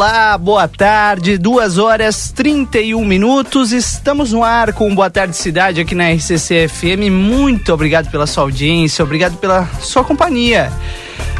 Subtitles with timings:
[0.00, 3.70] Olá, boa tarde, duas horas 31 minutos.
[3.70, 7.10] Estamos no ar com Boa Tarde Cidade aqui na RCC FM.
[7.12, 10.72] Muito obrigado pela sua audiência, obrigado pela sua companhia.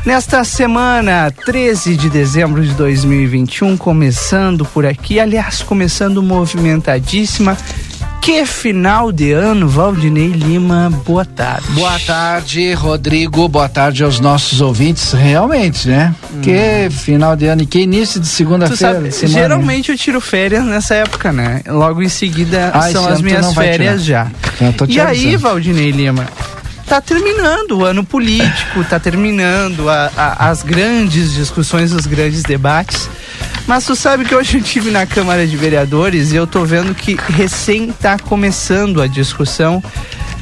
[0.04, 7.56] Nesta semana, 13 de dezembro de 2021, começando por aqui, aliás, começando movimentadíssima
[8.20, 11.66] que final de ano, Valdinei Lima, boa tarde.
[11.70, 16.14] Boa tarde, Rodrigo, boa tarde aos nossos ouvintes, realmente, né?
[16.32, 16.40] Hum.
[16.42, 19.10] Que final de ano e que início de segunda-feira.
[19.10, 21.62] Geralmente eu tiro férias nessa época, né?
[21.66, 24.30] Logo em seguida ah, são as minhas férias já.
[24.88, 26.26] E aí, Valdinei Lima,
[26.86, 33.08] tá terminando o ano político, tá terminando a, a, as grandes discussões, os grandes debates.
[33.66, 36.94] Mas tu sabe que hoje eu estive na Câmara de Vereadores e eu tô vendo
[36.94, 39.82] que recém tá começando a discussão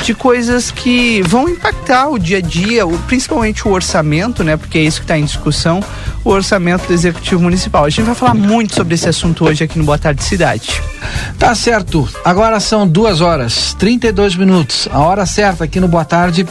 [0.03, 4.57] de coisas que vão impactar o dia a dia, principalmente o orçamento, né?
[4.57, 5.83] Porque é isso que está em discussão,
[6.25, 7.85] o orçamento do Executivo Municipal.
[7.85, 10.81] A gente vai falar muito sobre esse assunto hoje aqui no Boa Tarde Cidade.
[11.39, 12.09] Tá certo.
[12.25, 14.89] Agora são duas horas, 32 minutos.
[14.91, 16.47] A hora certa aqui no Boa Tarde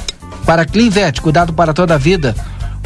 [0.45, 2.35] para Clinvet, cuidado para toda a vida.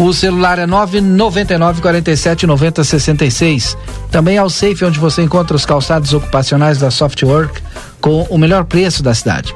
[0.01, 3.77] O celular é 999 47 90 66.
[4.09, 7.61] Também ao Safe, onde você encontra os calçados ocupacionais da Softwork
[8.01, 9.53] com o melhor preço da cidade.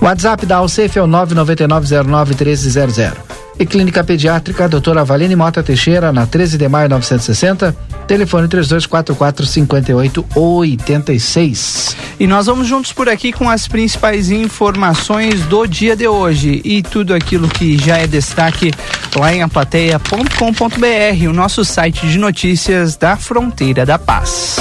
[0.00, 3.12] WhatsApp da Alsafe é o 999091300.
[3.58, 7.74] E Clínica Pediátrica, doutora Valine Mota Teixeira, na 13 de maio 960,
[8.06, 11.96] telefone 3244 5886.
[12.20, 16.82] E nós vamos juntos por aqui com as principais informações do dia de hoje e
[16.82, 18.74] tudo aquilo que já é destaque
[19.16, 24.56] lá em aplateia.com.br, o nosso site de notícias da Fronteira da Paz.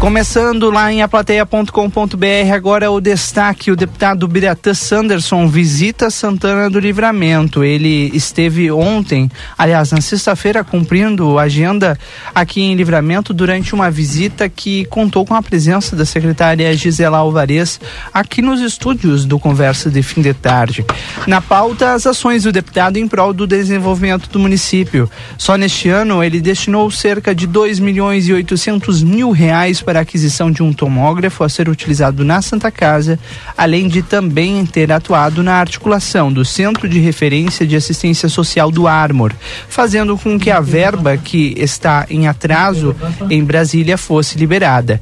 [0.00, 7.62] Começando lá em aplateia.com.br, agora o destaque: o deputado Biratã Sanderson visita Santana do Livramento.
[7.62, 11.98] Ele esteve ontem, aliás, na sexta-feira, cumprindo agenda
[12.34, 17.80] aqui em Livramento durante uma visita que contou com a presença da secretária Gisela Alvarez
[18.14, 20.84] aqui nos estúdios do Conversa de Fim de Tarde.
[21.26, 25.10] Na pauta, as ações do deputado em prol do desenvolvimento do município.
[25.36, 29.98] Só neste ano, ele destinou cerca de 2 milhões e 800 mil reais reais para
[29.98, 33.18] a aquisição de um tomógrafo a ser utilizado na Santa Casa,
[33.56, 38.86] além de também ter atuado na articulação do Centro de Referência de Assistência Social do
[38.86, 39.32] Armor,
[39.68, 42.96] fazendo com que a verba que está em atraso
[43.28, 45.00] em Brasília fosse liberada.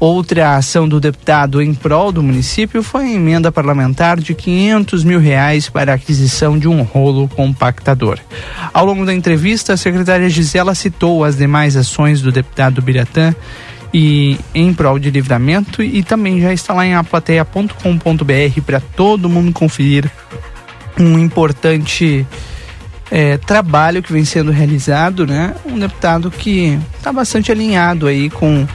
[0.00, 5.20] Outra ação do deputado em prol do município foi a emenda parlamentar de 500 mil
[5.20, 8.18] reais para a aquisição de um rolo compactador.
[8.72, 13.34] Ao longo da entrevista, a secretária Gisela citou as demais ações do deputado Biratã
[13.92, 19.52] e em prol de livramento e também já está lá em aplateia.com.br para todo mundo
[19.52, 20.10] conferir
[20.98, 22.26] um importante
[23.10, 25.54] é, trabalho que vem sendo realizado, né?
[25.64, 28.66] Um deputado que está bastante alinhado aí com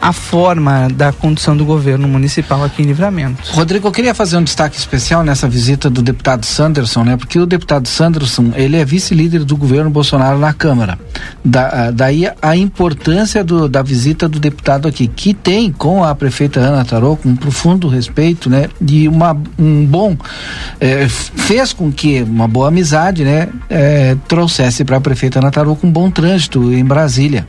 [0.00, 3.42] a forma da condução do governo municipal aqui em Livramento.
[3.52, 7.16] Rodrigo, eu queria fazer um destaque especial nessa visita do deputado Sanderson, né?
[7.16, 10.98] Porque o deputado Sanderson, ele é vice-líder do governo Bolsonaro na Câmara.
[11.44, 16.60] Da, daí a importância do, da visita do deputado aqui, que tem com a prefeita
[16.60, 18.68] Ana Taroco um profundo respeito, né?
[18.80, 20.16] E uma, um bom,
[20.80, 23.48] é, fez com que uma boa amizade, né?
[23.68, 27.46] É, trouxesse para a prefeita Ana Taroco um bom trânsito em Brasília.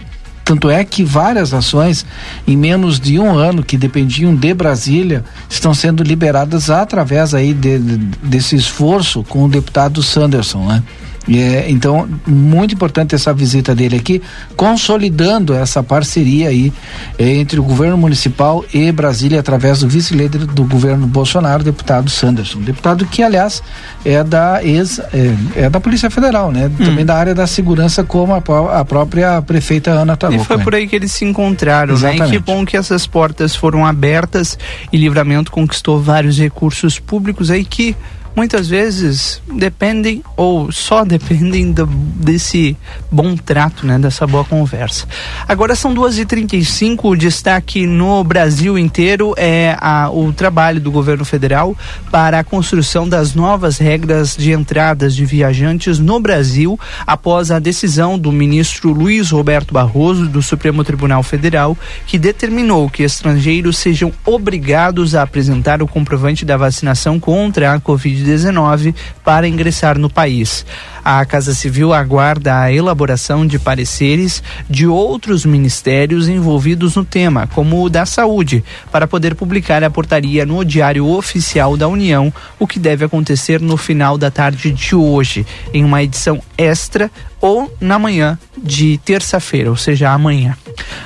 [0.50, 2.04] Tanto é que várias ações,
[2.48, 7.78] em menos de um ano, que dependiam de Brasília, estão sendo liberadas através aí de,
[7.78, 10.84] de, desse esforço com o deputado Sanderson, né?
[11.28, 14.22] É, então, muito importante essa visita dele aqui,
[14.56, 16.72] consolidando essa parceria aí
[17.18, 22.60] é, entre o governo municipal e Brasília, através do vice-líder do governo Bolsonaro, deputado Sanderson.
[22.62, 23.62] Deputado que, aliás,
[24.04, 26.68] é da ex, é, é da Polícia Federal, né?
[26.80, 26.86] Hum.
[26.86, 30.44] Também da área da segurança, como a, a própria prefeita Ana Tarouco.
[30.44, 32.22] E foi por aí que eles se encontraram, Exatamente.
[32.22, 32.28] né?
[32.28, 34.58] E que bom que essas portas foram abertas
[34.92, 37.96] e Livramento conquistou vários recursos públicos aí que
[38.36, 42.78] muitas vezes dependem ou só dependem do, desse
[43.12, 45.08] bom trato, né, dessa boa conversa.
[45.48, 50.32] Agora são duas e trinta e cinco, o destaque no Brasil inteiro é a, o
[50.32, 51.76] trabalho do governo federal
[52.12, 58.18] para a construção das novas regras de entradas de viajantes no Brasil após a decisão
[58.18, 65.16] do ministro Luiz Roberto Barroso do Supremo Tribunal Federal que determinou que estrangeiros sejam obrigados
[65.16, 68.94] a apresentar o comprovante da vacinação contra a Covid Covid-19
[69.24, 70.66] para ingressar no país.
[71.04, 77.84] A Casa Civil aguarda a elaboração de pareceres de outros ministérios envolvidos no tema, como
[77.84, 82.80] o da Saúde, para poder publicar a portaria no Diário Oficial da União, o que
[82.80, 87.10] deve acontecer no final da tarde de hoje, em uma edição extra
[87.42, 90.56] ou na manhã de terça-feira, ou seja, amanhã.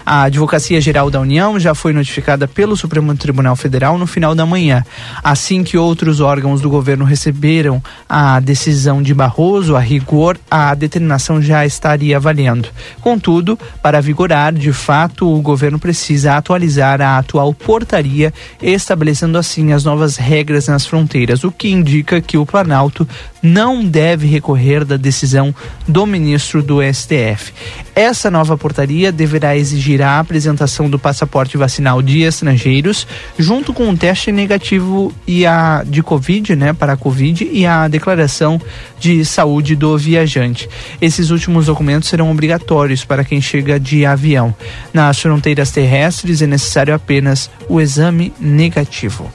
[0.06, 4.46] A Advocacia Geral da União já foi notificada pelo Supremo Tribunal Federal no final da
[4.46, 4.84] manhã.
[5.24, 11.42] Assim que outros órgãos do governo receberam a decisão de Barroso, a rigor, a determinação
[11.42, 12.68] já estaria valendo.
[13.02, 19.86] Contudo, para vigorar, de fato, o governo precisa atualizar a atual portaria, estabelecendo assim as
[19.86, 23.08] novas regras nas fronteiras, o que indica que o Planalto
[23.42, 25.54] não deve recorrer da decisão
[25.88, 27.54] do ministro do STF.
[27.94, 33.06] Essa nova portaria deverá exigir a apresentação do passaporte vacinal de estrangeiros,
[33.38, 37.88] junto com um teste negativo e a de Covid, né, para a Covid e a
[37.88, 38.60] declaração
[39.00, 40.70] de saúde do viajante.
[41.02, 44.56] Esses últimos documentos serão obrigatórios para quem chega de avião.
[44.94, 49.30] Nas fronteiras terrestres é necessário apenas o exame negativo.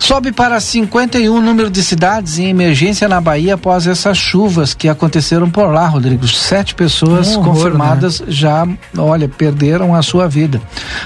[0.00, 4.88] Sobe para 51 o número de cidades em emergência na Bahia após essas chuvas que
[4.88, 6.26] aconteceram por lá, Rodrigo.
[6.26, 8.26] Sete pessoas um horror, confirmadas né?
[8.30, 8.66] já,
[8.96, 10.60] olha, perderam a sua vida.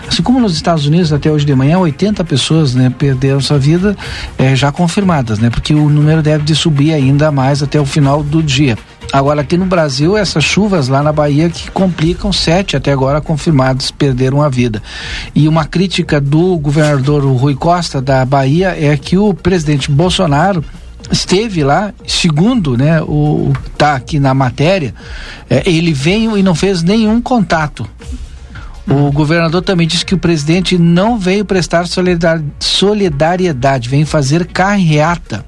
[0.09, 3.97] Assim como nos Estados Unidos, até hoje de manhã, 80 pessoas né, perderam sua vida
[4.39, 5.51] é, já confirmadas, né?
[5.51, 8.79] Porque o número deve de subir ainda mais até o final do dia.
[9.15, 13.93] Agora, aqui no Brasil, essas chuvas lá na Bahia que complicam, sete até agora confirmados
[13.93, 14.83] perderam a vida.
[15.33, 20.65] E uma crítica do governador Rui Costa da Bahia é que o presidente Bolsonaro
[21.13, 24.93] esteve lá, segundo, né, o tá aqui na matéria,
[25.49, 27.89] é, ele veio e não fez nenhum contato.
[28.85, 31.87] O governador também disse que o presidente não veio prestar
[32.59, 35.45] solidariedade, vem fazer carreata.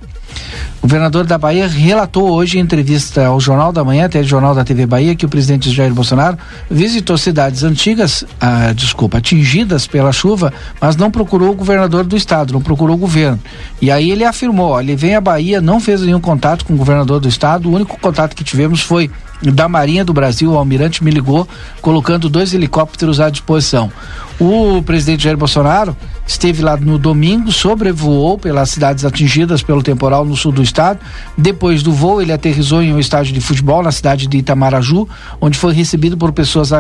[0.79, 4.65] O governador da Bahia relatou hoje em entrevista ao Jornal da Manhã, até Jornal da
[4.65, 6.39] TV Bahia, que o presidente Jair Bolsonaro
[6.71, 12.53] visitou cidades antigas, ah, desculpa, atingidas pela chuva, mas não procurou o governador do estado,
[12.53, 13.41] não procurou o governo.
[13.81, 17.21] E aí ele afirmou, ele vem à Bahia, não fez nenhum contato com o governador
[17.21, 19.11] do estado, o único contato que tivemos foi
[19.43, 21.47] da Marinha do Brasil, o almirante me ligou,
[21.83, 23.91] colocando dois helicópteros à disposição.
[24.39, 25.97] O presidente Jair Bolsonaro
[26.27, 30.99] esteve lá no domingo, sobrevoou pelas cidades atingidas pelo temporal no sul do estado.
[31.37, 35.09] Depois do voo, ele aterrizou em um estádio de futebol na cidade de Itamaraju,
[35.41, 36.77] onde foi recebido por pessoas uh,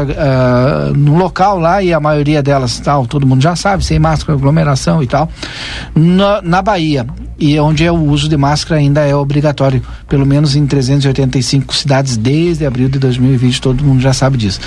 [0.96, 5.02] no local lá e a maioria delas, tal, todo mundo já sabe, sem máscara, aglomeração
[5.02, 5.30] e tal,
[5.94, 7.06] na, na Bahia
[7.38, 12.16] e onde é o uso de máscara ainda é obrigatório, pelo menos em 385 cidades
[12.16, 14.60] desde abril de 2020, todo mundo já sabe disso.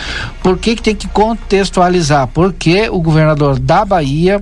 [0.43, 2.27] Por que, que tem que contextualizar?
[2.27, 4.39] Porque o governador da Bahia,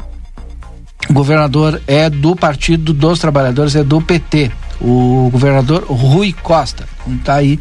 [1.09, 4.51] o governador é do Partido dos Trabalhadores, é do PT.
[4.79, 6.85] O governador Rui Costa.
[7.07, 7.59] Então tá aí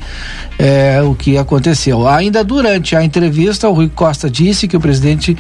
[0.58, 2.06] é, o que aconteceu.
[2.06, 5.36] Ainda durante a entrevista, o Rui Costa disse que o presidente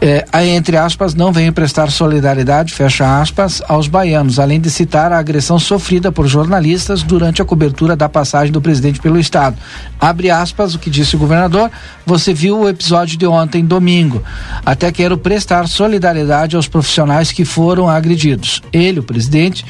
[0.00, 5.18] é, entre aspas, não vem prestar solidariedade, fecha aspas, aos baianos, além de citar a
[5.18, 9.56] agressão sofrida por jornalistas durante a cobertura da passagem do presidente pelo estado.
[10.00, 11.70] Abre aspas, o que disse o governador,
[12.04, 14.22] você viu o episódio de ontem, domingo.
[14.64, 18.62] Até quero prestar solidariedade aos profissionais que foram agredidos.
[18.72, 19.64] Ele, o presidente,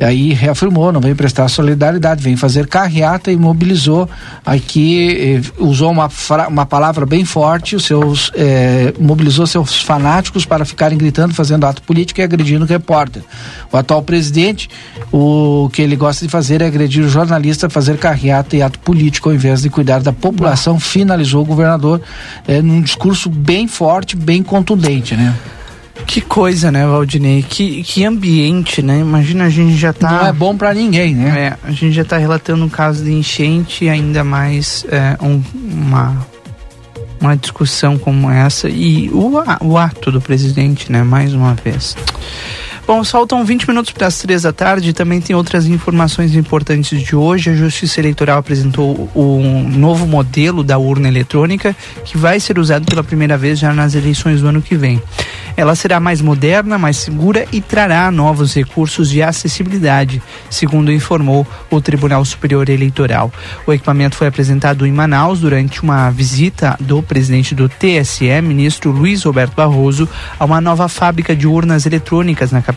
[0.00, 4.08] aí reafirmou, não vem prestar solidariedade, vem fazer carreata e mobilizou
[4.44, 6.08] aqui, eh, usou uma,
[6.48, 11.82] uma palavra bem forte, os seus, eh, mobilizou seus fanáticos para ficarem gritando, fazendo ato
[11.82, 13.22] político e agredindo o repórter.
[13.72, 14.68] O atual presidente,
[15.12, 19.28] o que ele gosta de fazer é agredir o jornalista, fazer carreata e ato político
[19.28, 22.00] ao invés de cuidar da população, finalizou o governador
[22.46, 25.34] eh, num discurso bem forte, bem contundente, né?
[26.06, 27.42] Que coisa, né, Valdinei?
[27.42, 29.00] Que, que ambiente, né?
[29.00, 30.10] Imagina a gente já tá.
[30.10, 31.38] Não é bom para ninguém, né?
[31.38, 36.26] É, a gente já tá relatando um caso de enchente, ainda mais é, um, uma,
[37.20, 38.68] uma discussão como essa.
[38.68, 39.32] E o,
[39.62, 41.02] o ato do presidente, né?
[41.02, 41.96] Mais uma vez.
[42.86, 44.92] Bom, faltam 20 minutos para as três da tarde.
[44.92, 47.50] Também tem outras informações importantes de hoje.
[47.50, 51.74] A Justiça Eleitoral apresentou um novo modelo da urna eletrônica
[52.04, 55.02] que vai ser usado pela primeira vez já nas eleições do ano que vem.
[55.56, 61.80] Ela será mais moderna, mais segura e trará novos recursos de acessibilidade, segundo informou o
[61.80, 63.32] Tribunal Superior Eleitoral.
[63.66, 69.24] O equipamento foi apresentado em Manaus durante uma visita do presidente do TSE, ministro Luiz
[69.24, 70.06] Roberto Barroso,
[70.38, 72.75] a uma nova fábrica de urnas eletrônicas na capital.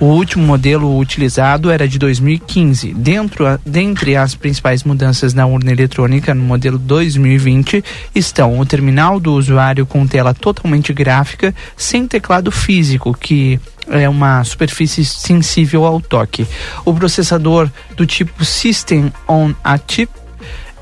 [0.00, 2.94] O último modelo utilizado era de 2015.
[2.94, 9.32] Dentro, dentre as principais mudanças na urna eletrônica no modelo 2020 estão o terminal do
[9.34, 16.46] usuário com tela totalmente gráfica, sem teclado físico, que é uma superfície sensível ao toque.
[16.84, 20.21] O processador do tipo System on a Chip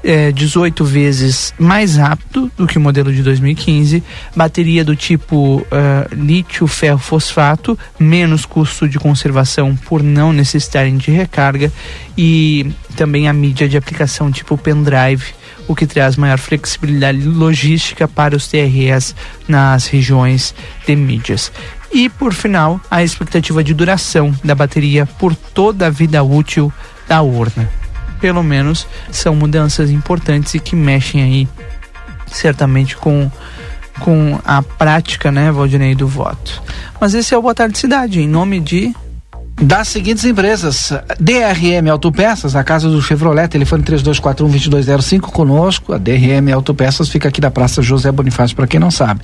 [0.03, 4.03] é, 18 vezes mais rápido do que o modelo de 2015,
[4.35, 11.11] bateria do tipo uh, lítio ferro fosfato, menos custo de conservação por não necessitarem de
[11.11, 11.73] recarga
[12.17, 15.35] e também a mídia de aplicação tipo pendrive,
[15.69, 19.15] o que traz maior flexibilidade logística para os TRS
[19.47, 20.55] nas regiões
[20.87, 21.53] de mídias.
[21.93, 26.73] E por final, a expectativa de duração da bateria por toda a vida útil
[27.09, 27.81] da urna
[28.21, 31.49] pelo menos são mudanças importantes e que mexem aí
[32.27, 33.31] certamente com
[33.99, 36.63] com a prática, né, Valdinei, do voto.
[36.99, 38.95] Mas esse é o Boa Tarde Cidade, em nome de
[39.61, 45.93] das seguintes empresas: DRM Autopeças, a casa do Chevrolet, telefone 3241-2205 conosco.
[45.93, 49.21] A DRM Autopeças fica aqui da Praça José Bonifácio, para quem não sabe.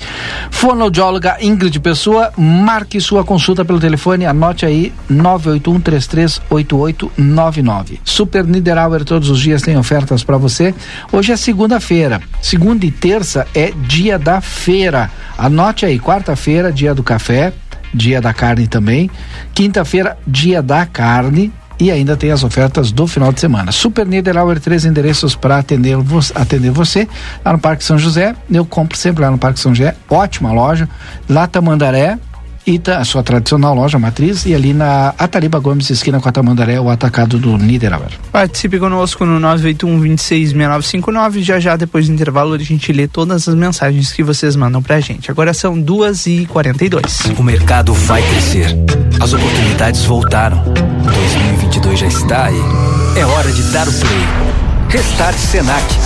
[0.51, 8.01] Fonoaudióloga Ingrid Pessoa, marque sua consulta pelo telefone, anote aí 981-338899.
[8.05, 10.75] Super Niederauer, todos os dias tem ofertas para você.
[11.11, 12.21] Hoje é segunda-feira.
[12.43, 15.11] Segunda e terça é dia da feira.
[15.39, 17.53] Anote aí, quarta-feira, dia do café
[17.97, 19.11] dia da carne também.
[19.55, 21.53] Quinta-feira, dia da carne.
[21.79, 23.71] E ainda tem as ofertas do final de semana.
[23.71, 25.97] Super Niederauer, três endereços para atender,
[26.35, 27.07] atender você.
[27.45, 28.35] Lá no Parque São José.
[28.51, 29.95] Eu compro sempre lá no Parque São José.
[30.09, 30.89] Ótima loja.
[31.29, 32.19] Lá Tamandaré,
[32.67, 36.81] Ita, a sua tradicional loja matriz, e ali na Atariba Gomes, esquina com a Tamandaré,
[36.81, 38.11] o atacado do Niederauer.
[38.33, 41.43] Participe conosco no 981 266959.
[41.43, 44.99] Já já, depois do intervalo, a gente lê todas as mensagens que vocês mandam pra
[44.99, 45.31] gente.
[45.31, 47.39] Agora são 2h42.
[47.39, 48.77] O mercado vai crescer.
[49.21, 50.63] As oportunidades voltaram.
[50.65, 52.61] 2022 já está aí.
[53.17, 54.57] É hora de dar o play
[54.89, 56.06] Restart Senac.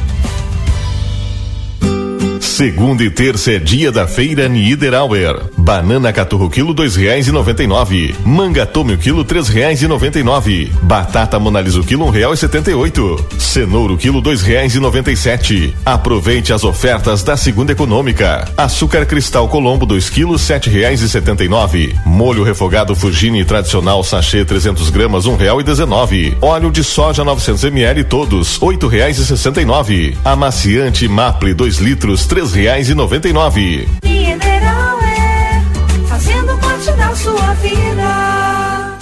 [2.41, 5.39] Segunda e terça é dia da feira Niederauer.
[5.55, 8.15] Banana caturro quilo dois reais e noventa e nove.
[8.25, 10.71] Manga tome o quilo três reais e noventa e nove.
[10.81, 13.23] Batata monalisa o quilo um real e setenta e oito.
[13.37, 15.73] Cenouro quilo dois reais e noventa e sete.
[15.85, 18.47] Aproveite as ofertas da segunda econômica.
[18.57, 21.95] Açúcar cristal Colombo dois quilos sete reais e setenta e nove.
[22.05, 26.35] Molho refogado Fugini tradicional sachê 300 gramas um real e dezenove.
[26.41, 30.17] Óleo de soja 900 ml todos oito reais e sessenta e nove.
[30.25, 33.85] Amaciante Maple 2 litros três reais e noventa e nove.
[34.05, 35.61] Mineral é
[36.07, 38.97] fazendo parte da sua vida.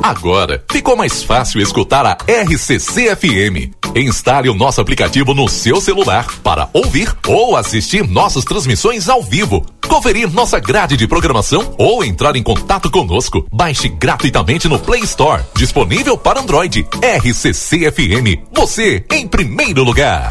[0.00, 3.74] Agora ficou mais fácil escutar a RCC FM.
[3.96, 9.66] Instale o nosso aplicativo no seu celular para ouvir ou assistir nossas transmissões ao vivo,
[9.88, 13.44] conferir nossa grade de programação ou entrar em contato conosco.
[13.52, 16.86] Baixe gratuitamente no Play Store, disponível para Android.
[17.02, 20.30] RCC FM, você em primeiro lugar.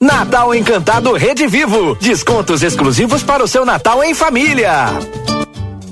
[0.00, 1.96] Natal Encantado Rede Vivo.
[1.96, 4.86] Descontos exclusivos para o seu Natal em família.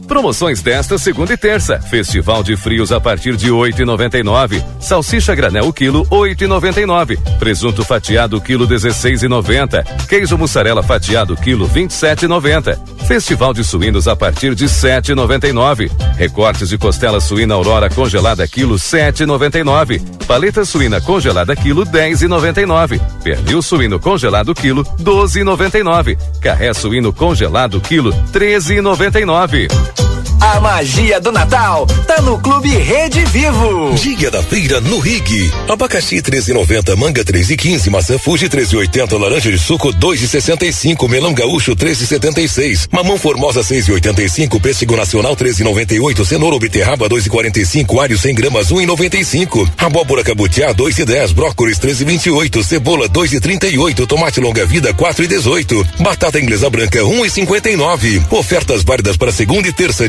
[0.06, 1.80] Promoções desta segunda e terça.
[1.80, 4.64] Festival de frios a partir de 8,99.
[4.80, 7.18] Salsicha granel quilo 8,99.
[7.38, 10.06] Presunto fatiado quilo 16,90.
[10.06, 12.78] Queijo mussarela fatiado quilo 27,90.
[13.06, 15.90] Festival de suínos a partir de 7,99.
[16.16, 20.00] Recortes de costela suína aurora congelada quilo 7,99.
[20.26, 23.00] Paleta suína congelada quilo 10,99.
[23.22, 26.18] Pernil suíno congelado quilo 12,99.
[26.40, 29.95] Carré suíno congelado quilo 13,99.
[30.40, 33.94] A magia do Natal tá no Clube Rede Vivo.
[33.94, 35.50] Dia da feira no Rig.
[35.68, 43.18] Abacaxi 13,90, manga 3,15, maçã Fuji 13,80, laranja de suco 2,65, melão gaúcho 13,76, mamão
[43.18, 50.74] formosa 6,85, pêssego nacional 13,98, cenoura ou beterraba 2,45, alho 100 gramas 1,95, abóbora cabutiá
[50.74, 58.22] 2,10, brócolis 13,28, cebola 2,38, tomate longa vida 4,18, batata inglesa branca 1,59.
[58.30, 60.08] Ofertas válidas para segunda e terça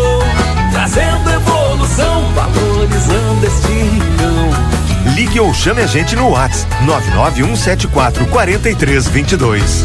[0.81, 5.13] trazendo evolução, valorizando este rincão.
[5.13, 9.83] Ligue ou chame a gente no WhatsApp 99174 4322.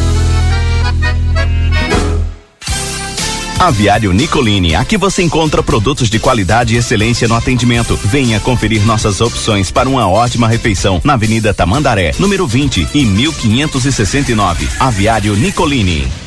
[3.58, 7.94] Aviário Nicolini, aqui você encontra produtos de qualidade e excelência no atendimento.
[8.02, 14.66] Venha conferir nossas opções para uma ótima refeição na Avenida Tamandaré, número 20 e 1569.
[14.80, 16.26] Aviário Nicolini.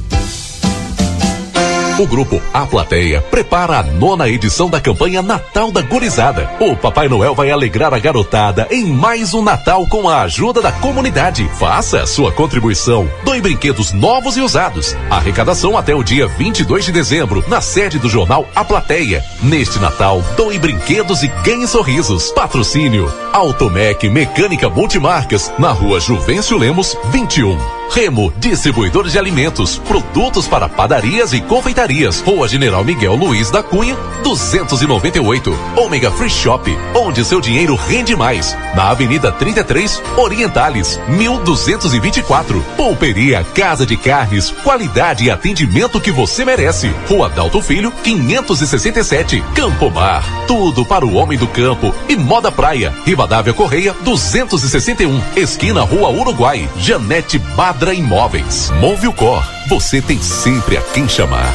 [1.99, 6.49] O grupo A Plateia prepara a nona edição da campanha Natal da Gurizada.
[6.59, 10.71] O Papai Noel vai alegrar a garotada em mais um Natal com a ajuda da
[10.71, 11.47] comunidade.
[11.59, 13.07] Faça a sua contribuição.
[13.23, 14.95] Doe brinquedos novos e usados.
[15.09, 19.23] Arrecadação até o dia 22 de dezembro, na sede do jornal A Plateia.
[19.43, 22.31] Neste Natal, doe brinquedos e ganhe sorrisos.
[22.31, 27.80] Patrocínio Automec Mecânica Multimarcas, na rua Juvencio Lemos, 21.
[27.93, 32.21] Remo, distribuidor de alimentos, produtos para padarias e confeitarias.
[32.21, 35.53] Rua General Miguel Luiz da Cunha, 298.
[35.75, 38.55] Ômega Free Shop, onde seu dinheiro rende mais.
[38.73, 42.63] Na Avenida 33, Orientales, 1224.
[42.77, 46.93] Pulperia Casa de Carnes, qualidade e atendimento que você merece.
[47.09, 49.43] Rua Dalto Filho, 567.
[49.53, 51.93] Campo Mar, tudo para o homem do campo.
[52.07, 55.21] E Moda Praia, Rivadavia Correia, 261.
[55.35, 57.37] Esquina Rua Uruguai, Janete
[57.81, 58.69] Badra Imóveis.
[58.79, 61.51] Move o Cor, você tem sempre a quem chamar.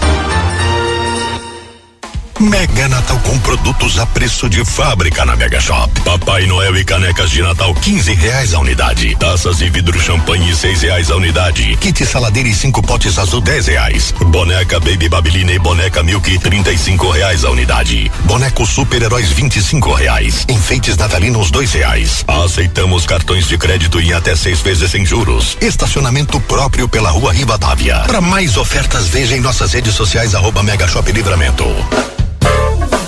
[2.38, 5.90] Mega Natal com produtos a preço de fábrica na Mega Shop.
[6.02, 9.16] Papai Noel e canecas de Natal 15 reais a unidade.
[9.16, 11.74] Taças e vidro champanhe 6 reais a unidade.
[11.80, 14.14] Kit saladeira e cinco potes azul 10 reais.
[14.26, 18.12] Boneca Baby Babilina e boneca Milk 35 reais a unidade.
[18.24, 20.44] Boneco Super Heróis 25 reais.
[20.46, 22.22] Enfeites natalinos 2 reais.
[22.28, 25.56] Aceitamos cartões de crédito em até seis vezes sem juros.
[25.58, 28.00] Estacionamento próprio pela Rua Rivadavia.
[28.00, 31.64] Para mais ofertas veja em nossas redes sociais arroba Mega Shop Livramento.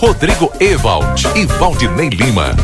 [0.00, 2.54] Rodrigo Ewald e Valdinei Lima.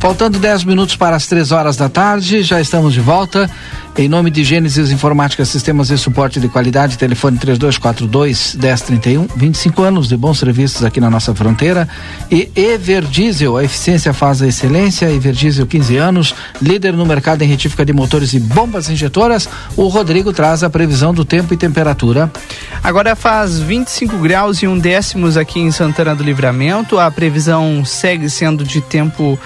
[0.00, 3.50] Faltando 10 minutos para as 3 horas da tarde, já estamos de volta.
[3.98, 10.06] Em nome de Gênesis Informática Sistemas de Suporte de Qualidade, telefone 3242 1031, 25 anos
[10.06, 11.88] de bons serviços aqui na nossa fronteira.
[12.30, 15.10] E Everdiesel, a eficiência faz a excelência.
[15.10, 16.32] Everdiesel, 15 anos,
[16.62, 19.48] líder no mercado em retífica de motores e bombas injetoras.
[19.76, 22.30] O Rodrigo traz a previsão do tempo e temperatura.
[22.84, 27.00] Agora faz 25 graus e um décimos aqui em Santana do Livramento.
[27.00, 29.36] A previsão segue sendo de tempo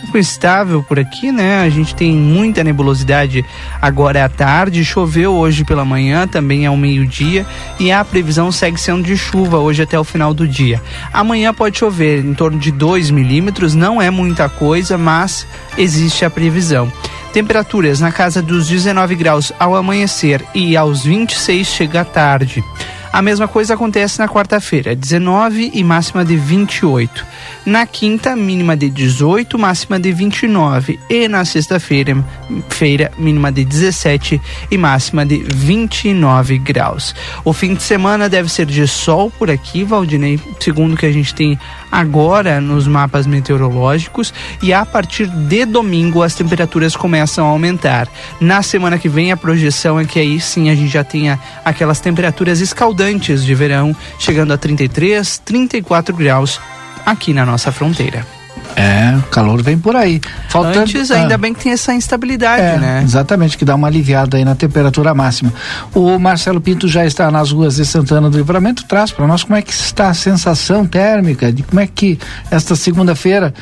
[0.00, 1.60] pouco estável por aqui, né?
[1.60, 3.44] A gente tem muita nebulosidade
[3.80, 7.46] agora à tarde, choveu hoje pela manhã, também ao meio-dia,
[7.78, 10.82] e a previsão segue sendo de chuva hoje até o final do dia.
[11.12, 16.30] Amanhã pode chover em torno de 2 milímetros, não é muita coisa, mas existe a
[16.30, 16.90] previsão.
[17.32, 22.64] Temperaturas na casa dos 19 graus ao amanhecer e aos 26 chega à tarde.
[23.12, 27.26] A mesma coisa acontece na quarta-feira, 19 e máxima de 28.
[27.66, 30.98] Na quinta, mínima de 18, máxima de 29.
[31.10, 32.24] E na sexta-feira,
[32.68, 37.12] feira, mínima de 17 e máxima de 29 graus.
[37.44, 41.34] O fim de semana deve ser de sol por aqui, Valdinei, segundo que a gente
[41.34, 41.58] tem
[41.90, 44.32] agora nos mapas meteorológicos.
[44.62, 48.08] E a partir de domingo as temperaturas começam a aumentar.
[48.40, 52.00] Na semana que vem, a projeção é que aí sim a gente já tenha aquelas
[52.00, 56.60] temperaturas escaldantes de verão, chegando a 33, 34 graus
[57.04, 58.39] aqui na nossa fronteira.
[58.76, 60.20] É, o calor vem por aí.
[60.48, 63.02] Faltando, Antes, ainda ah, bem que tem essa instabilidade, é, né?
[63.02, 65.52] Exatamente, que dá uma aliviada aí na temperatura máxima.
[65.94, 69.56] O Marcelo Pinto já está nas ruas de Santana do Livramento, traz para nós como
[69.56, 72.18] é que está a sensação térmica, de como é que
[72.50, 73.52] esta segunda-feira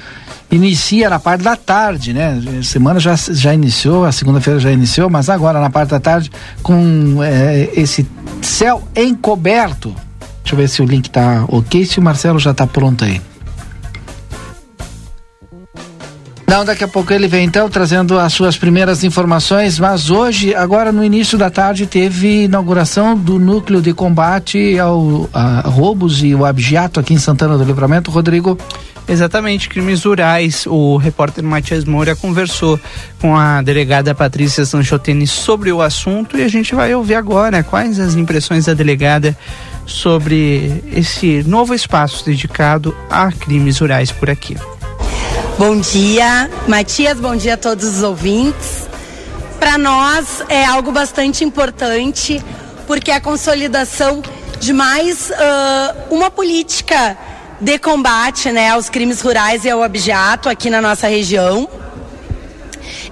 [0.51, 2.41] inicia na parte da tarde, né?
[2.63, 6.31] Semana já, já iniciou, a segunda-feira já iniciou, mas agora na parte da tarde
[6.63, 8.07] com é, esse
[8.43, 9.95] céu encoberto.
[10.43, 13.21] Deixa eu ver se o link tá ok, se o Marcelo já está pronto aí.
[16.49, 20.91] Não, daqui a pouco ele vem então trazendo as suas primeiras informações, mas hoje, agora
[20.91, 26.47] no início da tarde, teve inauguração do núcleo de combate ao a roubos e o
[26.47, 28.57] abjato aqui em Santana do Livramento, Rodrigo.
[29.07, 30.65] Exatamente, crimes rurais.
[30.67, 32.81] O repórter Matias Moura conversou
[33.21, 38.01] com a delegada Patrícia Sanchoteni sobre o assunto e a gente vai ouvir agora quais
[38.01, 39.37] as impressões da delegada
[39.85, 44.57] sobre esse novo espaço dedicado a crimes rurais por aqui.
[45.59, 48.87] Bom dia, Matias, bom dia a todos os ouvintes.
[49.59, 52.41] Para nós é algo bastante importante,
[52.87, 54.23] porque é a consolidação
[54.61, 57.19] de mais uh, uma política
[57.61, 61.69] de combate né, aos crimes rurais e ao objeto aqui na nossa região.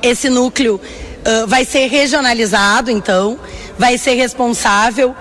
[0.01, 3.41] Esse núcleo uh, vai ser regionalizado, então,
[3.77, 5.17] vai ser responsável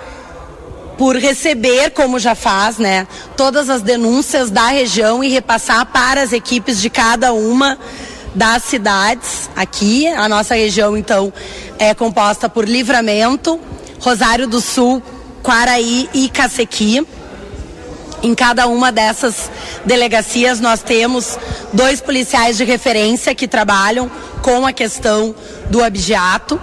[0.98, 6.32] por receber, como já faz, né, todas as denúncias da região e repassar para as
[6.32, 7.78] equipes de cada uma
[8.34, 10.08] das cidades aqui.
[10.08, 11.32] A nossa região, então,
[11.80, 13.60] é composta por Livramento,
[14.00, 15.02] Rosário do Sul,
[15.42, 17.06] Quaraí e Cacequi.
[18.24, 19.52] Em cada uma dessas
[19.86, 21.38] delegacias nós temos
[21.72, 24.10] dois policiais de referência que trabalham
[24.42, 25.36] com a questão
[25.70, 26.60] do abjeato.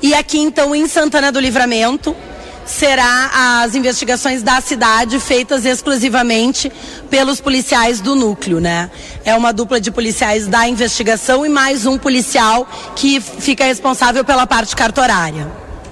[0.00, 2.16] E aqui então em Santana do Livramento,
[2.64, 6.72] será as investigações da cidade feitas exclusivamente
[7.10, 8.90] pelos policiais do núcleo, né?
[9.24, 14.46] É uma dupla de policiais da investigação e mais um policial que fica responsável pela
[14.46, 15.46] parte cartorária.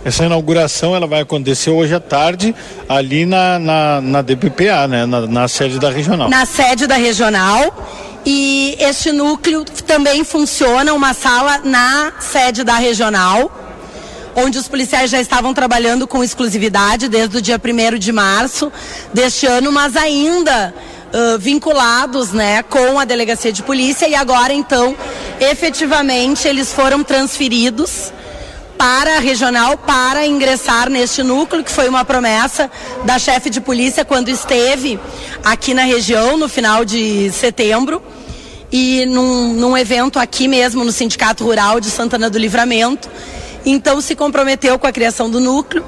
[0.04, 2.54] Essa inauguração ela vai acontecer hoje à tarde
[2.88, 5.04] ali na, na, na DPPA, né?
[5.04, 6.28] Na, na sede da regional.
[6.30, 7.86] Na sede da regional.
[8.24, 13.50] E este núcleo também funciona uma sala na sede da regional
[14.34, 18.72] onde os policiais já estavam trabalhando com exclusividade desde o dia 1 de março
[19.12, 20.74] deste ano, mas ainda
[21.12, 24.96] uh, vinculados né, com a delegacia de polícia e agora então
[25.40, 28.12] efetivamente eles foram transferidos
[28.80, 32.70] para a regional para ingressar neste núcleo, que foi uma promessa
[33.04, 34.98] da chefe de polícia quando esteve
[35.44, 38.02] aqui na região no final de setembro
[38.72, 43.10] e num, num evento aqui mesmo no Sindicato Rural de Santana do Livramento.
[43.64, 45.84] Então se comprometeu com a criação do núcleo.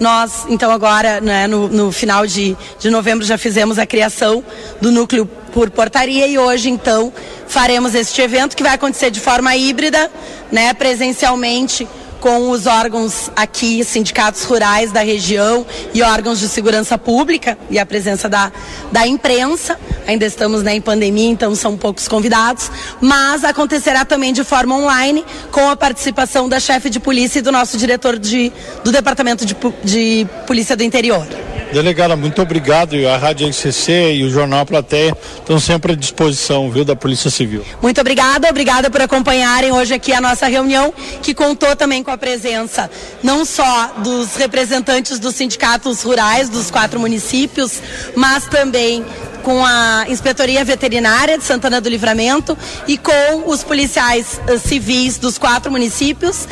[0.00, 4.44] Nós, então agora, né, no, no final de, de novembro, já fizemos a criação
[4.80, 7.12] do núcleo por portaria e hoje, então,
[7.48, 10.08] faremos este evento que vai acontecer de forma híbrida,
[10.52, 11.88] né, presencialmente
[12.20, 17.86] com os órgãos aqui, sindicatos rurais da região e órgãos de segurança pública e a
[17.86, 18.52] presença da,
[18.90, 19.78] da imprensa.
[20.06, 25.24] Ainda estamos né, em pandemia, então são poucos convidados, mas acontecerá também de forma online
[25.50, 28.52] com a participação da chefe de polícia e do nosso diretor de,
[28.84, 31.26] do Departamento de, de Polícia do Interior.
[31.72, 32.94] Delegada, muito obrigado.
[33.06, 37.64] A Rádio RCC e o Jornal Plateia estão sempre à disposição, viu, da Polícia Civil.
[37.82, 42.16] Muito obrigada, obrigada por acompanharem hoje aqui a nossa reunião, que contou também com a
[42.16, 42.90] presença
[43.22, 47.82] não só dos representantes dos sindicatos rurais dos quatro municípios,
[48.16, 49.04] mas também
[49.38, 55.38] com a Inspetoria Veterinária de Santana do Livramento e com os policiais uh, civis dos
[55.38, 56.46] quatro municípios,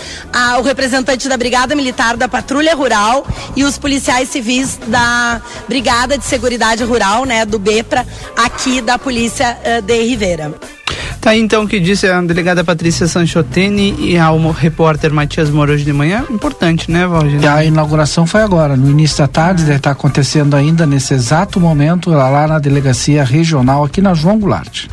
[0.58, 6.24] o representante da Brigada Militar da Patrulha Rural e os policiais civis da Brigada de
[6.24, 10.75] Seguridade Rural, né, do BEPRA, aqui da Polícia uh, de Rivera.
[11.20, 15.72] Tá aí então o que disse a delegada Patrícia Sanchoteni e ao repórter Matias Moro
[15.72, 16.24] hoje de manhã.
[16.30, 17.44] Importante, né, Valdir?
[17.50, 22.10] A inauguração foi agora, no início da tarde, deve estar acontecendo ainda nesse exato momento
[22.10, 24.86] lá na delegacia regional aqui na João Goulart.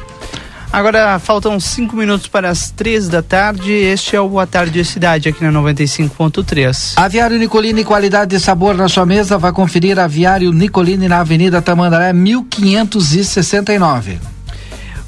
[0.74, 3.72] Agora faltam cinco minutos para as três da tarde.
[3.72, 6.94] Este é o Boa Tarde Cidade aqui na 95.3.
[6.96, 9.38] Aviário Nicolini, qualidade e sabor na sua mesa.
[9.38, 14.33] Vai conferir Aviário Nicolini na Avenida Tamandaré, 1569.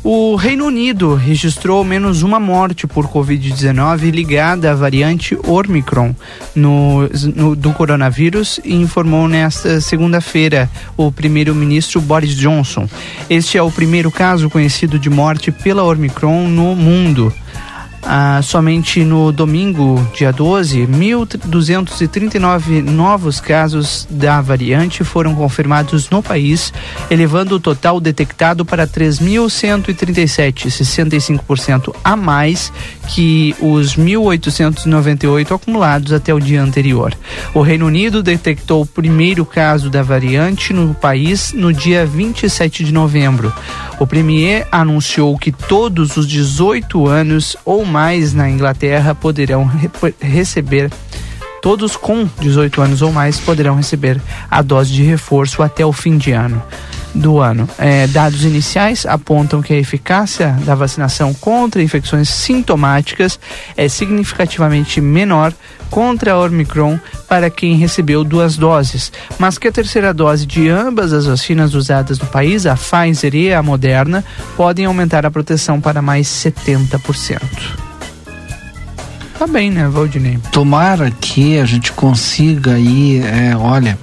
[0.08, 6.14] O Reino Unido registrou menos uma morte por Covid-19 ligada à variante Omicron
[6.54, 12.88] no, no, do coronavírus e informou nesta segunda-feira o primeiro-ministro Boris Johnson.
[13.28, 17.34] Este é o primeiro caso conhecido de morte pela Omicron no mundo.
[18.08, 26.72] Ah, somente no domingo, dia 12, 1.239 novos casos da variante foram confirmados no país,
[27.10, 32.72] elevando o total detectado para 3.137, 65% a mais
[33.08, 37.14] que os 1.898 acumulados até o dia anterior.
[37.54, 42.94] O Reino Unido detectou o primeiro caso da variante no país no dia 27 de
[42.94, 43.54] novembro.
[44.00, 49.90] O premier anunciou que todos os 18 anos ou mais na Inglaterra poderão re
[50.20, 50.92] receber
[51.62, 56.18] todos com 18 anos ou mais poderão receber a dose de reforço até o fim
[56.18, 56.62] de ano
[57.16, 57.68] do ano.
[57.78, 63.40] É, dados iniciais apontam que a eficácia da vacinação contra infecções sintomáticas
[63.78, 65.54] é significativamente menor
[65.90, 71.14] contra a Omicron para quem recebeu duas doses, mas que a terceira dose de ambas
[71.14, 74.24] as vacinas usadas no país, a Pfizer e a Moderna,
[74.58, 77.40] podem aumentar a proteção para mais 70%.
[79.38, 80.40] Tá bem, né, Valdinei?
[80.52, 83.98] Tomara que a gente consiga aí, é, olha,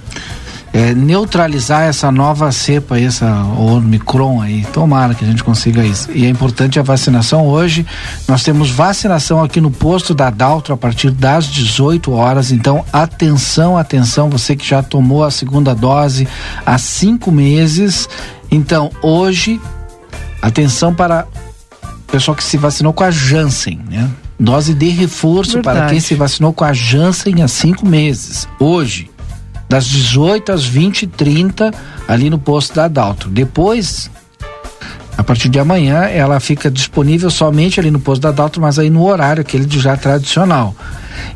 [0.73, 4.65] é, neutralizar essa nova cepa, essa Omicron aí.
[4.73, 6.11] Tomara que a gente consiga isso.
[6.11, 7.85] E é importante a vacinação hoje.
[8.27, 12.51] Nós temos vacinação aqui no posto da Daltro a partir das 18 horas.
[12.51, 16.27] Então, atenção, atenção, você que já tomou a segunda dose
[16.65, 18.09] há cinco meses.
[18.49, 19.61] Então, hoje,
[20.41, 21.27] atenção para
[21.83, 24.09] o pessoal que se vacinou com a Janssen, né?
[24.39, 25.77] Dose de reforço Verdade.
[25.77, 28.47] para quem se vacinou com a Janssen há cinco meses.
[28.59, 29.12] Hoje
[29.67, 31.71] das 18 às 20 e 30
[32.07, 33.29] ali no posto da Adalto.
[33.29, 34.09] Depois,
[35.17, 38.89] a partir de amanhã, ela fica disponível somente ali no posto da Adalto, mas aí
[38.89, 40.75] no horário aquele de já tradicional.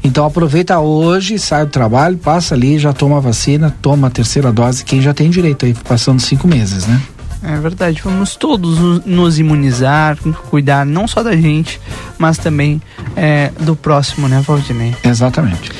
[0.04, 4.52] Então aproveita hoje, sai do trabalho, passa ali, já toma a vacina, toma a terceira
[4.52, 7.02] dose, quem já tem direito aí, passando cinco meses, né?
[7.44, 10.18] É verdade, vamos todos nos imunizar,
[10.50, 11.80] cuidar não só da gente,
[12.18, 12.82] mas também
[13.16, 14.96] é, do próximo, né, Valdinei?
[15.04, 15.72] Exatamente.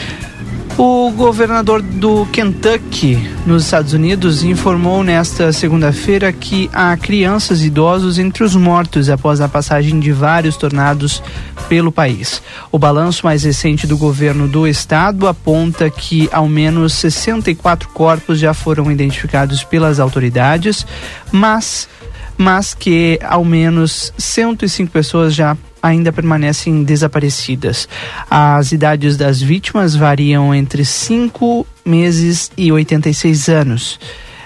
[0.80, 8.20] O governador do Kentucky, nos Estados Unidos, informou nesta segunda-feira que há crianças e idosos
[8.20, 11.24] entre os mortos após a passagem de vários tornados
[11.68, 12.44] pelo país.
[12.72, 18.54] O balanço mais recente do governo do estado aponta que ao menos 64 corpos já
[18.54, 20.86] foram identificados pelas autoridades,
[21.32, 21.90] mas
[22.38, 27.88] mas que ao menos 105 pessoas já ainda permanecem desaparecidas.
[28.30, 34.00] As idades das vítimas variam entre 5 meses e 86 anos.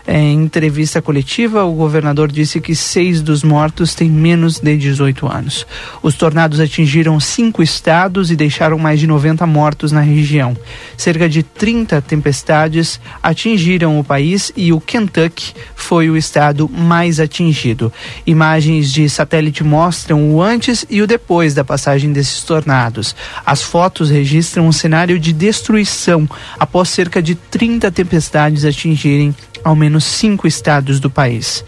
[0.08, 5.66] Em entrevista coletiva, o governador disse que seis dos mortos têm menos de 18 anos.
[6.02, 10.58] Os tornados atingiram cinco estados e deixaram mais de 90 mortos na região.
[10.98, 17.94] Cerca de 30 tempestades atingiram o país e o Kentucky foi o estado mais atingido.
[18.26, 23.16] Imagens de satélite mostram o antes e o depois da passagem desses tornados.
[23.46, 26.28] As fotos registram um cenário de destruição
[26.60, 31.64] após cerca de 30 tempestades atingirem ao menos cinco estados do país.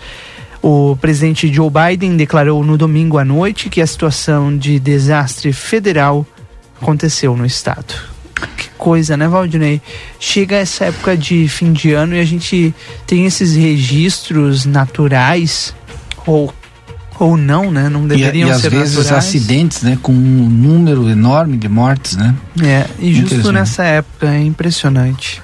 [0.61, 6.25] O presidente Joe Biden declarou no domingo à noite que a situação de desastre federal
[6.81, 7.93] aconteceu no estado.
[8.57, 9.81] Que coisa, né, Valdinei?
[10.17, 12.73] Chega essa época de fim de ano e a gente
[13.05, 15.75] tem esses registros naturais
[16.25, 16.53] ou
[17.19, 17.89] ou não, né?
[17.89, 19.25] Não deveriam e, e às ser vezes naturais.
[19.25, 22.33] acidentes, né, com um número enorme de mortes, né?
[22.61, 25.42] É, e justo nessa época, é impressionante.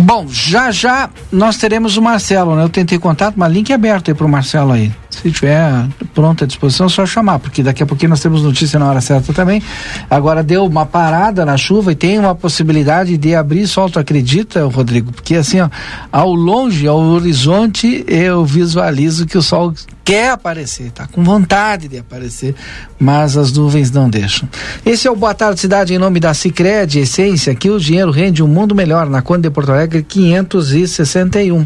[0.00, 2.62] Bom, já já nós teremos o Marcelo, né?
[2.62, 4.90] Eu tentei contato, mas link aberto aí pro Marcelo aí.
[5.10, 8.78] Se tiver pronto à disposição, é só chamar, porque daqui a pouquinho nós temos notícia
[8.78, 9.62] na hora certa também.
[10.08, 14.64] Agora deu uma parada na chuva e tem uma possibilidade de abrir sol, tu acredita,
[14.66, 15.12] Rodrigo?
[15.12, 15.68] Porque assim, ó,
[16.12, 19.74] ao longe, ao horizonte, eu visualizo que o sol
[20.10, 22.54] quer aparecer, tá com vontade de aparecer,
[22.98, 24.48] mas as nuvens não deixam.
[24.84, 28.42] Esse é o Boa Tarde Cidade em nome da Cicred Essência, que o dinheiro rende
[28.42, 31.64] um mundo melhor na Conde de Porto Alegre 561.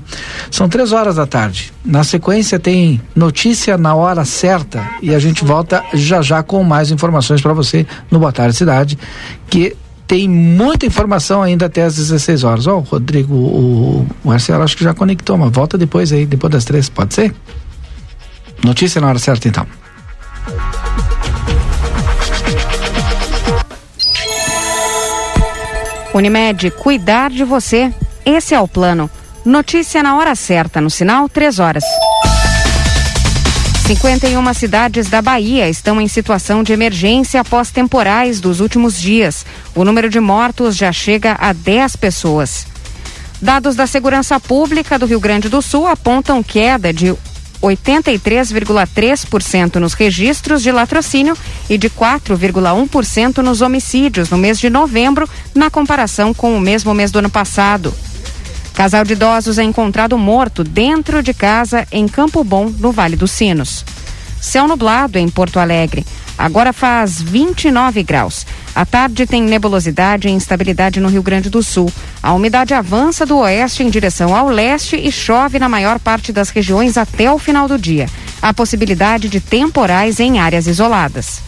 [0.51, 1.73] São três horas da tarde.
[1.83, 3.01] Na sequência tem
[3.35, 7.85] notícia na hora certa e a gente volta já já com mais informações para você
[8.09, 8.97] no Boa Tarde Cidade,
[9.51, 12.67] que tem muita informação ainda até às 16 horas.
[12.69, 16.65] Ó, oh, Rodrigo, o Marcelo acho que já conectou, mas volta depois aí, depois das
[16.65, 17.35] três, pode ser?
[18.63, 19.67] Notícia na hora certa então.
[26.15, 27.93] Unimed, cuidar de você.
[28.25, 29.11] Esse é o plano.
[29.45, 31.85] Notícia na hora certa, no sinal, 3 horas.
[33.85, 39.45] 51 cidades da Bahia estão em situação de emergência após temporais dos últimos dias.
[39.75, 42.67] O número de mortos já chega a 10 pessoas.
[43.43, 47.15] Dados da Segurança Pública do Rio Grande do Sul apontam queda de
[47.63, 51.37] 83,3% nos registros de latrocínio
[51.69, 57.11] e de 4,1% nos homicídios no mês de novembro, na comparação com o mesmo mês
[57.11, 57.93] do ano passado.
[58.75, 63.31] Casal de idosos é encontrado morto dentro de casa em Campo Bom, no Vale dos
[63.31, 63.85] Sinos.
[64.41, 66.05] Céu nublado em Porto Alegre.
[66.37, 68.45] Agora faz 29 graus.
[68.75, 71.91] À tarde tem nebulosidade e instabilidade no Rio Grande do Sul.
[72.21, 76.51] A umidade avança do oeste em direção ao leste e chove na maior parte das
[76.51, 78.09] regiões até o final do dia.
[78.43, 81.41] Há possibilidade de temporais em áreas isoladas.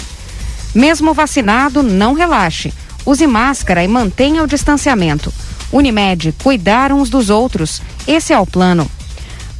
[0.72, 2.72] Mesmo vacinado, não relaxe.
[3.04, 5.34] Use máscara e mantenha o distanciamento.
[5.72, 7.80] Unimed, cuidar uns dos outros.
[8.06, 8.90] Esse é o plano.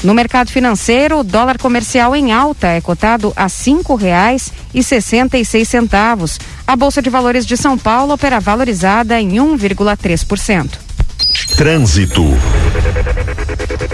[0.05, 5.39] No mercado financeiro, o dólar comercial em alta é cotado a cinco reais e sessenta
[5.39, 6.39] e seis centavos.
[6.67, 10.71] A Bolsa de Valores de São Paulo opera valorizada em 1,3%.
[11.57, 12.23] Trânsito.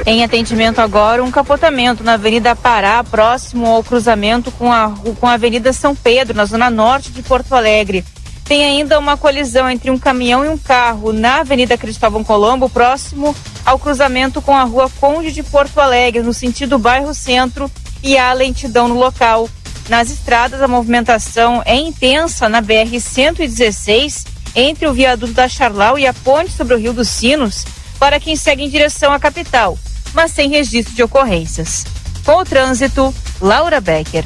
[0.05, 5.35] Em atendimento agora, um capotamento na Avenida Pará, próximo ao cruzamento com a, com a
[5.35, 8.05] Avenida São Pedro, na zona norte de Porto Alegre.
[8.45, 13.35] Tem ainda uma colisão entre um caminhão e um carro na Avenida Cristóvão Colombo, próximo
[13.65, 17.71] ao cruzamento com a Rua Conde de Porto Alegre, no sentido bairro Centro,
[18.03, 19.49] e há lentidão no local.
[19.89, 24.25] Nas estradas, a movimentação é intensa na BR 116,
[24.55, 27.65] entre o viaduto da Charlau e a ponte sobre o Rio dos Sinos,
[27.99, 29.79] para quem segue em direção à capital,
[30.13, 31.85] mas sem registro de ocorrências.
[32.25, 34.25] Com o trânsito, Laura Becker.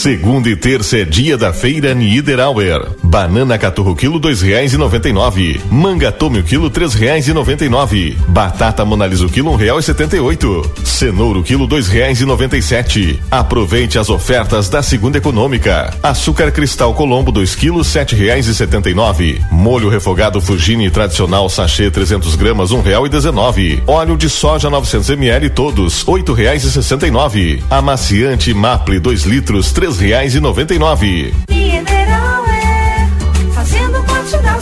[0.00, 2.88] Segunda e terça é dia da feira Niederauer.
[3.10, 5.60] Banana caturro quilo dois reais e noventa e nove.
[5.68, 8.16] Manga tome o quilo três reais e noventa e nove.
[8.28, 10.62] Batata monalisa o quilo um real e setenta e oito.
[10.84, 13.20] Cenouro quilo dois reais e noventa e sete.
[13.28, 15.92] Aproveite as ofertas da segunda econômica.
[16.00, 19.40] Açúcar cristal Colombo dois quilos sete reais e setenta e nove.
[19.50, 23.82] Molho refogado Fugini tradicional sachê 300 gramas um real e dezenove.
[23.88, 27.60] Óleo de soja 900 ml todos oito reais e sessenta e nove.
[27.68, 31.34] Amaciante Maple 2 litros três reais e noventa e nove.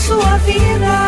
[0.09, 1.08] Sua vida.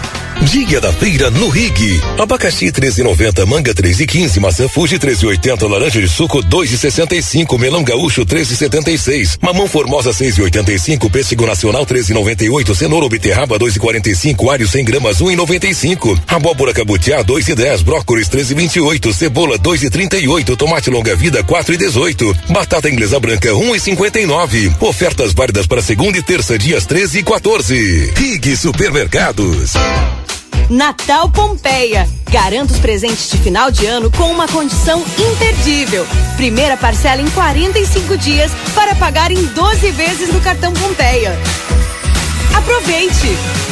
[0.45, 2.01] Dia da feira no Rig.
[2.17, 9.67] Abacaxi 13,90, manga 3,15, maçã Fuji 13,80, laranja de suco 2,65, melão gaúcho 13,76, mamão
[9.67, 17.23] formosa 6,85, pêssego nacional 13,98, cenoura ou beterraba 2,45, alho 100 gramas 1,95, abóbora cabutiá
[17.23, 24.73] 2,10, brócolis 13,28, cebola 2,38, tomate longa vida 4,18, batata inglesa branca 1,59.
[24.81, 28.13] Ofertas válidas para segunda e terça dias 13 e 14.
[28.15, 29.73] Rig Supermercados.
[30.69, 32.07] Natal Pompeia.
[32.29, 36.07] Garanta os presentes de final de ano com uma condição imperdível.
[36.37, 41.37] Primeira parcela em 45 dias para pagar em 12 vezes no cartão Pompeia.
[42.55, 43.70] Aproveite!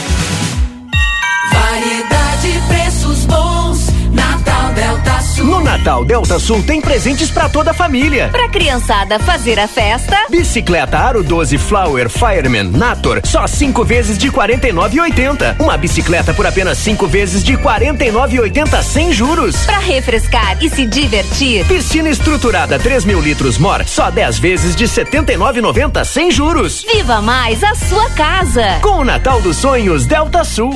[5.43, 8.27] No Natal Delta Sul tem presentes para toda a família.
[8.29, 10.17] Pra criançada fazer a festa.
[10.29, 15.55] Bicicleta Aro 12 Flower Fireman Nator, só cinco vezes de 49,80.
[15.59, 19.65] Uma bicicleta por apenas cinco vezes de 49,80 sem juros.
[19.65, 21.65] Pra refrescar e se divertir.
[21.65, 26.85] Piscina estruturada 3 mil litros Mor, só 10 vezes de 79,90 sem juros.
[26.93, 28.79] Viva mais a sua casa.
[28.81, 30.75] Com o Natal dos Sonhos Delta Sul.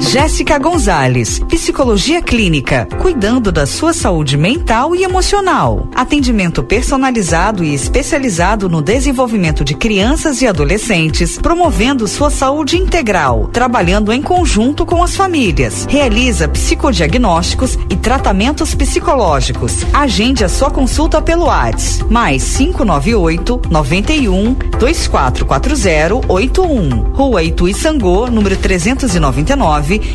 [0.00, 5.88] Jéssica Gonzalez, Psicologia Clínica, cuidando da sua saúde mental e emocional.
[5.94, 14.12] Atendimento personalizado e especializado no desenvolvimento de crianças e adolescentes, promovendo sua saúde integral, trabalhando
[14.12, 15.86] em conjunto com as famílias.
[15.88, 19.84] Realiza psicodiagnósticos e tratamentos psicológicos.
[19.92, 27.12] Agende a sua consulta pelo WhatsApp, mais 598 91 2440 81.
[27.12, 29.50] Rua Itu Sangô, número 399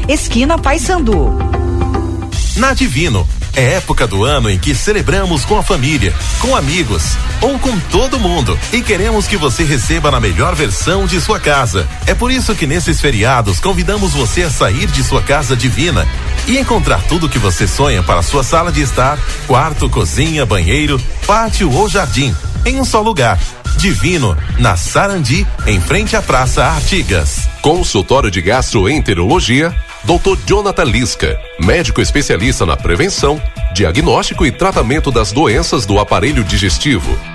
[0.08, 1.36] esquina Paysandu.
[2.56, 7.04] Na Divino, é época do ano em que celebramos com a família, com amigos
[7.42, 11.88] ou com todo mundo e queremos que você receba na melhor versão de sua casa.
[12.06, 16.08] É por isso que nesses feriados convidamos você a sair de sua casa divina
[16.48, 19.18] e encontrar tudo que você sonha para sua sala de estar,
[19.48, 23.40] quarto, cozinha, banheiro, pátio ou jardim, em um só lugar.
[23.78, 27.48] Divino, na Sarandi, em frente à Praça Artigas.
[27.62, 30.38] Consultório de Gastroenterologia, Dr.
[30.46, 33.42] Jonathan Lisca, médico especialista na prevenção,
[33.74, 37.35] diagnóstico e tratamento das doenças do aparelho digestivo.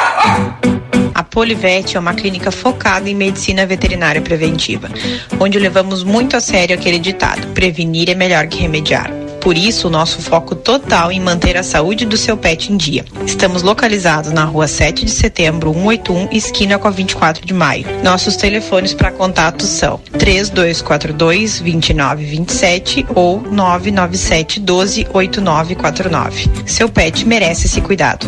[1.31, 4.89] Polivete é uma clínica focada em medicina veterinária preventiva,
[5.39, 9.09] onde levamos muito a sério aquele ditado: prevenir é melhor que remediar.
[9.39, 13.03] Por isso, o nosso foco total em manter a saúde do seu pet em dia.
[13.25, 17.85] Estamos localizados na rua 7 de setembro, 181, esquina com a 24 de maio.
[18.03, 26.49] Nossos telefones para contato são 3242 2927 ou 997 12 8949.
[26.67, 28.27] Seu pet merece esse cuidado.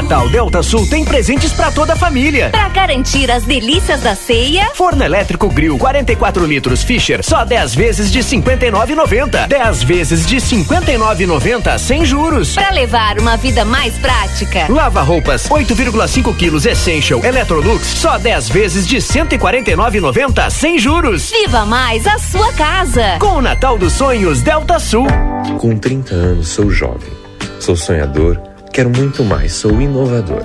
[0.00, 2.50] Natal Delta Sul tem presentes pra toda a família.
[2.50, 8.12] Pra garantir as delícias da ceia, Forno elétrico Grill 44 litros Fischer, só 10 vezes
[8.12, 9.48] de 59,90.
[9.48, 12.54] 10 vezes de 59,90 sem juros.
[12.54, 14.66] pra levar uma vida mais prática.
[14.68, 21.32] Lava roupas 8,5 quilos Essential Electrolux, só 10 vezes de 149,90 sem juros.
[21.32, 23.16] Viva mais a sua casa.
[23.18, 25.08] Com o Natal dos Sonhos Delta Sul.
[25.58, 27.10] Com 30 anos sou jovem,
[27.58, 28.40] sou sonhador,
[28.72, 30.42] quero muito mais, sou inovador.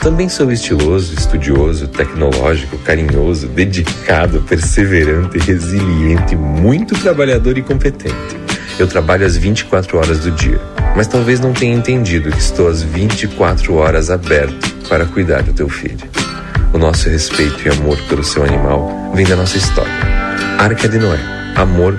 [0.00, 8.14] Também sou estiloso, estudioso, tecnológico, carinhoso, dedicado, perseverante, resiliente, muito trabalhador e competente.
[8.78, 10.60] Eu trabalho às 24 horas do dia,
[10.94, 15.68] mas talvez não tenha entendido que estou às 24 horas aberto para cuidar do teu
[15.68, 16.06] filho.
[16.72, 19.92] O nosso respeito e amor pelo seu animal vem da nossa história.
[20.58, 21.18] Arca de Noé,
[21.56, 21.98] amor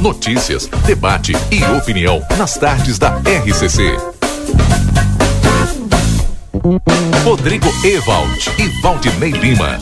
[0.00, 3.96] Notícias, debate e opinião nas tardes da RCC.
[7.24, 9.76] Rodrigo Ewald e Valdinei Lima.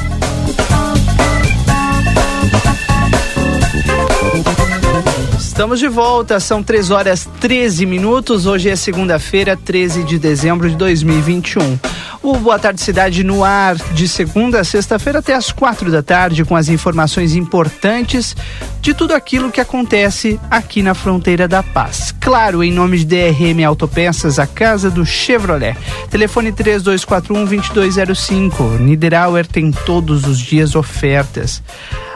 [5.39, 8.47] Estamos de volta, são 3 horas 13 minutos.
[8.47, 11.79] Hoje é segunda-feira, 13 de dezembro de 2021.
[12.27, 16.45] O Boa Tarde Cidade no ar de segunda a sexta-feira até as quatro da tarde
[16.45, 18.35] com as informações importantes
[18.81, 22.13] de tudo aquilo que acontece aqui na fronteira da paz.
[22.21, 25.77] Claro, em nome de DRM Autopeças, a casa do Chevrolet.
[26.11, 28.81] Telefone 3241-2205.
[28.81, 31.63] Niederauer tem todos os dias ofertas.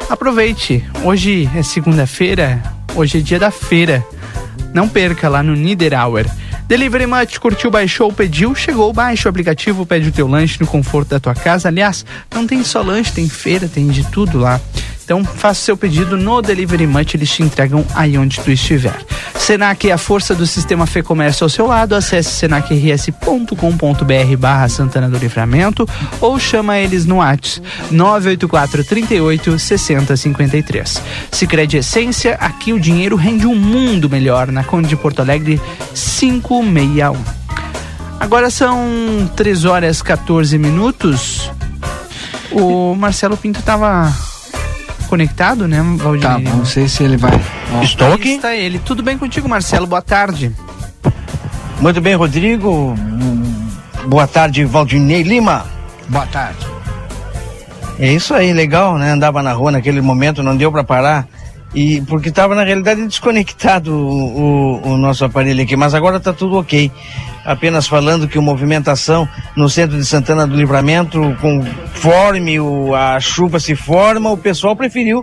[0.09, 2.61] Aproveite, hoje é segunda-feira,
[2.97, 4.05] hoje é dia da feira.
[4.75, 6.27] Não perca lá no Niederauer.
[6.71, 11.09] Delivery Much, curtiu, baixou, pediu, chegou, baixa o aplicativo, pede o teu lanche no conforto
[11.09, 11.67] da tua casa.
[11.67, 14.61] Aliás, não tem só lanche, tem feira, tem de tudo lá.
[15.11, 18.97] Então, faça seu pedido no Delivery Much, eles te entregam aí onde tu estiver.
[19.35, 21.97] Senac é a força do sistema Fê Comércio ao seu lado.
[21.97, 25.85] Acesse senacrs.com.br barra Santana do Livramento
[26.21, 31.03] ou chama eles no WhatsApp 984 38 60 53.
[31.33, 35.61] Sicredi Essência, aqui o dinheiro rende um mundo melhor na Conde de Porto Alegre
[35.93, 37.17] 561.
[38.21, 41.51] Agora são 3 horas 14 minutos.
[42.53, 44.30] O Marcelo Pinto tava
[45.11, 46.23] conectado, né, Valdir?
[46.23, 47.33] Tá, não sei se ele vai.
[47.75, 47.83] Ó.
[47.83, 48.37] Estou aqui.
[48.37, 48.79] Está ele.
[48.79, 49.87] Tudo bem contigo, Marcelo?
[49.87, 50.53] Boa tarde.
[51.81, 52.95] Muito bem, Rodrigo.
[54.07, 55.67] Boa tarde, Valdinei Lima.
[56.09, 56.65] Boa tarde.
[57.99, 59.11] É isso aí, legal, né?
[59.11, 61.27] Andava na rua naquele momento, não deu para parar.
[61.75, 66.33] E porque estava na realidade desconectado o, o, o nosso aparelho aqui, mas agora está
[66.33, 66.91] tudo ok.
[67.51, 73.59] Apenas falando que a movimentação no centro de Santana do Livramento, conforme o, a chuva
[73.59, 75.21] se forma, o pessoal preferiu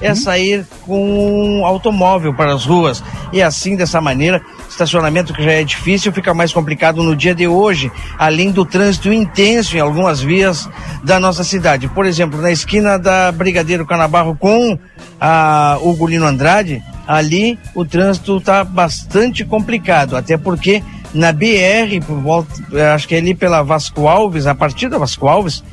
[0.00, 3.02] é sair com um automóvel para as ruas.
[3.30, 7.46] E assim, dessa maneira, estacionamento que já é difícil fica mais complicado no dia de
[7.46, 10.68] hoje, além do trânsito intenso em algumas vias
[11.04, 11.88] da nossa cidade.
[11.88, 14.78] Por exemplo, na esquina da Brigadeiro Canabarro com
[15.20, 20.82] a Ugolino Andrade, ali o trânsito está bastante complicado, até porque
[21.16, 24.98] na BR, por volta, eh, acho que é ali pela Vasco Alves, a partir da
[24.98, 25.64] Vasco Alves,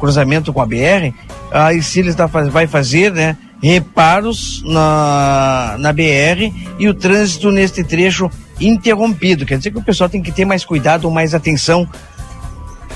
[0.00, 1.12] cruzamento com a BR,
[1.52, 8.30] a Isilis tá, vai fazer, né, reparos na, na BR e o trânsito neste trecho
[8.60, 9.46] interrompido.
[9.46, 11.88] Quer dizer que o pessoal tem que ter mais cuidado, mais atenção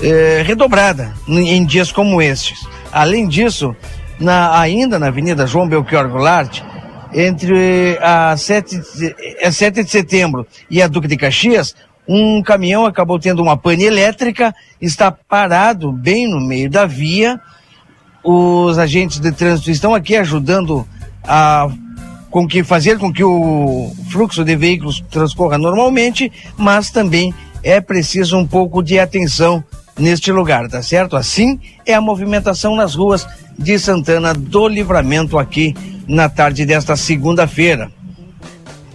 [0.01, 2.59] eh, redobrada em dias como estes.
[2.91, 3.75] Além disso,
[4.19, 6.61] na- ainda na Avenida João Belchior Goulart,
[7.13, 11.75] entre a 7, de- a 7 de setembro e a Duque de Caxias,
[12.07, 17.39] um caminhão acabou tendo uma pane elétrica, está parado bem no meio da via.
[18.23, 20.87] Os agentes de trânsito estão aqui ajudando
[21.23, 21.69] a
[22.29, 27.33] com que fazer com que o fluxo de veículos transcorra normalmente, mas também
[27.63, 29.63] é preciso um pouco de atenção
[29.97, 31.15] neste lugar, tá certo?
[31.17, 33.27] Assim é a movimentação nas ruas
[33.59, 35.75] de Santana do Livramento aqui
[36.07, 37.91] na tarde desta segunda-feira.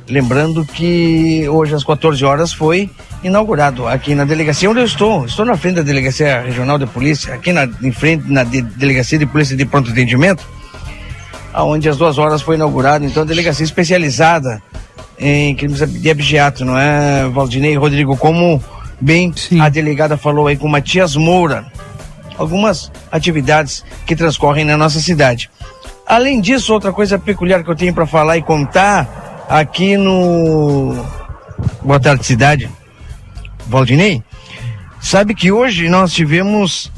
[0.09, 2.91] Lembrando que hoje às 14 horas foi
[3.23, 5.25] inaugurado aqui na delegacia onde eu estou.
[5.25, 9.19] Estou na frente da delegacia regional de polícia, aqui na, em frente na de- delegacia
[9.19, 10.45] de polícia de pronto atendimento
[11.53, 14.61] aonde às duas horas foi inaugurado, então, a delegacia especializada
[15.17, 18.17] em crimes de abigeato, não é, Valdinei Rodrigo?
[18.17, 18.61] Como
[19.01, 21.65] bem a delegada falou aí com Matias Moura,
[22.39, 25.51] algumas atividades que transcorrem na nossa cidade.
[26.07, 30.95] Além disso, outra coisa peculiar que eu tenho para falar e contar aqui no
[31.83, 32.71] Boa Tarde Cidade,
[33.67, 34.23] Valdinei,
[35.01, 36.93] sabe que hoje nós tivemos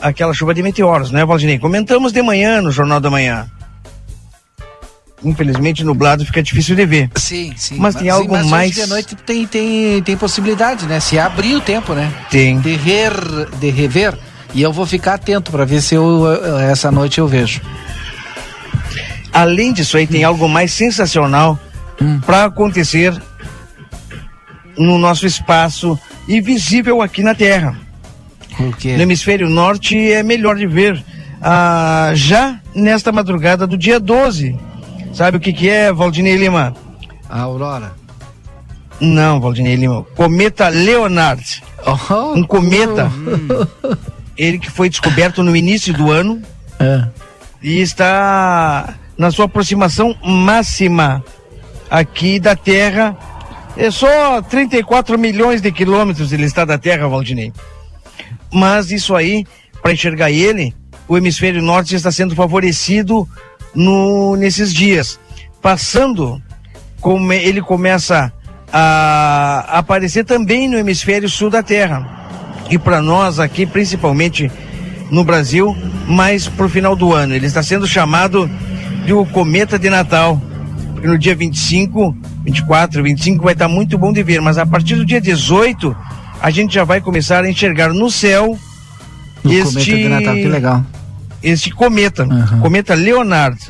[0.00, 1.58] aquela chuva de meteoros, né, Valdinei?
[1.58, 3.50] Comentamos de manhã no Jornal da Manhã
[5.24, 7.10] infelizmente nublado fica difícil de ver.
[7.16, 7.76] Sim, sim.
[7.78, 8.74] Mas tem sim, algo mas hoje mais.
[8.74, 11.00] de noite tem, tem, tem possibilidade, né?
[11.00, 12.12] Se abrir o tempo, né?
[12.30, 12.58] Tem.
[12.60, 13.12] De, ver,
[13.58, 14.16] de rever.
[14.54, 16.24] E eu vou ficar atento para ver se eu,
[16.60, 17.60] essa noite eu vejo.
[19.32, 21.58] Além disso aí, tem algo mais sensacional
[22.24, 23.14] para acontecer
[24.78, 27.76] no nosso espaço e visível aqui na Terra.
[28.96, 31.04] No hemisfério norte é melhor de ver.
[31.40, 34.56] Ah, já nesta madrugada do dia 12.
[35.12, 36.74] Sabe o que, que é, Valdinei Lima?
[37.28, 37.92] A aurora.
[39.00, 40.02] Não, Valdinei Lima.
[40.14, 41.62] Cometa Leonard.
[42.34, 43.10] um cometa.
[44.36, 46.42] Ele que foi descoberto no início do ano.
[47.62, 51.24] E está na sua aproximação máxima
[51.90, 53.16] aqui da Terra.
[53.76, 57.52] É só 34 milhões de quilômetros ele está da Terra, Valdinei.
[58.52, 59.44] Mas isso aí,
[59.82, 60.74] para enxergar ele,
[61.08, 63.28] o hemisfério norte está sendo favorecido
[63.74, 65.18] no, nesses dias.
[65.60, 66.40] Passando,
[67.00, 68.32] como ele começa
[68.72, 72.28] a aparecer também no hemisfério sul da Terra.
[72.70, 74.50] E para nós aqui, principalmente
[75.10, 77.34] no Brasil, mais para o final do ano.
[77.34, 78.50] Ele está sendo chamado
[79.04, 80.40] de o cometa de Natal.
[80.92, 84.96] Porque no dia 25, 24, 25 vai estar muito bom de ver, mas a partir
[84.96, 85.96] do dia 18
[86.40, 88.58] a gente já vai começar a enxergar no céu
[89.44, 90.84] No cometa de Natal, que legal.
[91.42, 92.26] este cometa,
[92.60, 93.60] cometa Leonardo.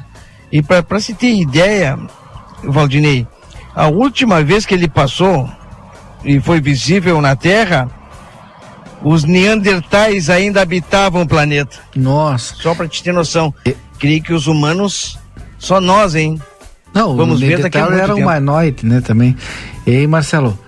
[0.51, 1.99] E para se ter ideia,
[2.65, 3.27] Valdinei,
[3.75, 5.49] a última vez que ele passou
[6.25, 7.89] e foi visível na Terra,
[9.03, 11.77] os neandertais ainda habitavam o planeta.
[11.95, 12.55] Nossa.
[12.57, 13.53] Só para te ter noção.
[13.99, 15.19] Creio que os humanos,
[15.59, 16.41] só nós, hein?
[16.95, 18.21] Não, Vamos o ver daqui a era um tempo.
[18.21, 19.37] humanoide, né, também.
[19.87, 20.59] E aí, Marcelo,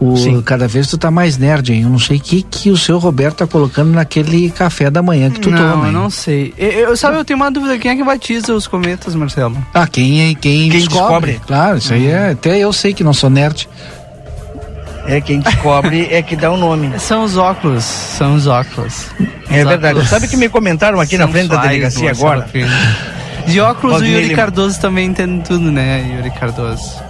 [0.00, 1.82] o, cada vez tu tá mais nerd, hein?
[1.82, 5.30] Eu não sei o que, que o seu Roberto tá colocando naquele café da manhã
[5.30, 5.92] que tu não, toma, eu hein?
[5.92, 6.54] não sei.
[6.58, 7.78] Eu, eu- sabe, eu tenho uma dúvida.
[7.78, 9.56] Quem é que batiza os cometas, Marcelo?
[9.74, 11.32] Ah, quem, quem, Quem descobre.
[11.32, 11.40] descobre.
[11.46, 12.30] Claro, isso aí é.
[12.30, 13.68] Até eu sei que não sou nerd.
[15.08, 16.96] É quem descobre é que dá o nome.
[17.00, 19.06] São os óculos, são os óculos.
[19.50, 19.86] É Os verdade.
[19.94, 22.46] óculos Sabe que me comentaram aqui na frente da delegacia agora?
[23.46, 24.36] De óculos, o Yuri Lima.
[24.36, 27.02] Cardoso também entende tudo, né, Yuri Cardoso?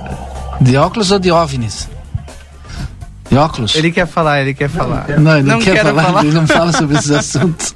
[0.61, 1.88] De óculos ou de OVNIs?
[3.28, 3.74] De óculos?
[3.74, 5.07] Ele quer falar, ele quer falar.
[5.18, 7.74] Não, ele não, quer quero falar, ele não fala sobre esses assuntos.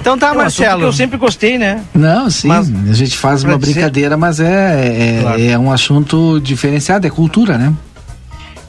[0.00, 0.80] Então tá, É um assunto Marcelo.
[0.80, 1.82] que eu sempre gostei, né?
[1.94, 5.42] Não, sim, Mas, a gente faz uma dizer- brincadeira, mas é, é, Claro.
[5.42, 7.72] é um assunto diferenciado, é cultura, né?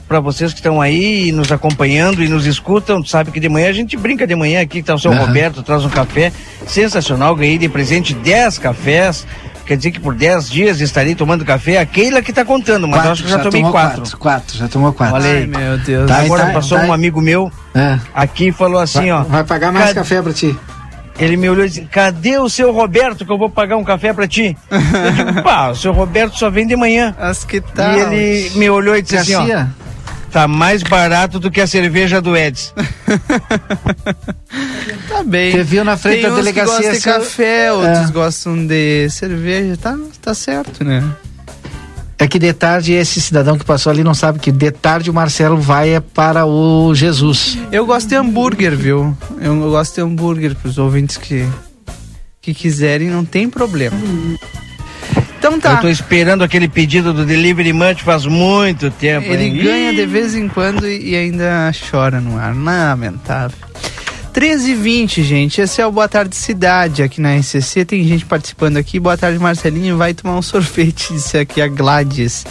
[0.08, 3.74] Para vocês que estão aí nos acompanhando e nos escutam, sabe que de manhã a
[3.74, 5.26] gente brinca de manhã aqui, tá o seu Aham.
[5.26, 6.34] Roberto, traz um café
[6.68, 9.26] sensacional, ganhei de presente 10 cafés.
[9.66, 11.78] Quer dizer que por 10 dias estarei tomando café.
[11.78, 14.02] A Keila que tá contando, mas eu acho que já, tomei tomou quatro.
[14.02, 14.18] quatro.
[14.18, 15.16] Quatro, já tomou quatro.
[15.16, 15.38] Olha aí.
[15.44, 16.08] Ai, meu Deus.
[16.10, 16.86] Tá, Agora tá, passou tá.
[16.86, 17.98] um amigo meu É.
[18.14, 19.24] aqui e falou assim, vai, ó.
[19.24, 20.54] vai pagar mais "Cad- café pra ti.
[21.20, 24.12] Ele me olhou e disse: Cadê o seu Roberto que eu vou pagar um café
[24.14, 24.57] pra ti?
[24.70, 27.16] Eu digo, pá, o seu Roberto só vem de manhã.
[27.20, 27.93] As que tal?
[27.93, 29.66] E ele me olhou e disse assim: ó?
[30.32, 32.74] Tá mais barato do que a cerveja do Eds.
[35.09, 35.51] Tá bem.
[35.51, 38.12] Você viu na frente Tem da uns delegacia Que gostam de seu- café, outros É.
[38.12, 39.78] gostam de cerveja.
[39.78, 41.03] Tá, tá certo, né?
[42.22, 45.13] É que de tarde esse cidadão que passou ali não sabe que de tarde o
[45.13, 47.57] Marcelo vai é para o Jesus.
[47.72, 49.17] Eu gosto de hambúrguer, viu?
[49.41, 51.49] Eu, gosto de hambúrguer pros ouvintes que,
[52.39, 53.97] que quiserem, não tem problema.
[55.39, 55.72] Então tá.
[55.72, 59.26] Eu tô esperando aquele pedido do Delivery Munch faz muito tempo.
[59.26, 59.57] Ele hein?
[59.57, 62.55] ganha de vez em quando e, e ainda chora no ar.
[62.55, 63.70] Lamentável.
[64.34, 65.60] 13 e 20 gente.
[65.60, 67.84] Esse é o Boa Tarde Cidade aqui na RCC.
[67.84, 68.98] Tem gente participando aqui.
[68.98, 69.98] Boa tarde, Marcelinho.
[69.98, 72.46] Vai tomar um sorvete, disse aqui a Gladys.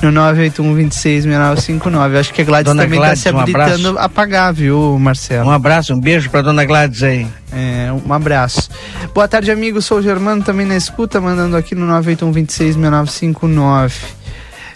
[0.00, 2.18] No 981-26-6959.
[2.18, 4.06] Acho que a Gladys Dona também Gladys, tá se um habilitando abraço.
[4.06, 5.48] a pagar, viu, Marcelo?
[5.48, 7.26] Um abraço, um beijo pra dona Gladys aí.
[7.52, 8.70] É, um abraço.
[9.14, 9.82] Boa tarde, amigo.
[9.82, 13.92] Sou o Germano, também na escuta, mandando aqui no 981-26-6959.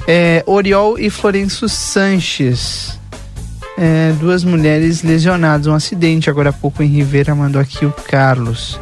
[0.07, 2.99] É, Oriol e Florencio Sanches.
[3.83, 5.66] É, duas mulheres lesionadas.
[5.66, 8.78] Um acidente agora há pouco em Ribeira mandou aqui o Carlos.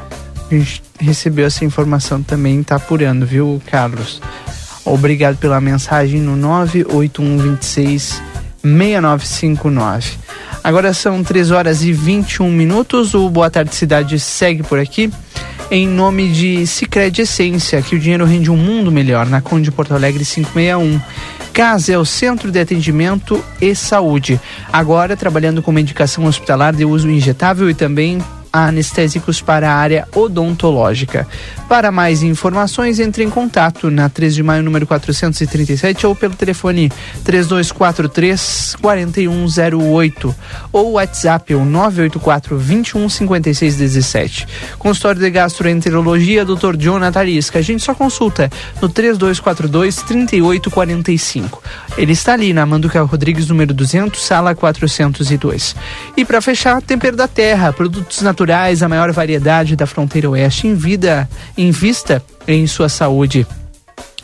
[0.51, 4.21] A gente recebeu essa informação também, tá apurando, viu, Carlos?
[4.85, 8.21] Obrigado pela mensagem no 98126
[8.63, 10.19] 6959.
[10.63, 13.15] Agora são 3 horas e 21 minutos.
[13.15, 15.11] O Boa Tarde Cidade segue por aqui.
[15.71, 19.95] Em nome de Cicred Essência, que o dinheiro rende um mundo melhor, na Conde Porto
[19.95, 21.01] Alegre 561.
[21.53, 24.41] CAS é o Centro de Atendimento e Saúde.
[24.73, 28.19] Agora trabalhando com medicação hospitalar de uso injetável e também
[28.53, 31.27] anestésicos para a área odontológica.
[31.69, 36.91] Para mais informações, entre em contato na 3 de maio, número 437, ou pelo telefone
[37.25, 40.35] 3243 4108
[40.73, 44.49] ou WhatsApp o 984 21 56 17.
[44.79, 46.77] Consultório de Gastroenterologia, Dr.
[46.77, 47.59] John Natarisca.
[47.59, 51.63] A gente só consulta no 3242 3845.
[51.97, 55.77] Ele está ali na Manduca Rodrigues, número 200, sala 402.
[56.17, 58.38] E para fechar, Tempero da Terra, produtos naturais,
[58.83, 63.47] a maior variedade da fronteira oeste em vida, em vista em sua saúde.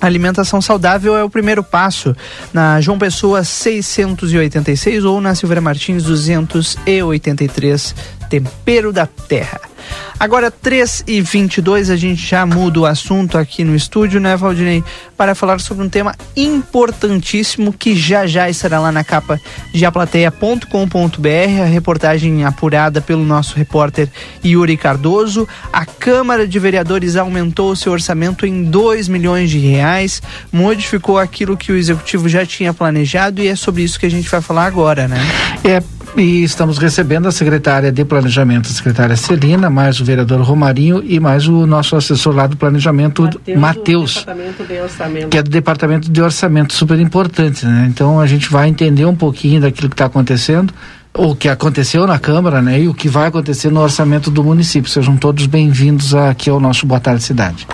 [0.01, 2.15] Alimentação saudável é o primeiro passo.
[2.53, 7.95] Na João Pessoa 686 ou na Silveira Martins 283,
[8.29, 9.74] Tempero da Terra.
[10.19, 14.83] Agora, 3 e 22 a gente já muda o assunto aqui no estúdio, né, Valdinei?
[15.17, 19.41] Para falar sobre um tema importantíssimo que já já estará lá na capa
[19.73, 24.09] de aplateia.com.br, a reportagem apurada pelo nosso repórter
[24.45, 25.49] Yuri Cardoso.
[25.73, 30.23] A Câmara de Vereadores aumentou seu orçamento em 2 milhões de reais,
[30.53, 34.29] modificou aquilo que o executivo já tinha planejado e é sobre isso que a gente
[34.29, 35.19] vai falar agora, né?
[35.65, 35.83] É,
[36.17, 41.19] e estamos recebendo a secretária de Planejamento, a secretária Celina, mais o vereador Romarinho e
[41.19, 45.29] mais o nosso assessor lá do Planejamento, Matheus, Departamento de Orçamento.
[45.29, 47.87] que é do Departamento de Orçamento, super importante, né?
[47.89, 50.73] Então a gente vai entender um pouquinho daquilo que está acontecendo,
[51.13, 52.81] o que aconteceu na Câmara, né?
[52.81, 54.91] E o que vai acontecer no orçamento do município.
[54.91, 57.67] Sejam todos bem-vindos aqui ao nosso Boa Tarde Cidade.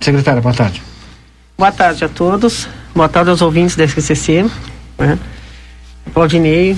[0.00, 0.82] Secretária, boa tarde.
[1.56, 2.68] Boa tarde a todos.
[2.94, 4.46] Boa tarde aos ouvintes da SCC.
[4.98, 5.18] Né?
[6.12, 6.76] Claudinei.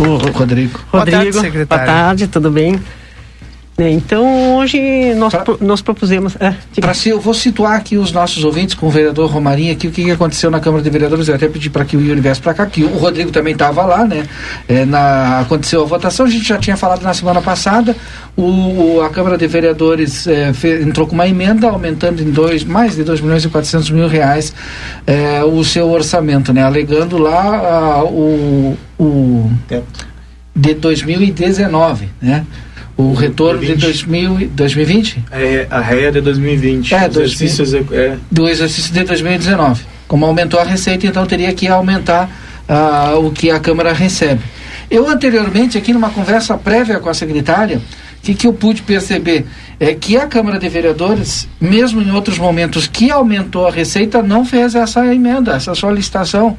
[0.00, 0.32] O Rodrigo.
[0.32, 0.80] Rodrigo.
[0.90, 1.66] Boa tarde.
[1.66, 2.80] Boa tarde, tudo bem?
[3.80, 6.36] Né, Então, hoje nós, pro- nós propusemos.
[6.38, 6.52] É,
[6.82, 9.90] Pra si- eu vou situar aqui os nossos ouvintes com o vereador Romarinho aqui, o
[9.90, 11.28] que, que aconteceu na Câmara de Vereadores.
[11.28, 13.86] Eu até pedi para que o Yuri viesse para cá, que o Rodrigo também estava
[13.86, 14.26] lá, né?
[14.68, 17.96] É, na, aconteceu a votação, a gente já tinha falado na semana passada.
[18.36, 22.96] O, a Câmara de Vereadores é, fe- entrou com uma emenda aumentando em dois, mais
[22.96, 24.52] de 2 milhões e 400 mil reais
[25.06, 26.62] é, o seu orçamento, né?
[26.62, 29.50] Alegando lá ah, o, o
[30.54, 32.44] de 2019, né?
[33.00, 35.24] O retorno de 2000, e- 2020?
[35.32, 36.94] É, a REA de 2020.
[36.94, 39.82] É, Os exercícios é, do exercício de 2019.
[40.06, 42.28] Como aumentou a receita, então teria que aumentar
[42.68, 44.42] ah, o que a Câmara recebe.
[44.90, 49.46] Eu anteriormente, aqui numa conversa prévia com a secretária, o que, que eu pude perceber
[49.78, 54.44] é que a Câmara de Vereadores, mesmo em outros momentos que aumentou a receita, não
[54.44, 56.58] fez essa emenda, essa solicitação.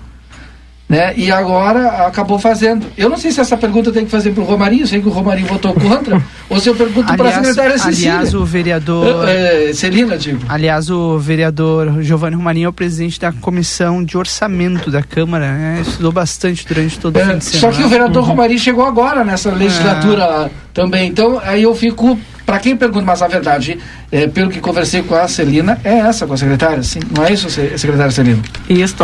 [0.91, 1.13] Né?
[1.15, 2.85] E agora acabou fazendo.
[2.97, 5.11] Eu não sei se essa pergunta tem que fazer para o Romarinho, sei que o
[5.11, 8.11] Romarinho votou contra, ou se eu pergunto para a secretária Cecília.
[8.15, 9.25] aliás, o vereador.
[9.29, 10.39] É, Celina, digo.
[10.49, 15.79] Aliás, o vereador Giovanni Romarinho é o presidente da comissão de orçamento da Câmara, né?
[15.81, 17.77] Estudou bastante durante todo o fim de Só semana.
[17.77, 18.29] que o vereador Uhum.
[18.29, 21.07] Romarinho chegou agora nessa legislatura também.
[21.07, 22.19] Então, aí eu fico.
[22.45, 23.79] Para quem pergunta, mas a verdade,
[24.11, 26.99] é, pelo que conversei com a Celina, é essa com a secretária, sim?
[27.15, 28.41] Não é isso, se- secretária Celina?
[28.67, 28.95] Isso,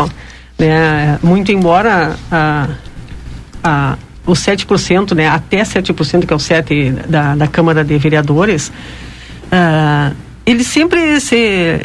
[0.58, 2.68] né, muito embora a,
[3.64, 8.72] a, o 7%, né, até 7%, que é o 7% da, da Câmara de Vereadores,
[9.51, 10.12] ah,
[10.45, 11.80] eles sempre se,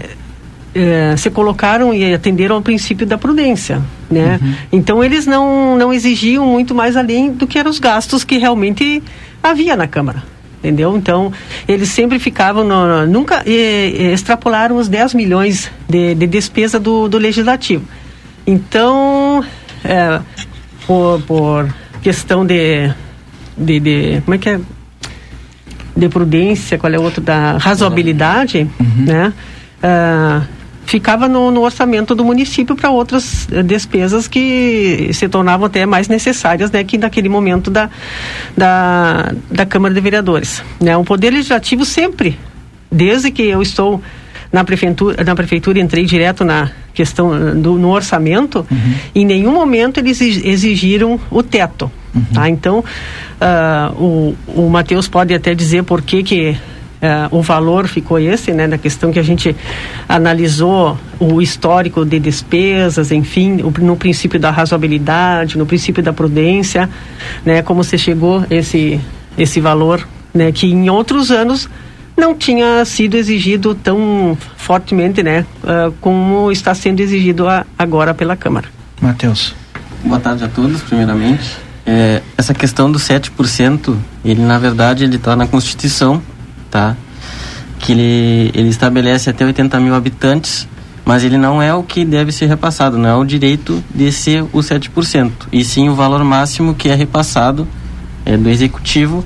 [0.75, 3.83] eh, se colocaram e atenderam ao princípio da prudência.
[4.11, 4.39] Né?
[4.71, 9.03] Então, eles não, não exigiam muito mais além do que eram os gastos que realmente
[9.43, 10.23] havia na Câmara.
[10.59, 10.97] Entendeu?
[10.97, 11.33] Então,
[11.67, 17.19] eles sempre ficavam, no, nunca eh, extrapolaram os 10 milhões de, de despesa do, do
[17.19, 17.85] legislativo.
[18.47, 19.45] Então,
[19.85, 20.21] é,
[20.87, 22.91] por, por questão de,
[23.57, 24.61] de, de- Como é que é?
[25.97, 27.21] De prudência, qual é o outro?
[27.21, 29.33] Da razoabilidade, né?
[29.83, 30.43] Ah,
[30.87, 36.09] ficava no, no orçamento do município para outras eh, despesas que se tornavam até mais
[36.09, 36.83] necessárias, né?
[36.83, 37.89] Que naquele momento da,
[38.57, 40.63] da, da Câmara de Vereadores.
[40.81, 40.97] Né?
[40.97, 42.39] O Poder Legislativo sempre,
[42.91, 44.03] desde que eu estou
[44.53, 48.67] na prefeitura, na prefeitura entrei direto na questão eh, do no orçamento,
[49.15, 51.91] em nenhum momento eles exi- exigiram o teto.
[52.35, 52.49] Tá?
[52.51, 52.85] Então,
[53.41, 56.55] ah, o, o Matheus pode até dizer por que que
[57.01, 59.57] ah, o valor ficou esse, né, na questão que a gente
[60.07, 66.89] analisou o histórico de despesas, enfim, o- no princípio da razoabilidade, no princípio da prudência,
[67.45, 69.01] né, como se chegou esse
[69.39, 71.67] esse valor, né, que em outros anos
[72.17, 78.37] não tinha sido exigido tão fortemente, né, ah, como está sendo exigido a- agora pela
[78.37, 78.69] Câmara.
[79.01, 79.55] Matheus.
[80.05, 81.43] Boa tarde a todos, primeiramente.
[81.85, 86.23] É, essa questão do 7%, ele na verdade ele está na Constituição,
[86.71, 86.97] tá?
[87.81, 90.69] Que ele, ele estabelece até 80 mil habitantes,
[91.05, 94.43] mas ele não é o que deve ser repassado, não é o direito de ser
[94.53, 97.67] o 7%, e sim o valor máximo que é repassado
[98.25, 99.25] é, do executivo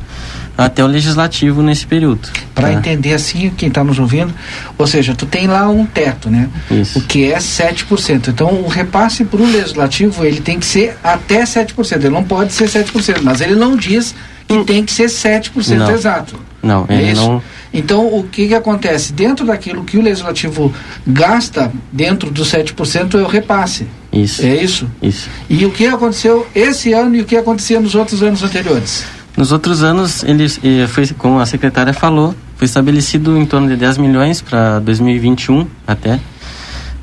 [0.56, 2.28] até o legislativo nesse período.
[2.54, 2.74] Para tá?
[2.74, 4.32] entender assim, quem está nos ouvindo,
[4.78, 6.48] ou seja, tu tem lá um teto, né?
[6.94, 8.28] O que é 7%.
[8.28, 11.96] Então, o repasse para o legislativo, ele tem que ser até 7%.
[11.96, 14.14] Ele não pode ser 7%, mas ele não diz
[14.48, 15.90] que tem que ser 7% Não.
[15.90, 16.38] exato.
[16.62, 17.20] Não, É ele isso?
[17.22, 17.42] não.
[17.72, 19.12] Então, o que, que acontece?
[19.12, 20.72] Dentro daquilo que o legislativo
[21.06, 23.86] gasta, dentro dos 7%, é o repasse.
[24.12, 24.42] Isso.
[24.42, 24.90] É isso?
[25.02, 25.28] Isso.
[25.48, 29.04] E o que aconteceu esse ano e o que acontecia nos outros anos anteriores?
[29.36, 30.48] Nos outros anos, ele
[30.88, 36.18] foi, como a secretária falou, foi estabelecido em torno de 10 milhões para 2021 até.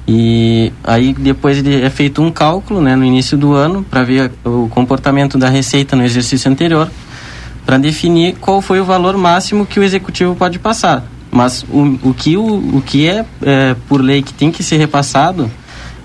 [0.08, 4.32] E aí depois ele é feito um cálculo, né, no início do ano para ver
[4.44, 6.90] o comportamento da receita no exercício anterior,
[7.66, 11.06] para definir qual foi o valor máximo que o executivo pode passar.
[11.32, 14.78] Mas o, o que o, o que é, é por lei que tem que ser
[14.78, 15.50] repassado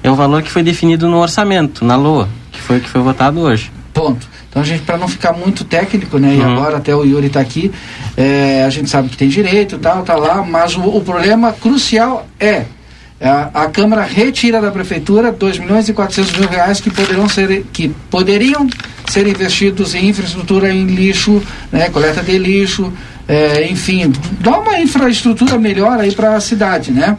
[0.02, 3.40] é o valor que foi definido no orçamento, na LOA, que foi que foi votado
[3.40, 3.72] hoje.
[3.92, 4.28] Ponto.
[4.50, 6.34] Então a gente, para não ficar muito técnico, né?
[6.34, 6.52] E Uhum.
[6.56, 7.70] agora até o Yuri está aqui,
[8.16, 11.52] é, a gente sabe que tem direito e tal, tá lá, mas o, o problema
[11.52, 12.64] crucial é
[13.20, 17.64] a, a Câmara retira da Prefeitura 2 milhões e 400 mil reais que poderão ser,
[17.72, 18.66] que poderiam
[19.08, 21.42] ser investidos em infraestrutura em lixo,
[21.72, 21.88] né?
[21.90, 22.92] Coleta de lixo,
[23.26, 27.16] é, enfim, dá uma infraestrutura melhor aí para a cidade, né?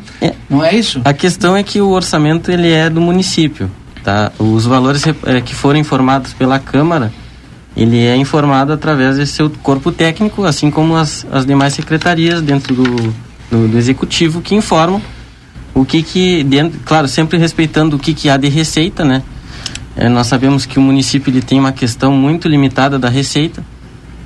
[0.49, 1.01] Não é isso?
[1.05, 3.69] A questão é que o orçamento ele é do município,
[4.03, 4.31] tá?
[4.39, 7.11] Os valores eh, que foram informados pela Câmara,
[7.75, 12.75] ele é informado através desse seu corpo técnico, assim como as, as demais secretarias dentro
[12.75, 13.13] do,
[13.51, 15.01] do, do executivo que informam
[15.73, 19.23] o que que dentro, claro, sempre respeitando o que que há de receita, né?
[19.95, 23.63] Eh, nós sabemos que o município ele tem uma questão muito limitada da receita,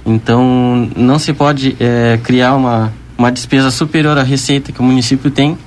[0.05, 5.30] então não se pode eh, criar uma uma despesa superior à receita que o município
[5.30, 5.57] tem.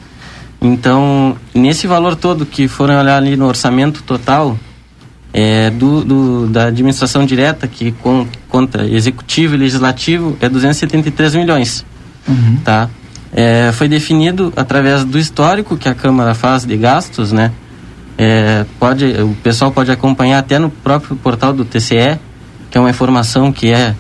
[0.61, 4.59] Então, nesse valor todo que foram olhar ali no orçamento total
[5.33, 11.85] é, do, do- da administração direta, que con- conta executivo e legislativo, é 273 milhões.
[12.65, 12.89] Tá?
[13.33, 17.53] É, foi definido através do histórico que a Câmara faz de gastos, né?
[18.19, 22.19] É, pode, o pessoal pode acompanhar até no próprio portal do TCE,
[22.71, 23.95] que é uma informação que é,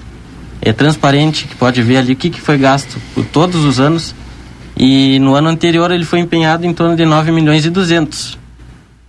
[0.62, 4.14] é transparente, que pode ver ali o que, que foi gasto por todos os anos.
[4.76, 8.38] E no ano anterior ele foi empenhado em torno de 9 milhões e 200,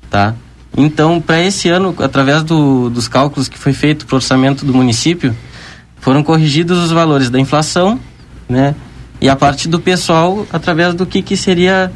[0.10, 0.34] tá?
[0.76, 4.74] Então, para esse ano, através do, dos cálculos que foi feito para o orçamento do
[4.74, 5.36] município,
[6.00, 8.00] foram corrigidos os valores da inflação,
[8.48, 8.76] né?
[9.20, 11.92] E a parte do pessoal através do que, que seria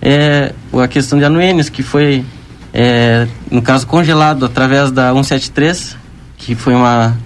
[0.00, 2.24] é, a questão de anuênios, que foi,
[2.72, 5.96] é, no caso, congelado através da 173,
[6.36, 7.16] que foi uma,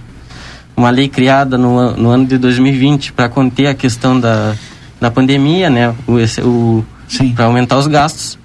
[0.75, 4.55] uma lei criada no, no ano de 2020 para conter a questão da,
[5.01, 5.93] da pandemia, né?
[6.07, 6.85] O, esse- o,
[7.35, 8.37] para aumentar os gastos.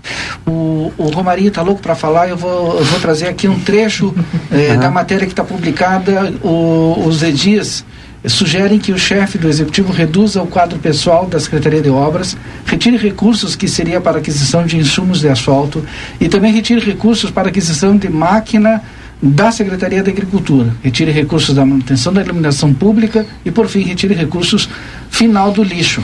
[0.45, 4.13] O, o Romarinho tá louco para falar, eu vou, eu vou trazer aqui um trecho
[4.51, 4.81] eh, Aham.
[4.81, 6.33] da matéria que está publicada.
[6.43, 7.85] O, os edis
[8.27, 12.97] sugerem que o chefe do executivo reduza o quadro pessoal da Secretaria de Obras, retire
[12.97, 15.85] recursos que seria para aquisição de insumos de asfalto
[16.21, 18.83] e também retire recursos para aquisição de máquina
[19.23, 20.75] da Secretaria da Agricultura.
[20.83, 24.69] Retire recursos da manutenção da iluminação pública e, por fim, retire recursos
[25.09, 26.03] final do lixo.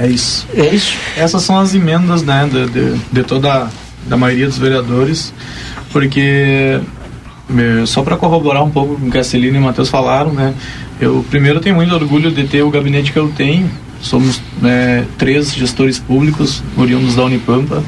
[0.00, 0.46] É isso.
[0.54, 0.96] É isso.
[1.16, 3.68] Essas são as emendas, né, de, de, de toda
[4.06, 5.34] da maioria dos vereadores,
[5.92, 6.80] porque
[7.86, 10.54] só para corroborar um pouco com o que a Celina e o Matheus falaram, né,
[11.00, 13.70] eu primeiro tenho muito orgulho de ter o gabinete que eu tenho.
[14.00, 17.82] Somos né, três gestores públicos oriundos da Unipampa.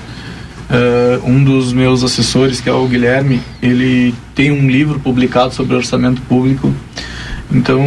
[0.70, 5.74] Uh, um dos meus assessores, que é o Guilherme, ele tem um livro publicado sobre
[5.74, 6.72] orçamento público.
[7.52, 7.80] Então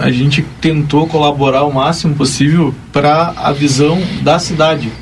[0.00, 4.92] a gente tentou colaborar o máximo possível para a visão da cidade,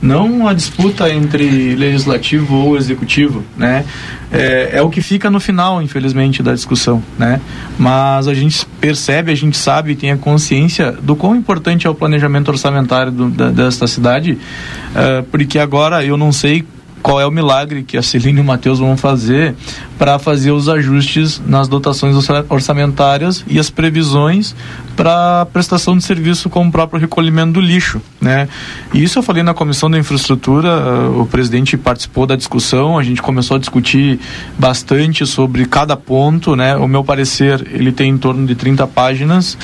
[0.00, 3.84] não a disputa entre legislativo ou executivo, né?
[4.32, 7.40] É, é, o que fica no final, infelizmente, da discussão, né?
[7.78, 11.94] Mas a gente percebe, a gente sabe, tem a consciência do quão importante é o
[11.94, 16.64] planejamento orçamentário do, da, desta cidade, uh, porque agora eu não sei
[17.02, 19.54] qual é o milagre que a Celine e o Matheus vão fazer
[19.98, 22.14] para fazer os ajustes nas dotações
[22.48, 24.54] orçamentárias e as previsões
[25.00, 28.46] para prestação de serviço com o próprio recolhimento do lixo, né?
[28.92, 33.02] E isso eu falei na comissão da infraestrutura, uh, o presidente participou da discussão, a
[33.02, 34.20] gente começou a discutir
[34.58, 36.76] bastante sobre cada ponto, né?
[36.76, 39.54] O meu parecer, ele tem em torno de 30 páginas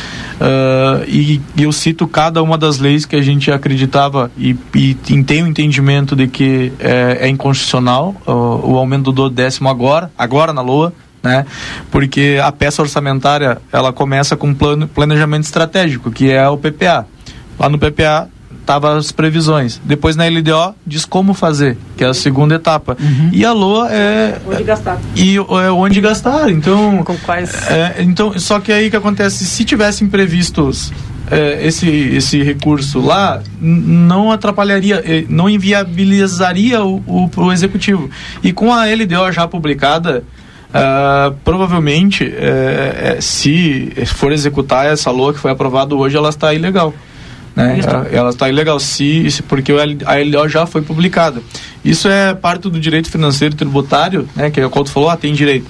[0.40, 5.42] uh, e, eu cito cada uma das leis que a gente acreditava e, e tem
[5.42, 10.62] o entendimento de que é, é inconstitucional uh, o aumento do décimo agora, agora na
[10.62, 10.94] LOA,
[11.26, 11.46] né?
[11.90, 17.06] Porque a peça orçamentária, ela começa com plano, planejamento estratégico, que é o PPA.
[17.58, 18.28] Lá no PPA
[18.64, 19.80] tava as previsões.
[19.84, 22.96] Depois na LDO diz como fazer, que é a segunda etapa.
[23.00, 23.30] Uhum.
[23.32, 24.98] E a LOA é onde gastar.
[25.14, 26.50] E é onde gastar.
[26.50, 27.54] Então, com quais?
[27.70, 30.92] É, então, só que aí que acontece, se tivessem previstos
[31.30, 38.08] é, esse, esse recurso lá não atrapalharia, não inviabilizaria o, o, o, executivo.
[38.42, 40.24] E com a LDO já publicada,
[40.68, 46.52] Uh, provavelmente, é, é, se for executar essa LOA que foi aprovada hoje, ela está
[46.52, 46.92] ilegal.
[47.54, 47.80] Né?
[48.12, 51.40] Ela, está ilegal, se, se, porque a LDO já foi publicada.
[51.82, 55.32] Isso é parte do direito financeiro e tributário, né, que o Couto falou, ah, tem
[55.32, 55.66] direito.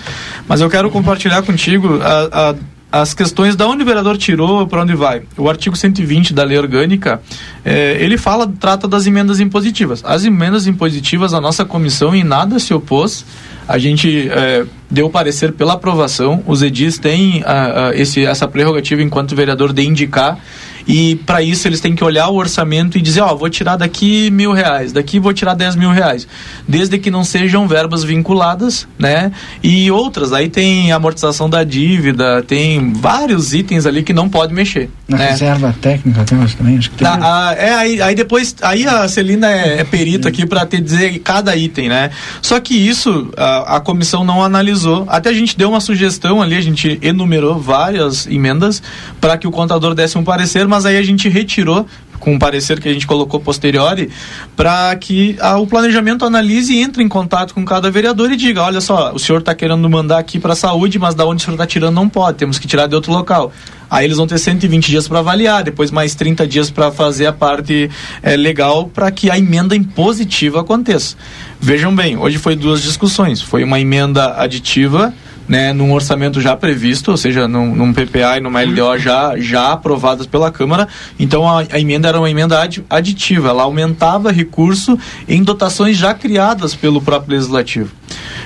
[0.48, 2.54] Mas eu quero compartilhar contigo a, a
[2.90, 5.22] as questões da onde o vereador tirou para onde vai.
[5.36, 7.20] O artigo 120 da lei orgânica,
[7.64, 10.02] eh, ele fala, trata das emendas impositivas.
[10.04, 13.24] As emendas impositivas, a nossa comissão em nada se opôs
[13.68, 16.42] a gente é, deu parecer pela aprovação.
[16.46, 20.38] Os edis têm a, a, esse, essa prerrogativa enquanto vereador de indicar
[20.86, 24.30] e para isso eles têm que olhar o orçamento e dizer, ó, vou tirar daqui
[24.30, 26.26] mil reais, daqui vou tirar dez mil reais,
[26.66, 29.32] desde que não sejam verbas vinculadas, né?
[29.62, 34.90] E outras, aí tem amortização da dívida, tem vários itens ali que não pode mexer.
[35.08, 35.30] Na né?
[35.30, 37.06] reserva técnica tem também, acho que tem.
[37.06, 40.80] Na, a, é, aí, aí depois, aí a Celina é, é perito aqui para te
[40.80, 42.10] dizer cada item, né?
[42.42, 46.56] Só que isso a, a comissão não analisou, até a gente deu uma sugestão ali,
[46.56, 48.82] a gente enumerou várias emendas
[49.20, 51.86] para que o contador desse um parecer, mas aí a gente retirou
[52.18, 54.10] com um parecer que a gente colocou posteriori,
[54.56, 58.62] para que a, o planejamento analise e entre em contato com cada vereador e diga,
[58.62, 61.44] olha só, o senhor está querendo mandar aqui para a saúde, mas da onde o
[61.44, 63.52] senhor está tirando não pode, temos que tirar de outro local.
[63.88, 67.32] Aí eles vão ter 120 dias para avaliar, depois mais 30 dias para fazer a
[67.32, 67.88] parte
[68.22, 71.16] é, legal para que a emenda impositiva aconteça.
[71.60, 73.40] Vejam bem, hoje foi duas discussões.
[73.40, 75.14] Foi uma emenda aditiva
[75.48, 79.72] né, num orçamento já previsto, ou seja, num, num PPA e numa LDO já, já
[79.72, 80.88] aprovadas pela Câmara.
[81.18, 86.14] Então a, a emenda era uma emenda ad, aditiva, ela aumentava recurso em dotações já
[86.14, 87.90] criadas pelo próprio Legislativo.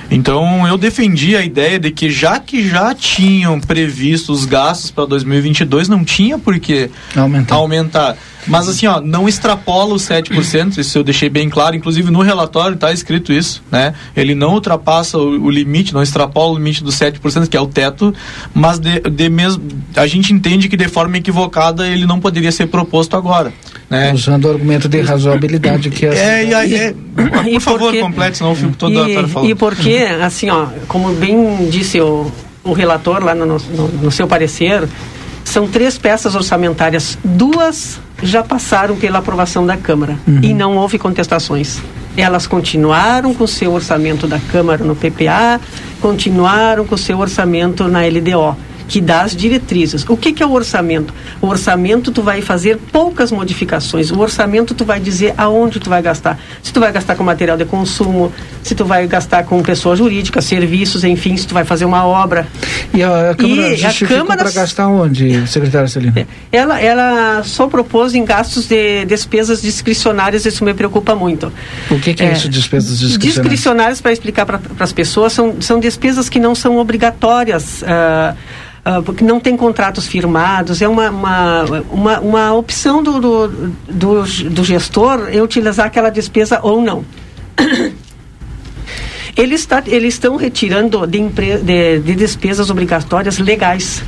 [0.09, 5.05] Então eu defendi a ideia de que já que já tinham previsto os gastos para
[5.05, 7.55] 2022, não tinha por que aumentar.
[7.55, 8.17] aumentar.
[8.47, 12.75] Mas assim, ó, não extrapola os 7%, isso eu deixei bem claro, inclusive no relatório
[12.75, 13.93] está escrito isso, né?
[14.15, 17.67] Ele não ultrapassa o, o, limite, não extrapola o limite dos 7%, que é o
[17.67, 18.13] teto,
[18.53, 19.63] mas de, de mesmo,
[19.95, 23.53] a gente entende que de forma equivocada ele não poderia ser proposto agora.
[23.89, 24.13] Né?
[24.13, 28.37] Usando o argumento de razoabilidade que é, é, é, é por e favor, porque, complete,
[28.37, 29.49] senão eu fico toda e, hora falando.
[29.49, 32.31] E porque, assim, ó, como bem disse o,
[32.63, 34.87] o relator lá no, no, no seu parecer,
[35.51, 40.39] são três peças orçamentárias, duas já passaram pela aprovação da Câmara uhum.
[40.41, 41.81] e não houve contestações.
[42.15, 45.59] Elas continuaram com o seu orçamento da Câmara no PPA,
[45.99, 48.55] continuaram com o seu orçamento na LDO
[48.91, 50.03] que dá as diretrizes.
[50.09, 51.13] O que, que é o orçamento?
[51.41, 54.11] O orçamento tu vai fazer poucas modificações.
[54.11, 56.37] O orçamento tu vai dizer aonde tu vai gastar.
[56.61, 60.41] Se tu vai gastar com material de consumo, se tu vai gastar com pessoa jurídica,
[60.41, 62.45] serviços, enfim, se tu vai fazer uma obra.
[62.93, 66.27] E a Câmara E a Câmara- para gastar onde, secretária Celina?
[66.51, 71.49] Ela, ela só propôs em gastos de despesas discricionárias, isso me preocupa muito.
[71.89, 73.33] O que, que é, isso, despesas discricionárias?
[73.35, 77.81] Discricionárias, para explicar para as pessoas, são, são despesas que não são obrigatórias.
[77.87, 78.35] ah,
[78.83, 83.47] ah, porque não tem contratos firmados, é uma, uma, uma, uma opção do, do,
[83.89, 87.03] do, do gestor é utilizar aquela despesa ou não.
[89.37, 94.03] Eles, tá, eles estão retirando de, empre- de, de despesas obrigatórias legais.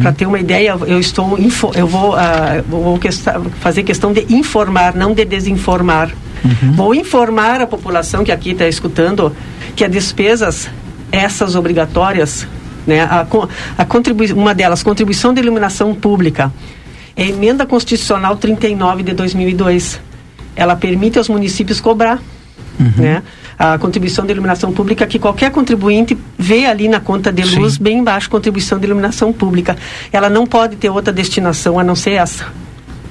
[0.00, 4.24] Para ter uma ideia, eu estou info, eu vou, ah, vou questa- fazer questão de
[4.32, 6.12] informar, não de desinformar.
[6.76, 9.34] Vou informar a população que aqui está escutando
[9.74, 10.70] que as despesas,
[11.10, 12.46] essas obrigatórias,
[12.86, 13.26] né, a,
[13.78, 16.52] a contribui, uma delas, contribuição de iluminação pública,
[17.16, 20.00] é a emenda constitucional 39 de 2002.
[20.56, 22.20] Ela permite aos municípios cobrar
[22.98, 23.22] né?
[23.58, 27.98] A contribuição de iluminação pública que qualquer contribuinte vê ali na conta de luz, bem
[27.98, 29.76] embaixo, contribuição de iluminação pública.
[30.12, 32.46] Ela não pode ter outra destinação a não ser essa.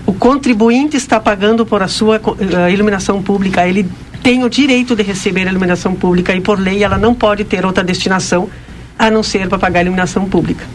[0.05, 3.89] O contribuinte está pagando por a sua eh, iluminação pública, ele
[4.21, 7.65] tem o direito de receber a iluminação pública e por lei ela não pode ter
[7.65, 8.49] outra destinação
[8.97, 10.65] a não ser para pagar a iluminação pública.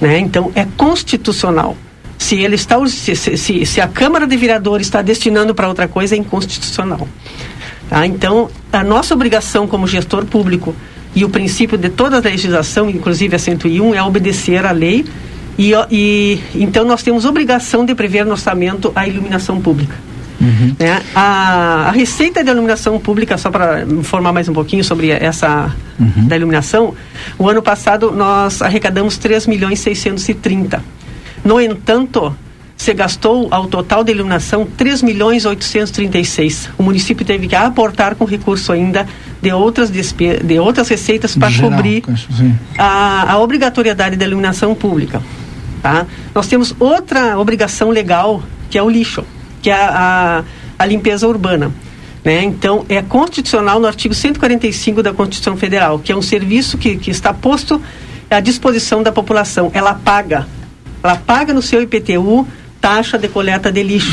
[0.00, 0.18] Né?
[0.18, 1.76] Então é constitucional.
[2.18, 6.14] Se ele está se, se- se, a Câmara de Vereadores está destinando para outra coisa
[6.14, 7.08] é inconstitucional.
[7.88, 8.06] Tá?
[8.06, 10.74] Então, a nossa obrigação como gestor público
[11.14, 15.04] e o princípio de toda a legislação, inclusive a 101, é obedecer à lei.
[15.58, 19.96] E, e então nós temos obrigação de prever no orçamento a iluminação pública.
[20.78, 21.02] Né?
[21.14, 25.74] A, a receita de iluminação pública, só para informar mais um pouquinho sobre essa
[26.26, 26.94] da iluminação,
[27.38, 30.82] o ano passado nós arrecadamos 3 milhões 630.
[31.44, 32.34] No entanto,
[32.80, 36.70] se gastou ao total de iluminação 3 milhões 836.
[36.78, 39.06] O município teve que aportar com recurso ainda
[39.42, 42.02] de outras, despe de outras receitas para cobrir
[42.78, 45.22] a, a obrigatoriedade da iluminação pública.
[45.82, 46.06] Tá?
[46.34, 49.26] Nós temos outra obrigação legal, que é o lixo,
[49.62, 50.42] que é a,
[50.78, 51.70] a, a limpeza urbana.
[52.24, 52.42] Né?
[52.44, 57.10] Então, é constitucional no artigo 145 da Constituição Federal, que é um serviço que, que
[57.10, 57.80] está posto
[58.30, 59.70] à disposição da população.
[59.74, 60.46] Ela paga.
[61.02, 62.46] Ela paga no seu IPTU
[62.80, 64.12] taxa de coleta de lixo.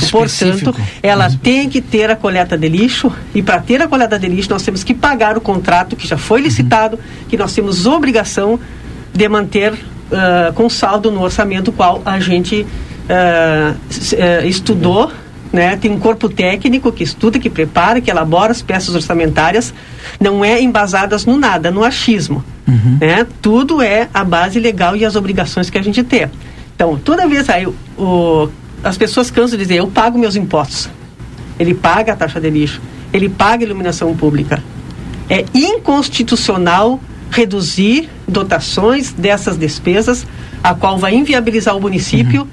[0.62, 4.28] Portanto, ela tem que ter a coleta de lixo e para ter a coleta de
[4.28, 8.60] lixo nós temos que pagar o contrato que já foi licitado, que nós temos obrigação
[9.14, 9.74] de manter
[10.12, 12.66] ah, com saldo no orçamento qual a gente
[13.90, 15.12] s- eh, estudou,
[15.52, 15.76] né?
[15.78, 19.74] Tem um corpo técnico que estuda, que prepara, que elabora as peças orçamentárias,
[20.20, 22.44] não é embasadas no nada, no achismo,
[23.00, 23.26] né?
[23.42, 26.30] Tudo é a base legal e as obrigações que a gente tem.
[26.76, 27.68] Então, toda vez aí
[27.98, 28.50] o,
[28.84, 30.90] as pessoas cansam de dizer, eu pago meus impostos.
[31.60, 32.82] Ele paga a taxa de lixo,
[33.12, 34.64] ele paga a iluminação pública.
[35.30, 37.00] É inconstitucional
[37.32, 40.26] reduzir dotações dessas despesas,
[40.64, 42.48] a qual vai inviabilizar o município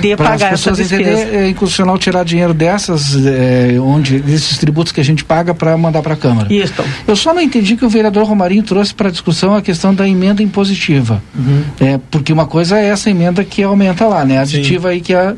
[0.00, 1.02] de Para as pagar essa pessoas despesa.
[1.10, 5.76] entenderem, é inconstitucional tirar dinheiro dessas, é, onde, desses tributos que a gente paga para
[5.76, 6.52] mandar para a Câmara.
[6.52, 6.74] Isso.
[7.06, 10.42] Eu só não entendi que o vereador Romarinho trouxe para discussão a questão da emenda
[10.42, 11.22] impositiva.
[11.80, 14.38] É, porque uma coisa é essa emenda que aumenta lá, né?
[14.38, 15.34] A aditiva aí que é.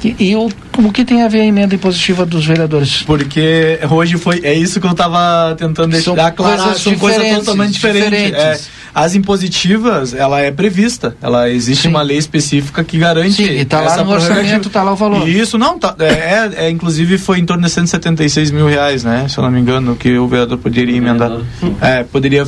[0.00, 0.48] que- e o,
[0.78, 3.02] o que tem a ver a emenda impositiva dos vereadores?
[3.02, 4.40] Porque hoje foi.
[4.42, 6.56] É isso que eu tava tentando São deixar claro.
[6.62, 8.10] coisas São coisas totalmente diferentes.
[8.10, 8.40] diferentes.
[8.40, 11.16] É, as impositivas, ela é prevista.
[11.22, 13.32] Ela existe uma lei específica que garante.
[13.34, 14.70] Sim, e tá lá no orçamento, prerrogativa.
[14.70, 15.28] tá lá o valor.
[15.28, 19.26] Isso, não, tá, é, é, é, inclusive foi em torno de 176 mil reais, né?
[19.28, 21.30] Se eu não me engano, que o vereador poderia emendar.
[21.80, 22.44] É, poderia,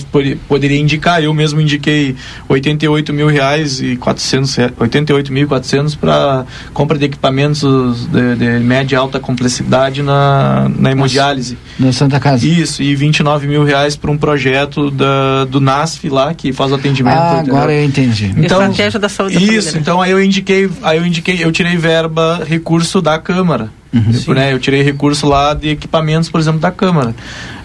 [0.49, 2.17] poderia, indicar, eu mesmo indiquei
[2.49, 6.45] 88 mil reais e 400, rea- 88 mil e 400 para
[6.75, 11.57] compra de equipamentos de, de média e alta complexidade na, na hemodiálise.
[11.79, 12.47] Na Santa Casa.
[12.47, 16.75] Isso, e 29 mil reais para um projeto da, do NASF lá, que faz o
[16.75, 17.17] atendimento.
[17.17, 17.57] Ah, entendeu?
[17.57, 18.33] agora eu entendi.
[18.39, 19.79] Estratégia da saúde da Isso, família, né?
[19.81, 23.71] então aí eu indiquei, aí eu indiquei, eu tirei verba, recurso da Câmara.
[23.93, 24.13] Uhum.
[24.27, 27.15] Eu, né, eu tirei recurso lá de equipamentos, por exemplo, da Câmara.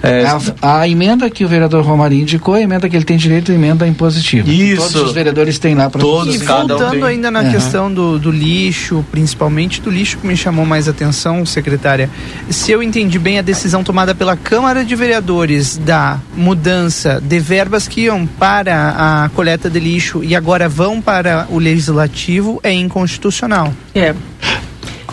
[0.03, 0.25] É,
[0.61, 3.51] A, a emenda que o vereador Romarinho indicou é a emenda que ele tem direito,
[3.51, 4.49] a emenda impositiva.
[4.49, 4.81] Isso.
[4.81, 7.51] Todos os vereadores têm lá para E voltando ainda na Aham.
[7.51, 12.09] questão do, do lixo, principalmente do lixo que me chamou mais atenção, secretária.
[12.49, 17.87] Se eu entendi bem a decisão tomada pela Câmara de Vereadores da mudança de verbas
[17.87, 23.73] que iam para a coleta de lixo e agora vão para o legislativo é inconstitucional.
[23.95, 24.13] É.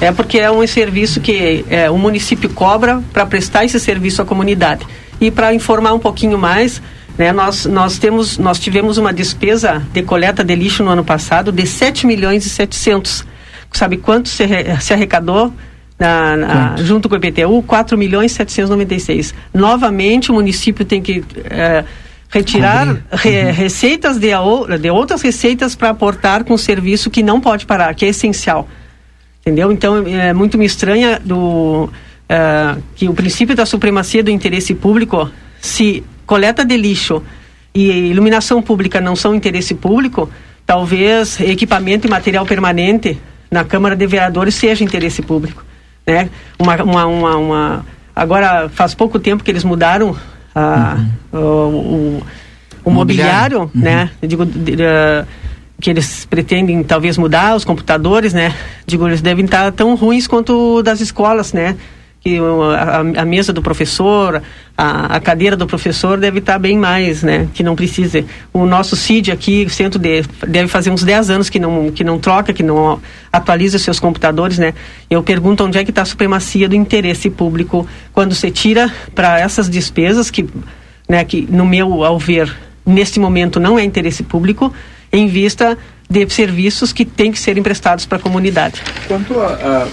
[0.00, 4.24] É porque é um serviço que é, o município cobra para prestar esse serviço à
[4.24, 4.86] comunidade.
[5.20, 6.82] E para informar um pouquinho mais,
[7.16, 7.32] Né?
[7.32, 11.64] Nós, nós, temos, nós tivemos uma despesa de coleta de lixo no ano passado de
[11.64, 13.24] 7 milhões e 700.
[13.72, 14.44] Sabe quanto se,
[14.80, 15.52] se arrecadou
[15.96, 17.62] na, na- junto com o IPTU?
[17.62, 19.32] 4 milhões e 796.
[19.54, 21.84] Novamente, o município tem que eh,
[22.28, 24.30] retirar re- receitas de,
[24.80, 28.66] de outras receitas para aportar com um serviço que não pode parar, que é essencial.
[29.46, 29.70] Entendeu?
[29.70, 31.90] Então, é muito me estranha do,
[32.28, 35.28] eh, que o princípio da supremacia do interesse público,
[35.60, 37.22] se coleta de lixo
[37.74, 40.30] e iluminação pública não são interesse público,
[40.64, 43.18] talvez equipamento e material permanente
[43.50, 45.62] na Câmara de Vereadores seja interesse público.
[46.06, 46.30] Né?
[46.58, 50.16] Uma, uma, uma, uma- agora, faz pouco tempo que eles mudaram
[50.54, 50.96] a,
[51.32, 52.22] o, o,
[52.84, 53.60] o Mobiliário.
[53.60, 54.10] mobiliário, né?
[54.22, 55.24] Eu digo, de- de-
[55.80, 58.54] que eles pretendem talvez mudar os computadores, né?
[58.86, 61.76] Digo, eles devem estar tão ruins quanto das escolas, né?
[62.20, 64.42] Que a, a mesa do professor,
[64.78, 67.48] a, a cadeira do professor deve estar bem mais, né?
[67.52, 68.24] Que não precisa.
[68.50, 72.02] O nosso CID aqui, o centro de, deve fazer uns 10 anos que não, que
[72.02, 72.98] não troca, que não
[73.30, 74.72] atualiza seus computadores, né?
[75.10, 79.38] Eu pergunto onde é que está a supremacia do interesse público quando você tira para
[79.38, 80.48] essas despesas que,
[81.06, 82.50] né, que no meu ao ver,
[82.86, 84.72] neste momento não é interesse público,
[85.14, 85.78] em vista
[86.10, 88.82] de serviços que têm que ser emprestados para a comunidade.
[89.08, 89.86] Quanto a,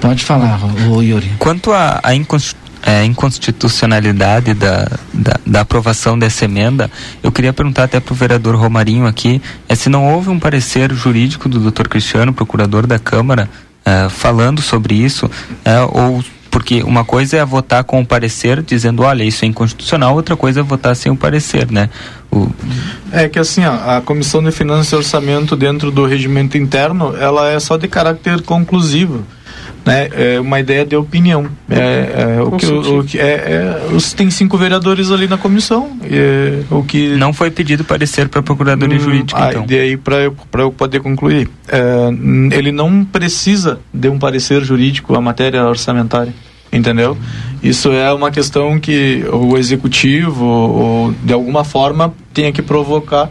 [0.00, 1.30] Pode falar, o Yuri.
[1.38, 2.00] Quanto à
[2.82, 6.90] é, inconstitucionalidade da, da, da aprovação dessa emenda,
[7.22, 10.92] eu queria perguntar até para o vereador Romarinho aqui, é se não houve um parecer
[10.92, 11.88] jurídico do Dr.
[11.88, 13.48] Cristiano, procurador da Câmara,
[13.84, 15.30] é, falando sobre isso,
[15.64, 16.24] é, ou
[16.54, 20.60] porque uma coisa é votar com o parecer dizendo, olha, isso é inconstitucional, outra coisa
[20.60, 21.90] é votar sem o parecer, né?
[22.30, 22.48] O,
[23.10, 27.50] É que assim, ó, a Comissão de Finanças e Orçamento dentro do regimento interno, ela
[27.50, 29.24] é só de caráter conclusivo.
[29.84, 30.08] Né?
[30.12, 31.46] É uma ideia de opinião.
[31.68, 35.98] É, é, o que, o, que é, é, os, tem cinco vereadores ali na comissão.
[36.02, 39.66] é, o que não foi pedido parecer para a Procuradoria Jurídica, ah, então.
[39.66, 42.08] Daí para eu, pra eu poder concluir, é,
[42.56, 46.32] ele não precisa de um parecer jurídico a matéria orçamentária.
[46.72, 47.16] Entendeu?
[47.62, 53.30] Isso é uma questão que o executivo, ou, de alguma forma, tenha que provocar,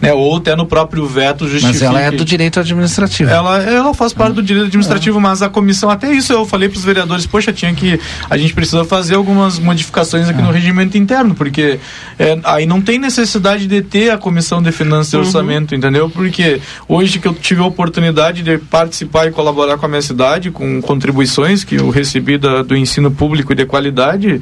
[0.00, 0.12] né?
[0.12, 1.74] ou até no próprio veto justifique.
[1.74, 3.30] Mas ela é do direito administrativo.
[3.30, 6.78] Ela, ela faz parte do direito administrativo, mas a comissão, até isso eu falei para
[6.78, 8.00] os vereadores, poxa, tinha que.
[8.28, 11.78] A gente precisa fazer algumas modificações aqui no regimento interno, porque
[12.18, 15.22] é, aí não tem necessidade de ter a comissão de finanças e Uhum.
[15.22, 16.08] orçamento, entendeu?
[16.08, 20.50] Porque hoje que eu tive a oportunidade de participar e colaborar com a minha cidade,
[20.50, 24.40] com contribuições que eu recebi da, do ensino público e de qualidade.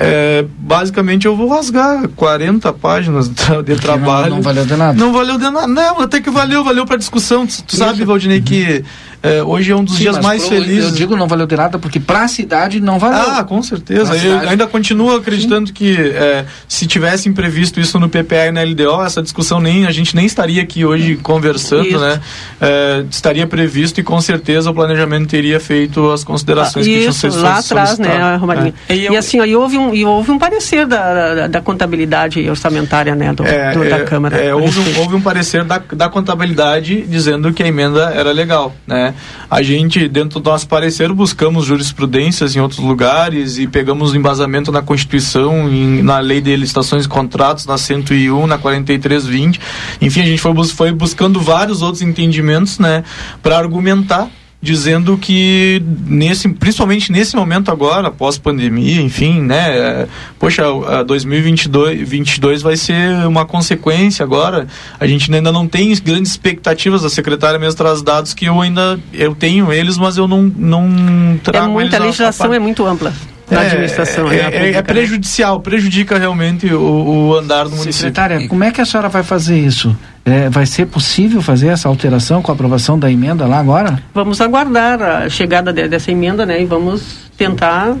[0.00, 3.28] É, basicamente eu vou rasgar 40 páginas
[3.64, 4.30] de, trabalho.
[4.30, 4.96] não valeu de nada.
[4.96, 5.66] Não valeu de nada.
[5.66, 7.44] Não, até que valeu, valeu para discussão.
[7.44, 8.84] Tu, tu sabe, Valdinei, que
[9.22, 10.90] é, hoje é um dos Sim, dias mais pro- felizes.
[10.90, 13.18] Eu digo não valeu de nada porque para a cidade não valeu.
[13.32, 14.06] Ah, com certeza.
[14.06, 14.46] Pra Eu cidade.
[14.48, 19.22] ainda continuo acreditando que é, se tivessem previsto isso no PPA e na LDO, essa
[19.22, 21.98] discussão nem a gente nem estaria aqui hoje conversando, Isso.
[21.98, 22.20] né?
[22.60, 27.20] É, estaria previsto e com certeza o planejamento teria feito as considerações que tinham Isso,
[27.30, 28.40] sido lá atrás, né, solicitadas.
[28.40, 28.74] Romarinho?
[28.88, 28.94] É.
[28.96, 33.14] E, assim, ó, e houve um, e houve um parecer da, da, da contabilidade orçamentária,
[33.14, 34.36] né, do, É, do- da é, Câmara.
[34.36, 38.74] é, houve, um, houve um parecer da, da contabilidade dizendo que a emenda era legal,
[38.86, 39.07] né?
[39.50, 44.82] A gente, dentro do nosso parecer, buscamos jurisprudências em outros lugares e pegamos embasamento na
[44.82, 49.60] Constituição, em- na Lei de Licitações e Contratos, na 101, na 4320.
[50.00, 53.04] Enfim, a gente foi, foi buscando vários outros entendimentos, né?
[53.42, 54.28] Para argumentar
[54.60, 60.06] dizendo que nesse principalmente nesse momento agora pós pandemia enfim né é,
[60.36, 64.66] poxa a 2022 22 vai ser uma consequência agora
[64.98, 68.98] a gente ainda não tem grandes expectativas a secretária mesmo traz dados que eu ainda
[69.12, 70.88] eu tenho eles mas eu não não
[71.36, 73.12] É trago muita eles a- a legislação, é muito ampla
[73.50, 74.26] administração.
[74.30, 74.82] é, né, é- é pública, né?
[74.82, 76.80] prejudicial prejudica realmente o,
[77.28, 79.96] o andar do município Secretária, como é que a senhora vai fazer isso?
[80.28, 83.98] É, vai ser possível fazer essa alteração com a aprovação da emenda lá agora?
[84.12, 87.96] Vamos aguardar a chegada de- dessa emenda, né, e vamos tentar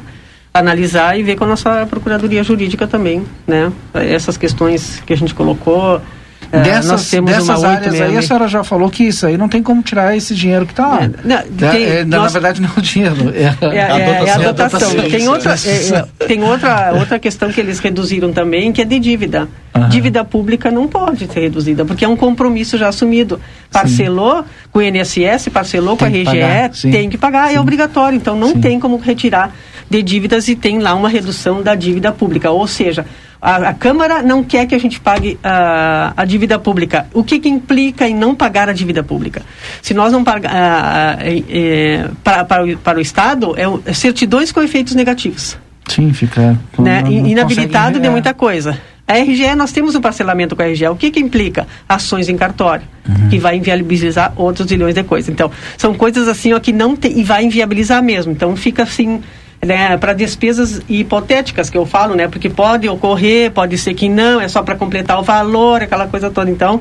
[0.52, 5.34] analisar e ver com a nossa Procuradoria Jurídica também, né, essas questões que a gente
[5.34, 6.00] colocou.
[6.52, 8.24] Eh, dessas nós temos dessas uma áreas aí, a 866.
[8.26, 11.02] senhora já falou que isso aí não tem como tirar esse dinheiro que está lá.
[11.04, 13.16] É, não, É, tem- é, na, nós- na verdade, não é o dinheiro.
[13.34, 14.90] É, É, é- é a dotação.
[15.10, 18.98] Tem, outra, é, é, tem outra, outra questão que eles reduziram também, que é de
[18.98, 19.48] dívida.
[19.90, 23.40] Dívida pública não pode ser reduzida, porque é um compromisso já assumido.
[23.70, 26.90] Parcelou com o INSS, parcelou com a Tem que RGE, pagar, sim.
[26.90, 28.16] tem que pagar, é obrigatório.
[28.16, 29.54] Então não tem como retirar
[29.90, 32.50] de dívidas e tem lá uma redução da dívida pública.
[32.50, 33.06] Ou seja,
[33.40, 37.06] a, a Câmara não quer que a gente pague a, a dívida pública.
[37.14, 39.42] O que, que implica em não pagar a dívida pública?
[39.80, 41.18] Se nós não pagar
[42.22, 45.56] para, para, o, para o Estado, é, é certidões com efeitos negativos
[45.88, 46.58] Sim, fica.
[46.78, 47.02] né?
[47.02, 48.78] não- não In- inabilitado de muita coisa.
[49.06, 50.86] A RGE, nós temos um parcelamento com a RGE.
[50.88, 51.66] O que que implica?
[51.88, 52.84] Ações em cartório,
[53.30, 55.30] que vai inviabilizar outros bilhões de coisas.
[55.30, 58.32] Então, são coisas assim ó, que não tem, e vai inviabilizar mesmo.
[58.32, 59.22] Então, fica assim,
[59.64, 62.28] né, para despesas hipotéticas que eu falo, né?
[62.28, 66.30] Porque pode ocorrer, pode ser que não, é só para completar o valor, aquela coisa
[66.30, 66.50] toda.
[66.50, 66.80] Então,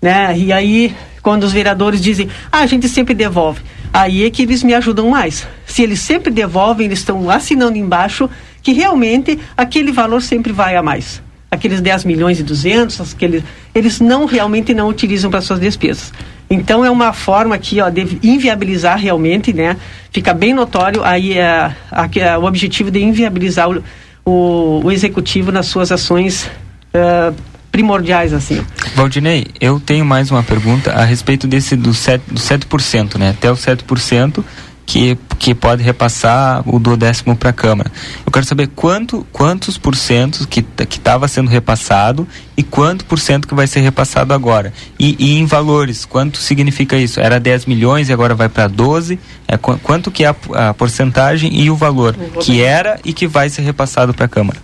[0.00, 0.36] né?
[0.36, 3.62] E aí, quando os vereadores dizem, ah, a gente sempre devolve,
[3.92, 5.46] aí é que eles me ajudam mais.
[5.66, 8.28] Se eles sempre devolvem, eles estão assinando embaixo
[8.62, 11.22] que realmente aquele valor sempre vai a mais.
[11.50, 13.44] Aqueles 10 milhões e 200, aqueles,
[13.74, 16.12] eles não realmente não utilizam para suas despesas.
[16.52, 19.76] Então é uma forma aqui ó, de inviabilizar realmente, né?
[20.10, 23.82] Fica bem notório aí é, aqui, é, o objetivo de inviabilizar o,
[24.24, 26.50] o, o executivo nas suas ações
[26.92, 27.32] eh,
[27.70, 28.62] primordiais, assim.
[28.94, 33.30] Valdinei, eu tenho mais uma pergunta a respeito desse do 7%, do 7% né?
[33.30, 34.44] Até o 7%
[34.84, 37.90] que, que pode repassar o do décimo para a Câmara.
[38.24, 42.26] Eu quero saber quanto, quantos por cento que estava sendo repassado
[42.56, 44.72] e quanto por cento que vai ser repassado agora.
[44.98, 47.20] E, e em valores, quanto significa isso?
[47.20, 49.18] Era 10 milhões e agora vai para 12?
[49.48, 53.26] É, qu quanto que é a, a porcentagem e o valor que era e que
[53.26, 54.58] vai ser repassado para a Câmara?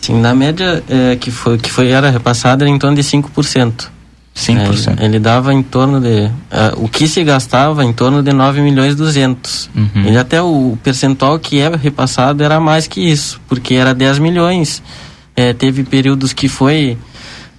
[0.00, 3.97] Sim, na média é, que, foi, que foi, era repassada era em torno de 5%.
[4.38, 5.00] 5%.
[5.00, 6.26] É, ele dava em torno de.
[6.26, 9.70] Uh, o que se gastava em torno de 9 milhões e 200.
[9.74, 9.88] Uhum.
[10.06, 14.82] Ele até o percentual que é repassado era mais que isso, porque era 10 milhões.
[15.34, 16.96] É, teve períodos que foi.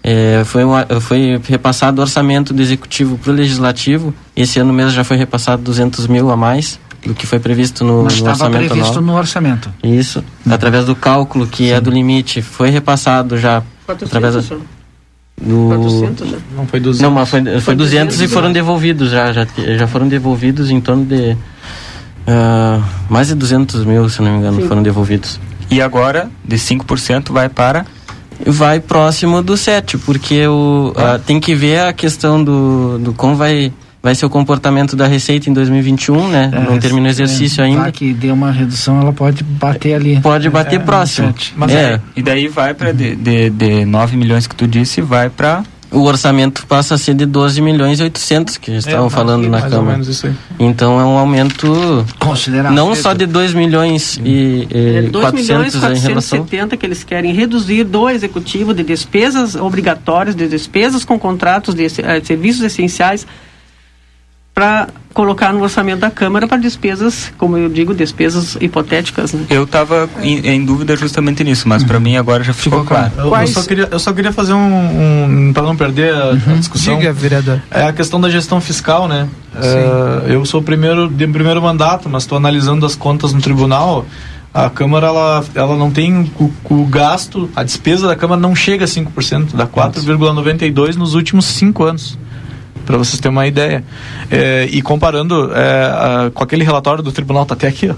[0.01, 4.13] É, foi, uma, foi repassado o orçamento do executivo para o legislativo.
[4.33, 8.03] Esse ano mesmo já foi repassado 200 mil a mais do que foi previsto no,
[8.03, 9.13] Mas no estava orçamento previsto anual.
[9.15, 9.69] no orçamento.
[9.83, 14.57] Isso, através do cálculo que é do limite, foi repassado já através da-
[15.41, 16.37] do 400 já.
[16.55, 17.01] Não foi 200.
[17.01, 19.47] Não, mas foi, foi, Foi 200 e 200 foram devolvidos já, já,
[19.77, 21.35] já foram devolvidos em torno de
[22.27, 22.79] ah,
[23.09, 24.67] mais de 200 mil, se não me engano, Sim.
[24.67, 25.39] foram devolvidos.
[25.71, 27.85] E agora, de 5% vai para
[28.45, 33.35] vai próximo do 7, porque o, ah, tem que ver a questão do, do como
[33.35, 36.49] vai, vai ser o comportamento da Receita em 2021, né?
[36.53, 37.91] É, não terminou o exercício é, ainda.
[37.91, 40.19] Que deu uma redução, ela pode bater ali.
[40.21, 41.27] Pode bater É, próximo.
[41.27, 41.53] sete.
[41.55, 41.93] Mas É.
[41.93, 42.01] é.
[42.15, 46.03] E daí vai para de, de, de 9 milhões que tu disse, vai para O
[46.03, 49.49] orçamento passa a ser de 12 milhões e 800, que já estavam não, falando na
[49.49, 49.91] mais ou Câmara.
[49.93, 50.33] menos isso aí.
[50.59, 52.75] Então é um aumento considerável.
[52.77, 56.85] não só de 2 milhões e, É e 2 milhões 400 em relação 470 que
[56.85, 62.61] eles querem reduzir do executivo de despesas obrigatórias, de despesas com contratos de eh, serviços
[62.61, 63.25] essenciais
[64.59, 69.31] para colocar no orçamento da Câmara para despesas, como eu digo, despesas hipotéticas.
[69.31, 69.45] Né?
[69.49, 73.09] Eu estava em, em dúvida justamente nisso, mas para mim agora já ficou, claro.
[73.17, 76.55] Eu, eu só queria, eu só queria fazer um, um para não perder a, a
[76.57, 76.97] discussão.
[76.97, 77.61] Diga, vereador.
[77.71, 79.29] É a questão da gestão fiscal, né?
[79.55, 84.05] É, eu sou o primeiro de primeiro mandato, mas estou analisando as contas no tribunal.
[84.53, 88.83] A Câmara ela, ela não tem o, o gasto, a despesa da Câmara não chega
[88.83, 92.17] a 5%, dá 4,92 nos últimos cinco anos.
[92.89, 93.83] Para vocês terem uma ideia.
[94.31, 97.93] É, e comparando é, a- com aquele relatório do tribunal, tá até aqui, ó.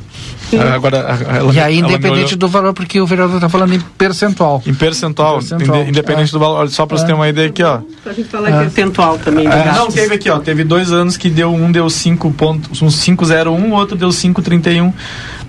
[0.53, 3.79] É, Agora, ela- E aí, independente olhou- do valor, porque o vereador está falando em
[3.97, 4.61] percentual.
[4.67, 6.33] Em percentual, Percentual, inde- independente é.
[6.33, 6.69] do valor.
[6.69, 7.07] Só para você É.
[7.07, 7.79] ter uma ideia aqui, ó.
[8.03, 9.47] Para a gente falar em percentual também.
[9.47, 9.77] É, gastos.
[9.77, 10.39] não, teve aqui, ó.
[10.39, 14.93] Teve dois anos que deu um deu 5 pontos, um 501, o outro deu 531.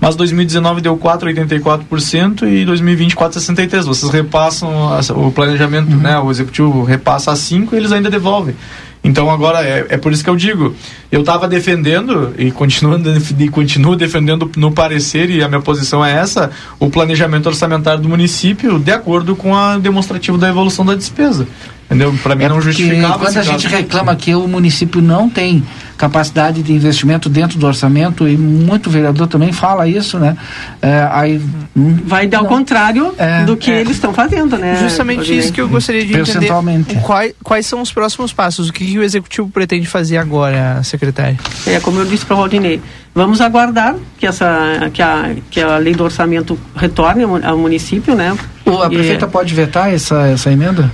[0.00, 3.86] Mas 2019 deu 4,84% e 2020 4,63%.
[3.86, 4.70] Vocês repassam
[5.16, 6.18] o planejamento, né?
[6.18, 8.54] O executivo repassa a 5 e eles ainda devolvem.
[9.04, 10.76] Então agora é, é por isso que eu digo,
[11.10, 13.00] eu estava defendendo e continuo,
[13.38, 18.08] e continuo defendendo no parecer e a minha posição é essa, o planejamento orçamentário do
[18.08, 21.48] município de acordo com a demonstrativo da evolução da despesa.
[21.94, 22.14] Entendeu?
[22.22, 25.62] Para mim É não justificava quando a gente reclama que o município não tem
[25.96, 30.36] capacidade de investimento dentro do orçamento e muito vereador também fala isso, né?
[30.80, 31.40] É, aí
[31.76, 33.14] hum, Vai dar ao contrário
[33.46, 34.76] do que eles estão fazendo, né?
[34.80, 36.24] Justamente isso que eu gostaria de entender.
[36.32, 36.94] Percentualmente.
[36.96, 38.68] Quais, quais são os próximos passos?
[38.68, 41.38] O que, que o executivo pretende fazer agora, secretário?
[41.66, 42.80] É, como eu disse para o Rodinei,
[43.14, 48.36] vamos aguardar que, essa, que, a, que a lei do orçamento retorne ao, município, né?
[48.66, 50.90] O- a E- prefeita pode vetar essa, essa emenda?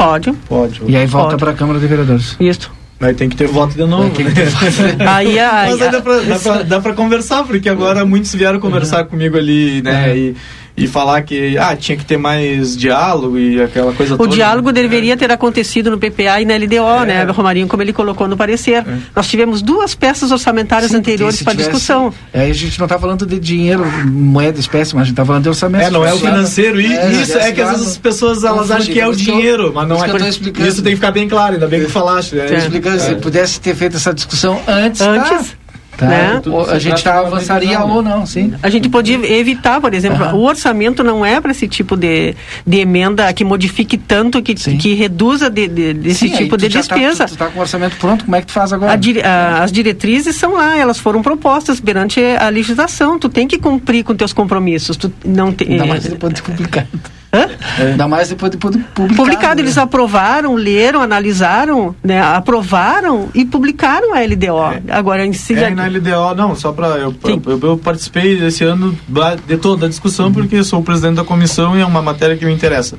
[0.00, 0.32] Pode.
[0.48, 0.80] Pode.
[0.86, 2.34] E aí volta para a Câmara de Vereadores.
[2.40, 2.70] Isso.
[2.98, 4.10] Aí tem que ter voto de novo.
[4.10, 4.64] Tem que ter voto.
[5.08, 9.04] Aí, Mas aí dá pra, dá, pra, dá pra conversar, porque agora muitos vieram conversar
[9.04, 10.16] comigo ali, né?
[10.16, 10.36] E,
[10.82, 14.30] e falar que ah, tinha que ter mais diálogo e aquela coisa O toda.
[14.34, 18.36] diálogo deveria ter acontecido no PPA e na LDO, né, Romarinho, como ele colocou no
[18.36, 18.84] parecer.
[19.14, 22.12] Nós tivemos duas peças orçamentárias Sim, anteriores para tivesse- discussão.
[22.32, 25.42] É, a gente não está falando de dinheiro, moeda, espécie, mas a gente está falando
[25.42, 25.82] de orçamento.
[25.84, 26.80] É, não é o financeiro.
[26.80, 29.72] E É, isso é que às vezes as pessoas elas acham que é o dinheiro,
[29.74, 30.08] mas não Isso é.
[30.08, 30.68] que eu tô explicando.
[30.68, 32.34] Isso tem que ficar bem claro, ainda bem que falaste.
[32.34, 32.56] Né?
[32.56, 35.44] Explicando, se pudesse ter feito essa discussão antes, Antes, tá?
[36.00, 36.06] Tá.
[36.06, 36.42] Né?
[36.46, 38.54] Ou a gente tá avançaria ou não, sim.
[38.62, 42.34] A gente podia evitar, por exemplo, o orçamento não é para esse tipo de,
[42.66, 46.82] de emenda que modifique tanto, que, que reduza de, de- desse Sim, tipo de já
[46.82, 47.26] tá- despesa.
[47.26, 48.92] tu, tu tá com o orçamento pronto, como é que tu faz agora?
[48.92, 53.18] A dire- a- as diretrizes são lá, elas foram propostas perante a legislação.
[53.18, 54.96] Tu tem que cumprir com teus compromissos.
[54.96, 55.72] Tu não tem.
[55.72, 56.42] Ainda mais depois de
[57.78, 59.14] Ainda mais depois de publicado.
[59.14, 59.62] Publicado, né?
[59.62, 64.90] eles aprovaram, leram, analisaram, né, aprovaram e publicaram a LDO.
[64.90, 68.96] Agora, em si, É, na LDO, não, só para eu, eu, eu participei esse ano
[69.46, 72.44] de toda a discussão porque sou o presidente da comissão e é uma matéria que
[72.44, 72.98] me interessa.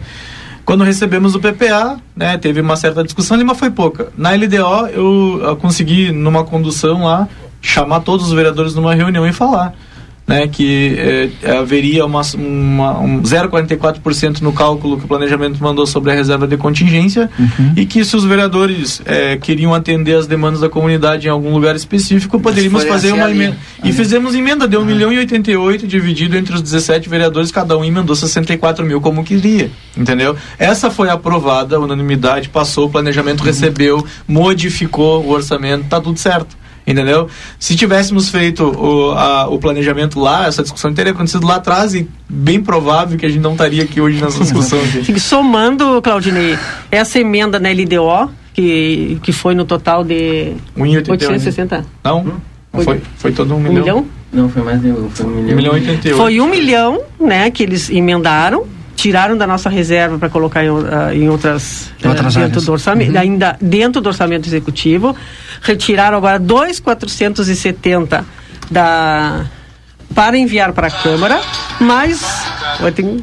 [0.63, 4.09] Quando recebemos o PPA, né, teve uma certa discussão ali, mas foi pouca.
[4.15, 7.27] Na LDO, eu, eu consegui, numa condução lá,
[7.61, 9.73] chamar todos os vereadores numa reunião e falar
[10.31, 16.11] né, que eh, haveria uma, uma, um 0,44% no cálculo que o planejamento mandou sobre
[16.11, 17.29] a reserva de contingência
[17.75, 21.75] e que se os vereadores eh, queriam atender as demandas da comunidade em algum lugar
[21.75, 23.35] específico, poderíamos fazer assim uma ali.
[23.35, 23.57] emenda.
[23.83, 27.83] E fizemos emenda, deu 1 milhão e 88 dividido entre os 17 vereadores, cada um
[27.83, 30.37] emendou 64 mil como queria, entendeu?
[30.57, 36.60] Essa foi aprovada, unanimidade, passou, o planejamento recebeu, modificou o orçamento, tá tudo certo.
[36.85, 37.27] Entendeu?
[37.59, 42.09] Se tivéssemos feito o, a- o planejamento lá, essa discussão teria acontecido lá atrás e
[42.27, 44.79] bem provável que a gente não estaria aqui hoje nessa discussão.
[44.81, 45.19] aqui.
[45.19, 46.57] Somando, Claudinei,
[46.89, 51.09] essa emenda na LDO, que, que foi no total de 1,81.
[51.11, 51.85] 860.
[52.03, 52.23] Não?
[52.73, 53.79] Não foi, foi todo um, Um milhão.
[53.81, 54.07] milhão?
[54.33, 55.53] Não, foi mais de foi um milhão.
[55.53, 56.17] Um milhão e 88.
[56.17, 61.13] Foi um milhão, né, que eles emendaram, tiraram da nossa reserva para colocar em, ah,
[61.13, 62.65] em outras, Outras dentro áreas.
[62.65, 63.19] do orçamento, Uhum.
[63.19, 65.15] ainda dentro do orçamento executivo,
[65.61, 68.25] retiraram agora 2,470
[68.69, 69.45] da
[70.13, 71.39] para enviar para a Câmara,
[71.79, 72.21] mais
[72.81, 73.05] Vai ter-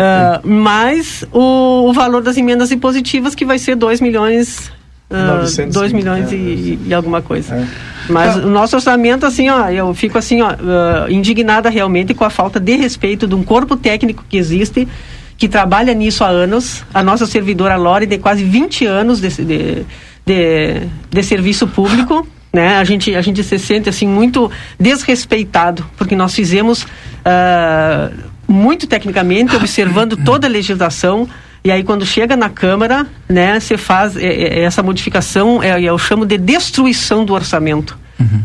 [0.00, 4.72] Ah, mais o, o valor das emendas impositivas que vai ser 2 milhões
[5.10, 7.68] ah, 900, 2 milhões é, e, e alguma coisa.
[8.08, 12.30] Mas o nosso orçamento, assim, ó, eu fico assim, ó, ah, indignada realmente com a
[12.30, 14.88] falta de respeito de um corpo técnico que existe,
[15.36, 16.84] que trabalha nisso há anos.
[16.94, 19.86] A nossa servidora Lore, de quase 20 anos de, de,
[20.24, 22.26] de, de serviço público.
[22.52, 22.78] Né?
[22.78, 26.86] A, gente, a gente se sente assim muito desrespeitado, porque nós fizemos
[27.24, 28.10] ah,
[28.48, 31.28] muito tecnicamente, observando toda a legislação,
[31.62, 35.96] e aí quando chega na Câmara, né, você faz é, é, essa modificação, é, eu
[35.98, 37.96] chamo de destruição do orçamento,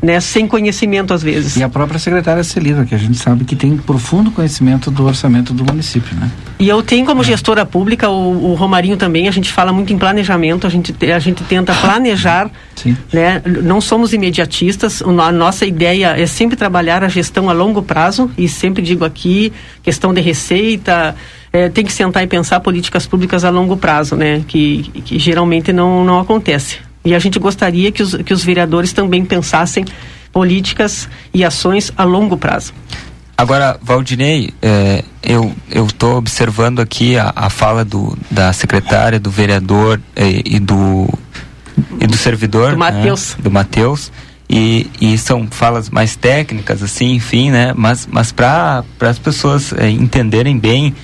[0.01, 1.55] né, sem conhecimento às vezes.
[1.57, 5.53] E a própria secretária Celina, que a gente sabe que tem profundo conhecimento do orçamento
[5.53, 6.29] do município, né?
[6.57, 9.97] E eu tenho como gestora pública, o, o Romarinho também, a gente fala muito em
[9.97, 12.49] planejamento, a gente, te- a gente tenta planejar,
[13.11, 13.41] né?
[13.63, 18.47] não somos imediatistas, a nossa ideia é sempre trabalhar a gestão a longo prazo, e
[18.47, 19.51] sempre digo aqui,
[19.83, 21.15] questão de receita,
[21.51, 24.41] eh, tem que sentar e pensar políticas públicas a longo prazo, né?
[24.47, 26.77] que, que geralmente não, não acontece.
[27.05, 29.85] E a gente gostaria que os, que os vereadores também pensassem
[30.33, 32.73] políticas e ações a longo prazo.
[33.37, 35.53] Agora, Valdinei, é, eu
[35.85, 41.07] estou observando aqui a, a fala do, da secretária, do vereador é, e do
[41.99, 43.35] e do servidor, Do Matheus.
[43.35, 44.11] né, do Matheus,
[44.49, 47.73] e, e são falas mais técnicas, assim, enfim, né?
[47.75, 50.95] Mas mas para as pessoas é, entenderem bem,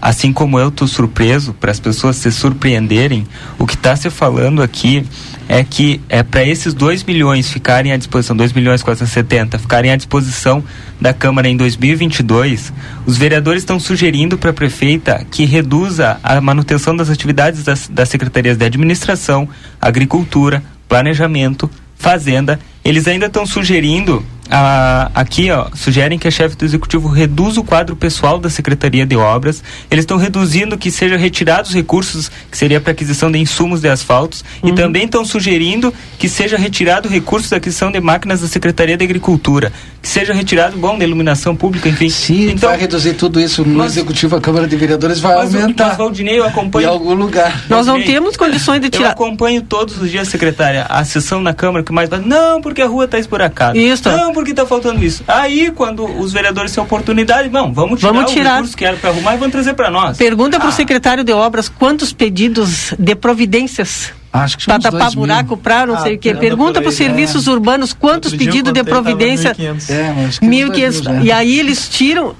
[0.00, 3.26] assim como eu estou surpreso, para as pessoas se surpreenderem,
[3.58, 5.04] o que está se falando aqui
[5.48, 9.96] é que é para esses 2 milhões ficarem à disposição, 2 milhões 470 ficarem à
[9.96, 10.62] disposição
[11.00, 12.72] da Câmara em 2022,
[13.04, 18.08] os vereadores estão sugerindo para a prefeita que reduza a manutenção das atividades das, das
[18.08, 19.48] secretarias de administração,
[19.80, 22.58] agricultura, planejamento, fazenda.
[22.84, 27.64] Eles ainda estão sugerindo ah, aqui, ó, sugerem que a chefe do executivo reduza o
[27.64, 29.62] quadro pessoal da Secretaria de Obras.
[29.90, 33.88] Eles estão reduzindo que seja retirados os recursos que seria para aquisição de insumos de
[33.88, 38.96] asfaltos e também estão sugerindo que seja retirado recursos da aquisição de máquinas da Secretaria
[38.96, 42.08] de Agricultura, que seja retirado, bom, da iluminação pública, enfim.
[42.08, 45.88] Se então, vai reduzir tudo isso no executivo, a Câmara de Vereadores vai mas, aumentar.
[45.88, 46.86] mas, Valdinei, eu acompanho.
[46.86, 47.64] Em algum lugar.
[47.68, 49.10] Nós não Valdinei, temos condições de Eu tirar.
[49.10, 52.20] acompanho todos os dias, secretária, a sessão na Câmara que mais vai.
[52.20, 53.78] Não, porque a rua está esburacada.
[53.78, 54.08] Isso.
[54.08, 55.22] Não, porque está faltando isso.
[55.28, 58.52] Aí, quando os vereadores têm oportunidade, não, vamos tirar, Vamos tirar.
[58.52, 60.16] o recurso que era para arrumar e vamos trazer para nós.
[60.18, 60.72] Pergunta para o Ah.
[60.72, 65.98] secretário de obras quantos pedidos de providências Acho que para tapar buraco para não Ah,
[65.98, 66.32] sei o quê.
[66.34, 69.54] Pergunta para os aí, serviços urbanos quantos pedidos de providência.
[69.54, 69.90] 1.500.
[69.90, 70.70] É, mas acho que uns 1.500.
[70.72, 71.20] dois mil, né?
[71.24, 72.34] E aí eles tiram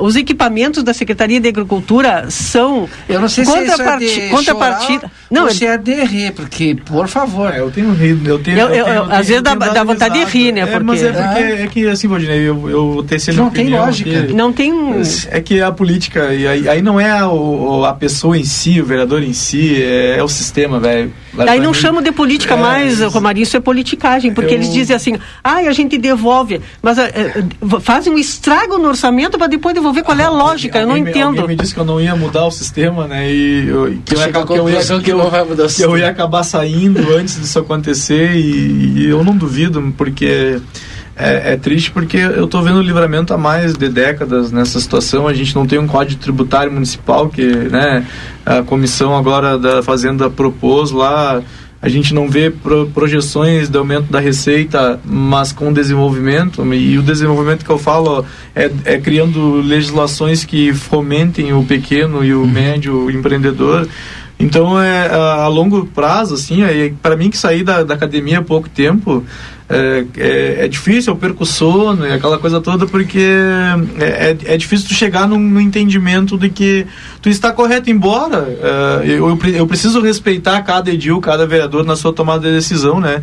[0.00, 4.28] os equipamentos da Secretaria de Agricultura são Eu não sei se isso é contraparti- de
[4.28, 5.00] contrapartida.
[5.00, 7.54] chorar Não, Você é de rir, porque, por favor.
[7.54, 8.58] eu tenho rido, eu tenho.
[8.58, 11.12] Eu- eu- eu- às vezes dá- dá vontade de rir, né, É, porque- mas é
[11.12, 11.62] porque Ah.
[11.62, 14.10] é que assim, Valdinei, eu, eu tecendo Não tem opinião lógica.
[14.24, 14.32] aqui.
[14.34, 14.72] Não tem.
[15.30, 19.22] É que a política, e aí, aí não é a pessoa em si, o vereador
[19.22, 21.12] em si, é, é o sistema, velho.
[21.38, 24.96] Aí não chamo de política É, mais, Romarinho, isso é politicagem, porque Eu- eles dizem
[24.96, 27.44] assim, ai, a gente devolve, mas é,
[27.80, 30.78] fazem um estrago no orçamento para depois devolver, qual é a lógica?
[30.78, 31.40] Eu não Alguém entendo.
[31.40, 33.30] Alguém me disse que eu não ia mudar o sistema, né?
[33.32, 33.96] E eu, eu
[34.56, 39.94] eu ia, que eu ia acabar saindo antes disso acontecer e, e eu não duvido,
[39.96, 40.60] porque
[41.16, 45.28] é, é triste porque eu tô vendo o livramento há mais de décadas nessa situação.
[45.28, 48.06] A gente não tem um código tributário municipal que, né,
[48.44, 51.42] a comissão agora da Fazenda propôs lá.
[51.82, 56.62] A gente não vê pro- projeções de aumento da receita, mas com desenvolvimento.
[56.74, 58.24] E o desenvolvimento que eu falo
[58.54, 63.88] é, é criando legislações que fomentem o pequeno e o médio empreendedor.
[64.38, 68.38] Então, é, a, a longo prazo, assim, é, para mim que saí da, da academia
[68.38, 69.24] há pouco tempo,
[69.70, 73.24] é, é, é difícil, eu perco sono e aquela coisa toda, porque
[73.98, 76.86] é, é, é difícil tu chegar num, num entendimento de que
[77.22, 78.48] tu está correto, embora
[79.02, 83.22] é, eu, eu preciso respeitar cada edil, cada vereador na sua tomada de decisão, né?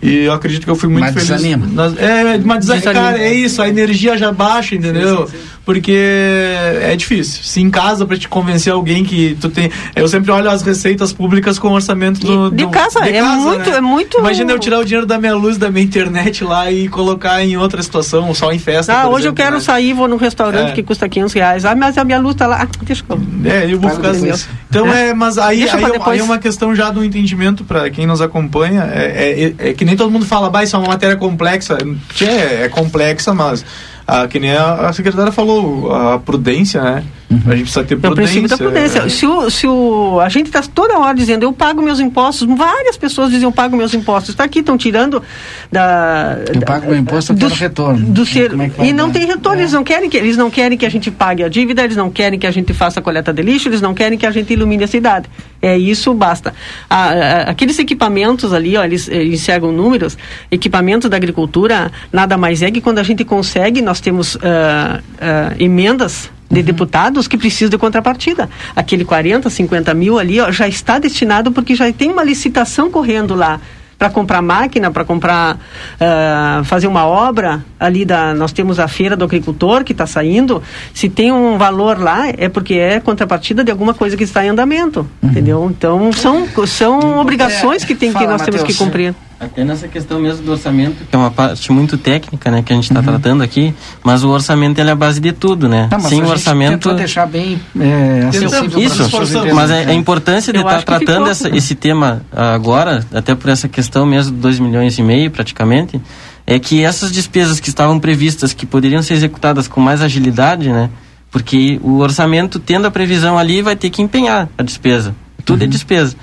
[0.00, 1.28] E eu acredito que eu fui muito Mas feliz.
[1.28, 1.66] desanima.
[1.66, 2.60] nas- é, mas desanima.
[2.60, 2.92] Desanima.
[2.92, 5.28] Cara, é isso, a energia já baixa, entendeu?
[5.64, 7.42] Porque é difícil.
[7.42, 9.70] Se em casa pra te convencer alguém que tu tem.
[9.94, 12.50] Eu sempre olho as receitas públicas com o orçamento do.
[12.50, 15.70] de casa, é muito- é muito- Imagina eu tirar o dinheiro da minha luz, da
[15.70, 18.92] minha internet lá e colocar em outra situação, só em festa.
[18.92, 19.60] Ah, por hoje eu exemplo, quero né?
[19.60, 20.72] sair, vou num restaurante É.
[20.74, 21.64] que custa 500 reais.
[21.66, 22.62] Ah, mas a minha luz tá lá.
[22.62, 23.20] Ah, deixa eu.
[23.44, 24.30] É, eu vou ficar assim.
[24.70, 28.06] Então é, mas aí, aí, é- aí é uma questão já do entendimento para quem
[28.06, 28.88] nos acompanha.
[28.92, 31.78] É, é- é que nem todo mundo fala, bah, isso é uma matéria complexa.
[32.20, 33.64] É, é complexa, mas
[34.06, 37.04] ah, que nem a, a secretária falou, a prudência, né?
[37.30, 38.14] A gente precisa ter É o prudência.
[38.40, 38.98] princípio da prudência.
[39.00, 39.08] é.
[39.10, 42.96] Se, o, se o, a gente está toda hora dizendo, eu pago meus impostos, várias
[42.96, 44.30] pessoas dizem, eu pago meus impostos.
[44.30, 45.22] Está aqui, estão tirando
[45.70, 46.38] da.
[46.54, 48.06] Eu pago meu imposto, eu quero retorno.
[48.10, 48.50] Do ser,
[48.80, 51.10] é e não tem retorno, eles não querem que eles não querem que a gente
[51.10, 53.82] pague a dívida, eles não querem que a gente faça a coleta de lixo, eles
[53.82, 55.28] não querem que a gente ilumine a cidade.
[55.60, 56.54] É isso, basta.
[56.88, 60.16] A- a- aqueles equipamentos ali, ó, eles, eles enxergam números,
[60.50, 65.52] equipamentos da agricultura nada mais é que quando a gente consegue, nós temos ah, ah,
[65.58, 68.48] emendas de deputados que precisam de contrapartida.
[68.74, 73.34] Aquele 40, 50 mil ali ó, já está destinado porque já tem uma licitação correndo
[73.34, 73.60] lá
[73.98, 75.58] para comprar máquina, para comprar,
[76.00, 80.62] ah, fazer uma obra ali da, nós temos a feira do agricultor que está saindo,
[80.94, 84.50] se tem um valor lá é porque é contrapartida de alguma coisa que está em
[84.50, 85.68] andamento, entendeu?
[85.68, 89.14] Então são, são obrigações que tem que Fala, nós temos que cumprir.
[89.40, 92.76] Até nessa questão mesmo do orçamento, que é uma parte muito técnica, né, que a
[92.76, 95.88] gente está tratando aqui, mas o orçamento ele é a base de tudo, né?
[95.92, 98.58] Não, mas Sem a o gente orçamento deixar bem é, acessível para
[99.04, 101.28] as isso, mas é, a importância de estar que tratando ficou.
[101.28, 106.00] essa- esse tema agora, até por essa questão mesmo de 2 milhões e meio praticamente,
[106.44, 110.90] é que essas despesas que estavam previstas, que poderiam ser executadas com mais agilidade, né?
[111.30, 115.14] Porque o orçamento, tendo a previsão ali, vai ter que empenhar a despesa.
[115.44, 116.16] Tudo é despesa.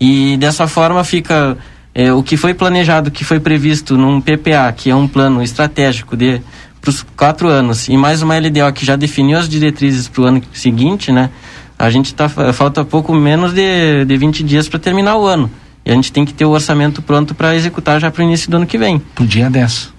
[0.00, 1.56] E dessa forma fica
[1.98, 5.42] é, o que foi planejado, o que foi previsto num PPA, que é um plano
[5.42, 6.42] estratégico de
[6.78, 10.24] para os quatro anos, e mais uma LDO que já definiu as diretrizes para o
[10.26, 11.30] ano seguinte, né?
[11.78, 15.50] A gente tá falta pouco menos de, de 20 dias para terminar o ano.
[15.84, 18.50] E a gente tem que ter o orçamento pronto para executar já para o início
[18.50, 19.00] do ano que vem.
[19.14, 19.95] Pro dia 10.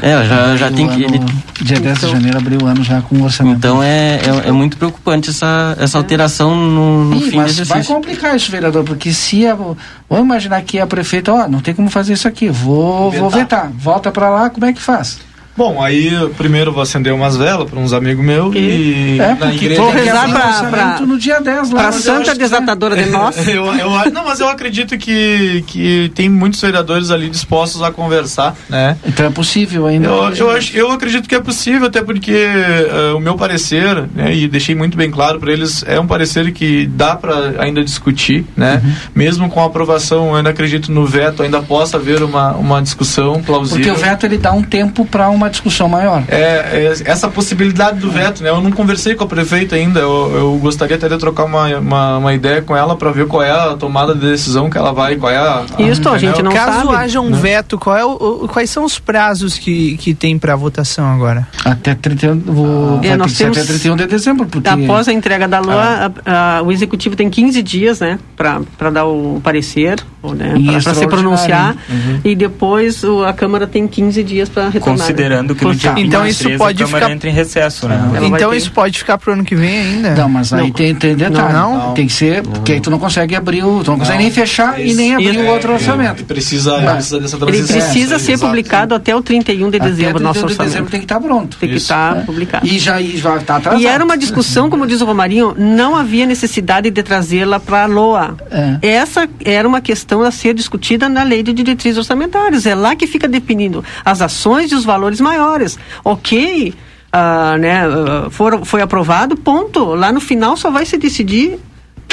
[0.00, 1.02] É, já, já tem que.
[1.04, 1.20] Ele,
[1.60, 3.56] Dia 10 de janeiro abriu o ano já com o orçamento.
[3.56, 7.56] então é, é, é muito preocupante essa, essa alteração no, no Ih, fim do mas
[7.56, 7.94] vai exercício.
[7.94, 9.76] complicar isso, vereador, porque se a, vamos
[10.24, 13.72] imaginar que a prefeita, ó, não tem como fazer isso aqui, vou vetar, vou vetar.
[13.72, 15.18] volta pra lá, como é que faz?
[15.56, 19.36] Bom, aí eu primeiro vou acender umas velas para uns amigos meus e, É, na
[19.36, 19.80] porque igreja.
[19.80, 21.86] vou rezar pra- no dia 10 lá.
[21.86, 23.48] Eu santa desatadora de nós.
[23.48, 27.90] eu, eu, acho- não, mas eu acredito que, que tem muitos vereadores ali dispostos a
[27.90, 28.96] conversar, né?
[29.06, 30.08] Então é possível ainda.
[30.08, 34.34] Eu, eu, acho, eu acredito que é possível, até porque eh, o meu parecer, né,
[34.34, 38.44] e deixei muito bem claro para eles, é um parecer que dá para ainda discutir,
[38.56, 38.82] né?
[38.84, 38.92] Uhum.
[39.14, 43.42] Mesmo com a aprovação, eu ainda acredito no veto, ainda possa haver uma, uma discussão
[43.42, 43.78] plausível.
[43.86, 46.22] Porque o veto ele dá um tempo para uma discussão maior.
[46.28, 48.50] É, é, essa possibilidade do veto, né?
[48.50, 50.00] Eu não conversei com a prefeita ainda.
[50.00, 53.42] Eu, eu gostaria até de trocar uma, uma, uma ideia com ela para ver qual
[53.42, 55.62] é a tomada de decisão que ela vai, qual é a.
[55.78, 56.96] Isso, a gente não Caso sabe.
[56.96, 57.38] haja um Né?
[57.40, 61.46] veto, qual é o- o- quais são os prazos que, que tem para votação agora?
[61.64, 65.46] Até 31, vou, É, vai nós temos- até 31 de dezembro, porque Após a entrega
[65.48, 66.10] da lua, Ah.
[66.24, 70.94] a- a- o executivo tem 15 dias, né, para dar o parecer, ou, né, para
[70.94, 72.20] se pronunciar, Uhum.
[72.24, 74.98] e depois o- a Câmara tem 15 dias para retornar.
[74.98, 75.04] né?
[75.36, 78.00] Lembrando que no dia Então 23 isso pode a Câmara ficar entra em recesso, né?
[78.24, 80.14] Então isso pode ficar pro ano que vem ainda?
[80.14, 81.52] Não, mas aí tem, tem detalhe.
[81.52, 81.94] Não, não.
[81.94, 83.82] Tem que ser, porque aí tu não consegue abrir o.
[83.84, 84.22] Tu não consegue Não.
[84.24, 86.24] nem fechar e nem abrir o outro orçamento.
[86.24, 86.94] Precisa, É.
[86.94, 87.76] precisa dessa Ele transição.
[87.80, 88.48] precisa ser Exato.
[88.48, 90.68] publicado até o 31 de Até dezembro, 31 nosso de orçamento.
[90.70, 91.56] dezembro tem que estar pronto.
[91.58, 92.20] Tem que estar É.
[92.22, 92.66] publicado.
[92.66, 93.82] E já e já está atrasado.
[93.82, 97.86] E era uma discussão, como diz o Romarinho, não havia necessidade de trazê-la para a
[97.86, 98.36] LOA.
[98.82, 102.66] Essa era uma questão a ser discutida na lei de diretrizes orçamentárias.
[102.66, 105.78] É lá que fica definindo as ações e os valores maiores.
[106.04, 106.74] Ok,
[107.12, 107.82] ah, né,
[108.30, 109.84] foram, foi aprovado, ponto.
[109.94, 111.58] Lá no final só vai se decidir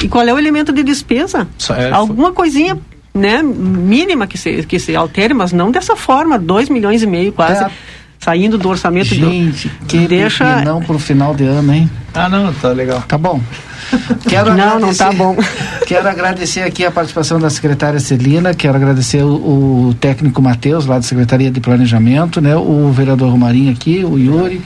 [0.02, 1.48] e qual é o elemento de despesa.
[1.78, 2.78] É- Alguma coisinha
[3.14, 7.32] né, mínima que se, que se altere, mas não dessa forma, 2 milhões e meio
[7.32, 7.64] quase.
[7.64, 7.72] É.
[8.20, 11.90] Saindo do orçamento Gente, do, que deixa não pro final de ano, hein?
[12.14, 13.04] Ah, não, tá legal.
[13.06, 13.42] Tá bom.
[14.28, 15.36] Quero Não, não tá bom.
[15.86, 20.96] Quero agradecer aqui a participação da secretária Celina, quero agradecer o, o técnico Matheus, lá
[20.96, 22.56] da Secretaria de Planejamento, né?
[22.56, 24.62] O vereador Romarinho aqui, o Yuri,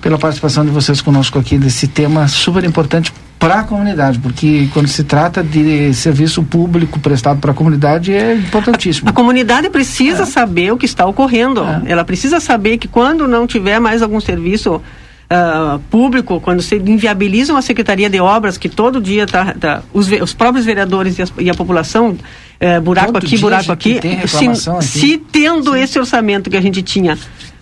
[0.00, 4.88] pela participação de vocês conosco aqui nesse tema super importante para a comunidade, porque quando
[4.88, 9.08] se trata de serviço público prestado para a comunidade é importantíssimo.
[9.08, 11.64] A comunidade precisa saber o que está ocorrendo.
[11.86, 14.82] Ela precisa saber que quando não tiver mais algum serviço
[15.30, 20.08] ah, público, quando se inviabiliza uma secretaria de obras que todo dia tá, tá- os,
[20.10, 22.16] os próprios vereadores e, as- e a população
[22.60, 24.84] eh, buraco Todo aqui, buraco aqui, se, aqui.
[24.84, 27.16] se tendo esse orçamento que a gente tinha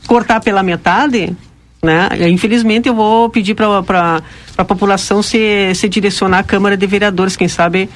[0.07, 1.37] cortar pela metade,
[1.83, 2.09] né?
[2.31, 4.23] Infelizmente eu vou pedir para
[4.57, 7.89] a população se, se direcionar à Câmara de Vereadores, quem sabe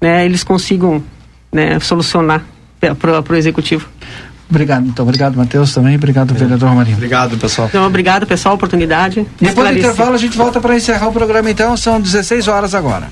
[0.00, 1.02] né, eles consigam
[1.52, 2.42] né, solucionar
[2.80, 3.88] para o Executivo.
[4.50, 5.96] Obrigado, muito obrigado, Matheus, também.
[5.96, 6.96] Obrigado, vereador Romarinho.
[6.96, 7.68] Obrigado, pessoal.
[7.68, 9.26] Então, obrigado, pessoal, oportunidade.
[9.40, 11.76] Depois do intervalo, a gente volta para encerrar o programa, então.
[11.76, 13.08] São 16 horas agora.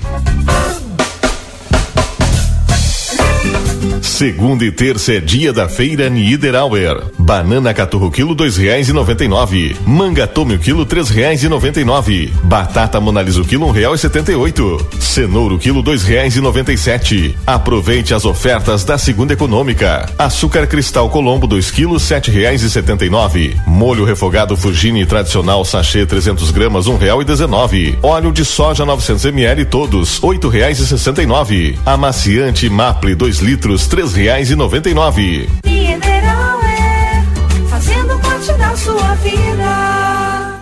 [4.07, 7.03] Segunda e terça é dia da feira Niederauer.
[7.19, 9.75] Banana caturro quilo dois reais e noventa e nove.
[9.85, 12.33] Manga tome quilo três reais e noventa e nove.
[12.41, 14.83] Batata monalisa o quilo um real e setenta e oito.
[14.97, 17.37] Cenoura quilo dois reais e noventa e sete.
[17.45, 20.09] Aproveite as ofertas da segunda econômica.
[20.17, 23.55] Açúcar cristal Colombo dois quilos sete reais e setenta e nove.
[23.67, 27.99] Molho refogado Fugini tradicional sachê 300 gramas um real e dezenove.
[28.01, 31.77] Óleo de soja 900 ml todos oito reais e sessenta e nove.
[31.85, 35.49] Amaciante Maple 2 litros três reais e noventa e nove.
[35.65, 37.23] Mineral é
[37.67, 40.59] fazendo parte da sua vida.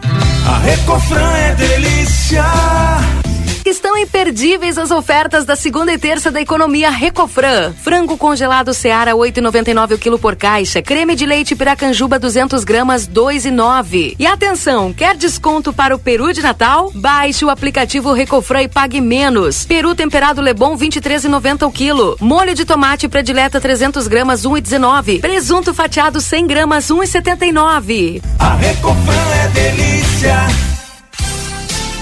[0.47, 2.45] A Recofran é delícia.
[3.65, 7.73] Estão imperdíveis as ofertas da segunda e terça da economia Recofran.
[7.73, 10.83] Frango congelado Seara 8,99 o quilo por caixa.
[10.83, 14.15] Creme de leite Piracanjuba 200 gramas 2,9.
[14.19, 16.91] E atenção, quer desconto para o peru de Natal?
[16.93, 19.65] Baixe o aplicativo Recofran e pague menos.
[19.65, 22.17] Peru temperado Lebon 23,90 o quilo.
[22.21, 25.21] Molho de tomate predileta 300 gramas 1,19.
[25.21, 28.21] Presunto fatiado 100 gramas 1,79.
[28.37, 30.75] A Recofran é delícia.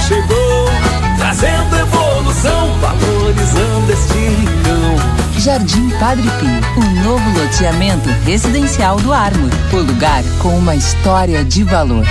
[0.00, 0.66] Chegou,
[1.16, 5.14] trazendo evolução, valorizando este rincão.
[5.38, 9.50] Jardim Padre Pio, o novo loteamento residencial do Armor.
[9.72, 12.04] O lugar com uma história de valor.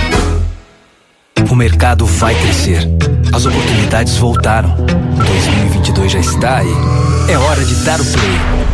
[1.50, 2.88] O mercado vai crescer.
[3.32, 4.74] As oportunidades voltaram.
[5.16, 6.74] 2022 já está aí.
[7.28, 8.73] É hora de dar o play.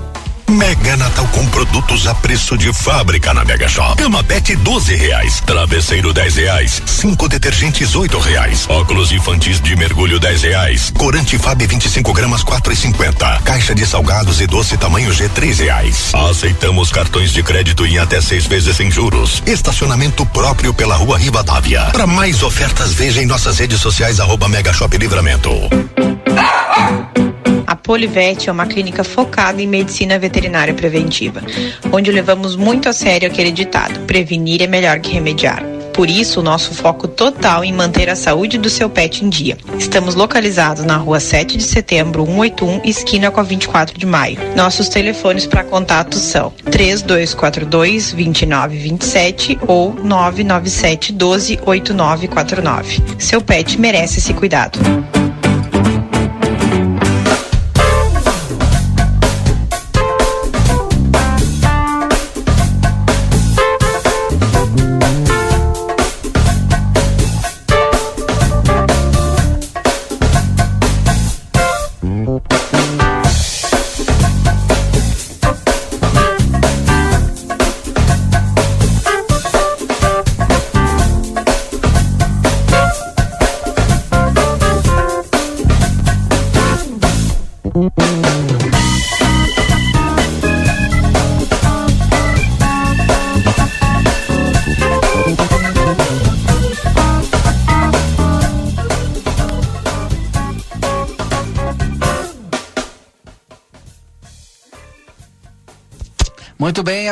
[0.51, 3.95] Mega Natal com produtos a preço de fábrica na Mega Shop.
[3.95, 10.19] Cama Pet 12 reais, travesseiro 10 reais, cinco detergentes 8 reais, óculos infantis de mergulho
[10.19, 15.59] 10 reais, corante Fab 25 gramas 4,50, caixa de salgados e doce tamanho G 3
[15.59, 16.11] reais.
[16.13, 19.41] Aceitamos cartões de crédito em até seis vezes sem juros.
[19.45, 21.85] Estacionamento próprio pela Rua Rivadavia.
[21.93, 25.49] Para mais ofertas veja em nossas redes sociais arroba Mega Shop Livramento.
[27.71, 31.41] A Polivete é uma clínica focada em medicina veterinária preventiva,
[31.89, 35.63] onde levamos muito a sério aquele ditado: prevenir é melhor que remediar.
[35.93, 39.57] Por isso, o nosso foco total em manter a saúde do seu pet em dia.
[39.79, 44.37] Estamos localizados na rua 7 de setembro, 181, esquina com a 24 de maio.
[44.53, 53.01] Nossos telefones para contato são 3242 2927 ou 997 12 8949.
[53.17, 54.77] Seu pet merece esse cuidado.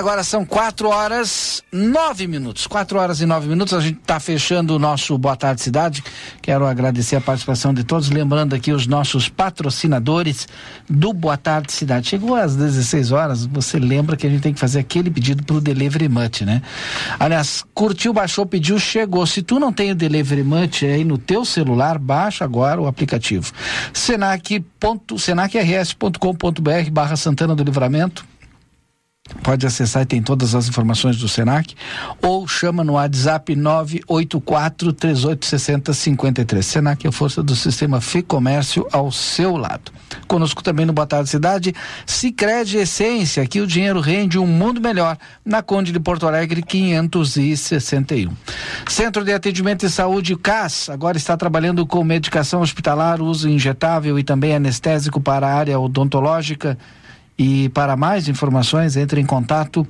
[0.10, 2.66] Agora são quatro horas nove minutos.
[2.66, 3.76] Quatro horas e nove minutos.
[3.76, 6.04] A gente está fechando o nosso Boa Tarde Cidade.
[6.42, 8.10] Quero agradecer a participação de todos.
[8.10, 10.48] Lembrando aqui os nossos patrocinadores
[10.90, 12.08] do Boa Tarde Cidade.
[12.08, 13.46] Chegou às 16 horas.
[13.46, 16.64] Você lembra que a gente tem que fazer aquele pedido para o Delivery Much, né?
[17.20, 19.28] Aliás, curtiu, baixou, pediu, chegou.
[19.28, 23.52] Se tu não tem o Delivery Much aí no teu celular, baixa agora o aplicativo.
[23.94, 28.26] Senac.senacrs.com.br barra Santana do Livramento
[29.44, 31.76] Pode acessar e tem todas as informações do Senac
[32.22, 36.66] ou chama no WhatsApp 984 3860 53.
[36.66, 39.92] Senac é a força do sistema Fê Comércio ao seu lado.
[40.28, 41.74] Conosco também no Boa Tarde Cidade,
[42.06, 48.32] Sicredi Essência, aqui o dinheiro rende um mundo melhor, na Conde de Porto Alegre 561.
[48.88, 54.24] Centro de Atendimento e Saúde CAS, agora está trabalhando com medicação hospitalar, uso injetável e
[54.24, 56.78] também anestésico para a área odontológica.
[57.40, 59.88] E para mais informações, entre em contato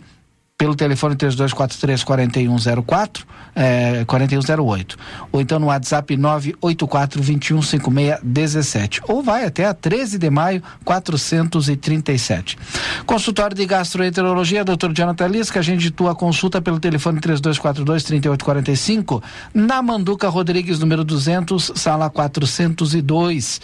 [0.60, 4.98] pelo telefone 3243 4104 é, 4108
[5.32, 12.58] ou então no WhatsApp 984 215617 ou vai até a 13 de maio 437
[13.06, 14.92] consultório de gastroenterologia Dr.
[14.94, 19.24] Jonathan Lisca a gente tua consulta pelo telefone 3242 3845
[19.54, 23.62] na Manduca Rodrigues número 200 sala 402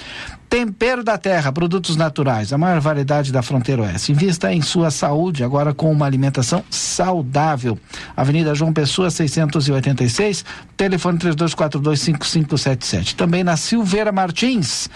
[0.56, 4.14] Tempero da Terra, produtos naturais, a maior variedade da fronteira oeste.
[4.14, 7.78] Invista em sua saúde agora com uma alimentação saudável.
[8.16, 10.46] Avenida João Pessoa, 686,
[10.78, 13.16] telefone 32425577.
[13.16, 14.90] Também na Silveira Martins,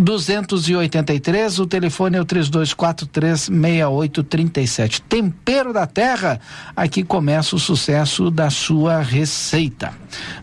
[0.00, 5.02] 283, o telefone é o 32436837.
[5.06, 6.40] Tempero da Terra,
[6.74, 9.92] aqui começa o sucesso da sua receita.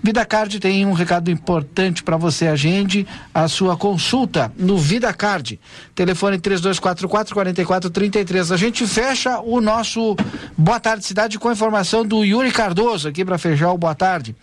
[0.04, 5.60] Vida Card tem um recado importante para você, agende a sua consulta no Vida Card.
[5.96, 8.52] Telefone 3244 4433.
[8.52, 10.16] A gente fecha o nosso
[10.56, 14.36] Boa Tarde Cidade com a informação do Yuri Cardoso aqui para fechar o Boa Tarde.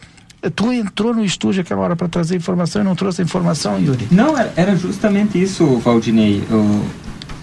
[0.50, 4.08] Tu entrou no estúdio aquela hora para trazer informação e não trouxe a informação, Yuri?
[4.10, 6.42] Não, era, justamente isso, Valdinei.
[6.50, 6.84] Eu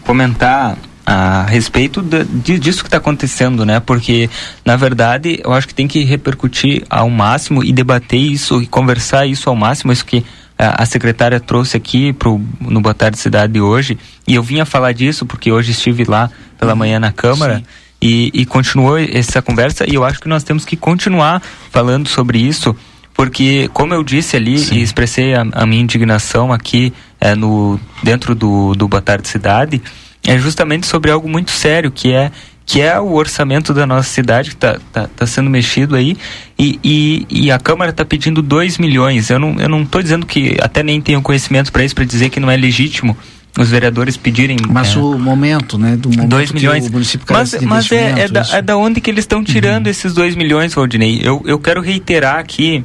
[0.06, 3.80] comentar a respeito de, disso que está acontecendo, né?
[3.80, 4.30] Porque,
[4.64, 9.26] na verdade, eu acho que tem que repercutir ao máximo e debater isso e conversar
[9.26, 10.24] isso ao máximo, isso que
[10.58, 13.98] a, secretária trouxe aqui pro, no Boa Tarde Cidade de hoje.
[14.28, 16.30] E eu vinha falar disso porque hoje estive lá
[16.60, 17.58] pela manhã na Câmara.
[17.58, 17.66] Sim.
[18.04, 22.40] E, e continuou essa conversa e eu acho que nós temos que continuar falando sobre
[22.40, 22.76] isso
[23.22, 24.78] porque como eu disse ali Sim.
[24.78, 29.80] e expressei a, a, minha indignação aqui é, no dentro do, do Boa Tarde Cidade
[30.26, 32.32] é justamente sobre algo muito sério que é
[32.66, 36.18] que é o orçamento da nossa cidade que está tá, tá sendo mexido aí
[36.58, 39.30] e, e, e a Câmara está pedindo 2 milhões.
[39.30, 42.30] Eu não, eu não estou dizendo que até nem tenho conhecimento para isso, para dizer
[42.30, 43.16] que não é legítimo
[43.60, 44.58] os vereadores pedirem.
[44.68, 45.96] Mas é, o momento, né?
[45.96, 46.88] Do momento 2 milhões.
[46.88, 49.92] o município mas mas é, é, da, é da onde que eles estão tirando uhum.
[49.92, 51.20] esses 2 milhões, Valdinei?
[51.22, 52.84] Eu, eu quero reiterar aqui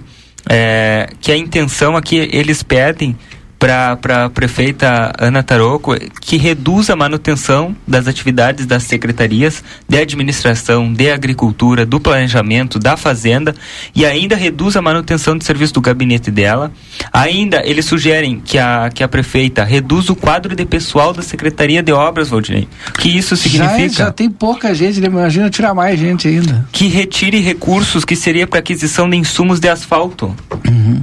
[0.48, 3.16] é, que a intenção aqui eles pedem
[3.58, 10.92] para a prefeita Ana Taroco que reduza a manutenção das atividades das secretarias de administração,
[10.92, 13.54] de agricultura, do planejamento, da fazenda
[13.94, 16.70] e ainda reduza a manutenção de serviço do gabinete dela.
[17.12, 21.82] Ainda eles sugerem que a, que a prefeita reduza o quadro de pessoal da Secretaria
[21.82, 22.68] de Obras, Valdinei.
[22.98, 23.88] que isso significa?
[23.88, 25.06] Já, já tem pouca gente, né?
[25.06, 26.66] imagina tirar mais gente ainda.
[26.72, 30.34] Que retire recursos que seria para aquisição de insumos de asfalto.
[30.66, 31.02] Uhum.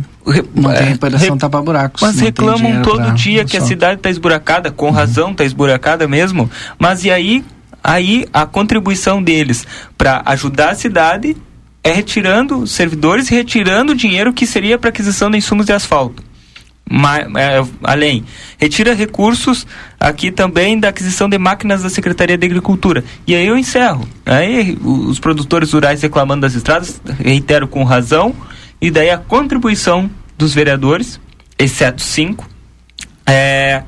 [0.55, 2.01] Não tem reparação tapa buracos.
[2.01, 4.91] Mas reclamam todo dia que a cidade está esburacada, com uhum.
[4.91, 6.49] razão está esburacada mesmo.
[6.79, 7.43] Mas e aí,
[7.83, 9.65] aí a contribuição deles
[9.97, 11.35] para ajudar a cidade
[11.83, 16.23] é retirando servidores e retirando o dinheiro que seria para aquisição de insumos de asfalto.
[17.37, 18.23] É, além,
[18.57, 19.65] retira recursos
[19.99, 23.03] aqui também da aquisição de máquinas da Secretaria de Agricultura.
[23.25, 24.07] E aí eu encerro.
[24.25, 28.35] Aí os produtores rurais reclamando das estradas, reitero com razão,
[28.83, 31.17] e daí a contribuição dos vereadores,
[31.57, 32.45] exceto cinco,
[33.25, 33.81] é,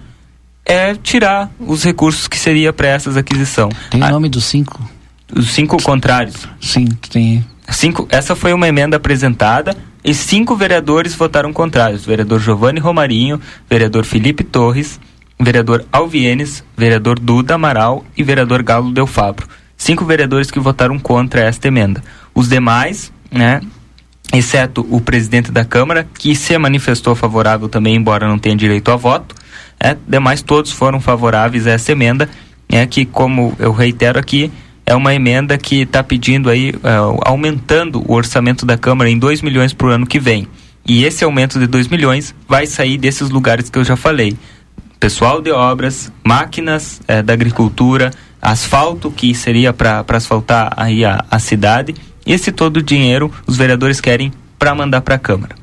[0.64, 3.68] é tirar os recursos que seria para essas aquisição.
[3.90, 4.90] Tem o nome dos cinco?
[5.36, 6.48] Os cinco contrários.
[6.62, 7.46] Sim, tem.
[7.68, 12.06] Cinco, essa foi uma emenda apresentada e cinco vereadores votaram contrários.
[12.06, 14.98] Vereador Giovanni Romarinho, vereador Felipe Torres,
[15.38, 19.46] vereador Alvienes, vereador Duda Amaral e vereador Galo Del Fabro.
[19.76, 22.02] Cinco vereadores que votaram contra esta emenda.
[22.34, 23.60] Os demais, né,
[24.34, 28.96] exceto o presidente da Câmara, que se manifestou favorável também, embora não tenha direito a
[28.96, 29.36] voto.
[29.80, 32.30] É, demais todos foram favoráveis a essa emenda,
[32.70, 34.52] é que como eu reitero aqui,
[34.86, 39.42] é uma emenda que está pedindo aí, uh, aumentando o orçamento da Câmara em 2
[39.42, 40.48] milhões por ano que vem.
[40.86, 44.38] E esse aumento de 2 milhões vai sair desses lugares que eu já falei.
[45.00, 51.40] Pessoal de obras, máquinas é, da agricultura, asfalto que seria para asfaltar aí a, a
[51.40, 51.96] cidade
[52.26, 55.56] esse todo o dinheiro os vereadores querem para mandar para a Câmara.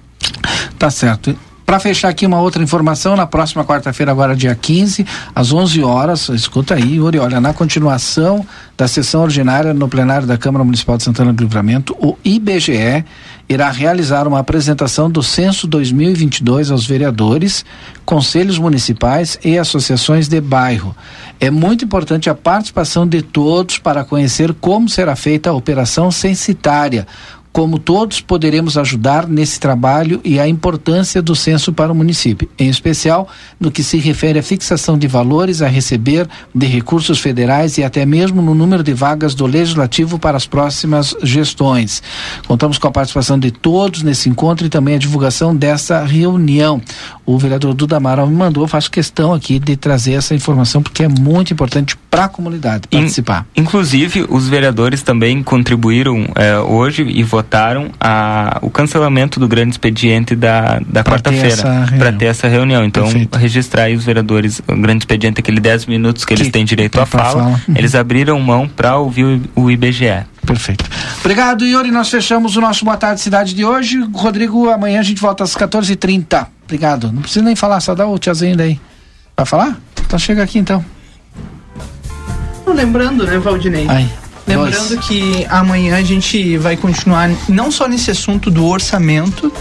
[0.78, 1.36] Tá certo.
[1.72, 6.28] Para fechar aqui uma outra informação, na próxima quarta-feira, agora dia 15, às 11 horas,
[6.28, 8.46] escuta aí, Yuri, olha, na continuação
[8.76, 13.06] da sessão ordinária no plenário da Câmara Municipal de Santana do Livramento, o IBGE
[13.48, 17.64] irá realizar uma apresentação do censo 2022 aos vereadores,
[18.04, 20.94] conselhos municipais e associações de bairro.
[21.40, 27.06] É muito importante a participação de todos para conhecer como será feita a operação censitária
[27.52, 32.68] como todos poderemos ajudar nesse trabalho e a importância do censo para o município, em
[32.68, 33.28] especial
[33.60, 38.06] no que se refere à fixação de valores a receber de recursos federais e até
[38.06, 42.02] mesmo no número de vagas do legislativo para as próximas gestões.
[42.46, 46.80] Contamos com a participação de todos nesse encontro e também a divulgação dessa reunião.
[47.26, 51.08] O vereador Duda Amaral me mandou, faço questão aqui de trazer essa informação porque é
[51.08, 53.46] muito importante para a comunidade participar.
[53.56, 59.48] In, inclusive, os vereadores também contribuíram eh, hoje e votaram votaram a, o cancelamento do
[59.48, 62.84] grande expediente da, da quarta-feira para ter essa reunião.
[62.84, 63.36] Então, Perfeito.
[63.36, 67.00] registrar aí os vereadores, o grande expediente, aquele 10 minutos que, que eles têm direito
[67.00, 67.60] à fala, fala.
[67.68, 67.74] Uhum.
[67.76, 69.24] eles abriram mão para ouvir
[69.56, 70.24] o, o IBGE.
[70.46, 70.84] Perfeito.
[71.20, 71.90] Obrigado, Yuri.
[71.90, 74.00] Nós fechamos o nosso Boa Tarde Cidade de hoje.
[74.12, 76.46] Rodrigo, amanhã a gente volta às 14h30.
[76.64, 77.12] Obrigado.
[77.12, 78.80] Não precisa nem falar, só dá o tiazinho daí.
[79.36, 79.76] Vai falar?
[80.04, 80.84] Então chega aqui então.
[82.66, 83.86] Lembrando, né, Valdinei?
[83.88, 84.08] Ai.
[84.46, 89.52] Lembrando que amanhã a gente vai continuar não só nesse assunto do orçamento,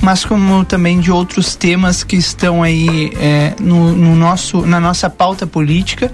[0.00, 5.10] mas como também de outros temas que estão aí é, no, no, nosso, na nossa
[5.10, 6.10] pauta política.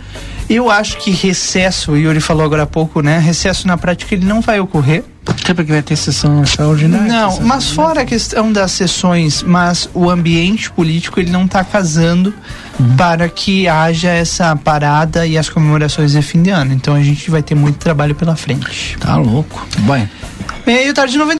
[0.48, 3.18] Eu acho que recesso, o Yuri falou agora há pouco, né?
[3.18, 5.04] Recesso na prática ele não vai ocorrer.
[5.26, 7.08] Até porque vai ter sessão extraordinária.
[7.08, 12.32] Não, mas fora a questão das sessões, mas o ambiente político ele não está casando
[12.78, 12.96] uhum.
[12.96, 16.72] para que haja essa parada e as comemorações de fim de ano.
[16.72, 18.96] Então a gente vai ter muito trabalho pela frente.
[19.00, 19.66] Tá louco.
[19.80, 20.08] Bem.
[20.64, 21.34] Meio tarde 90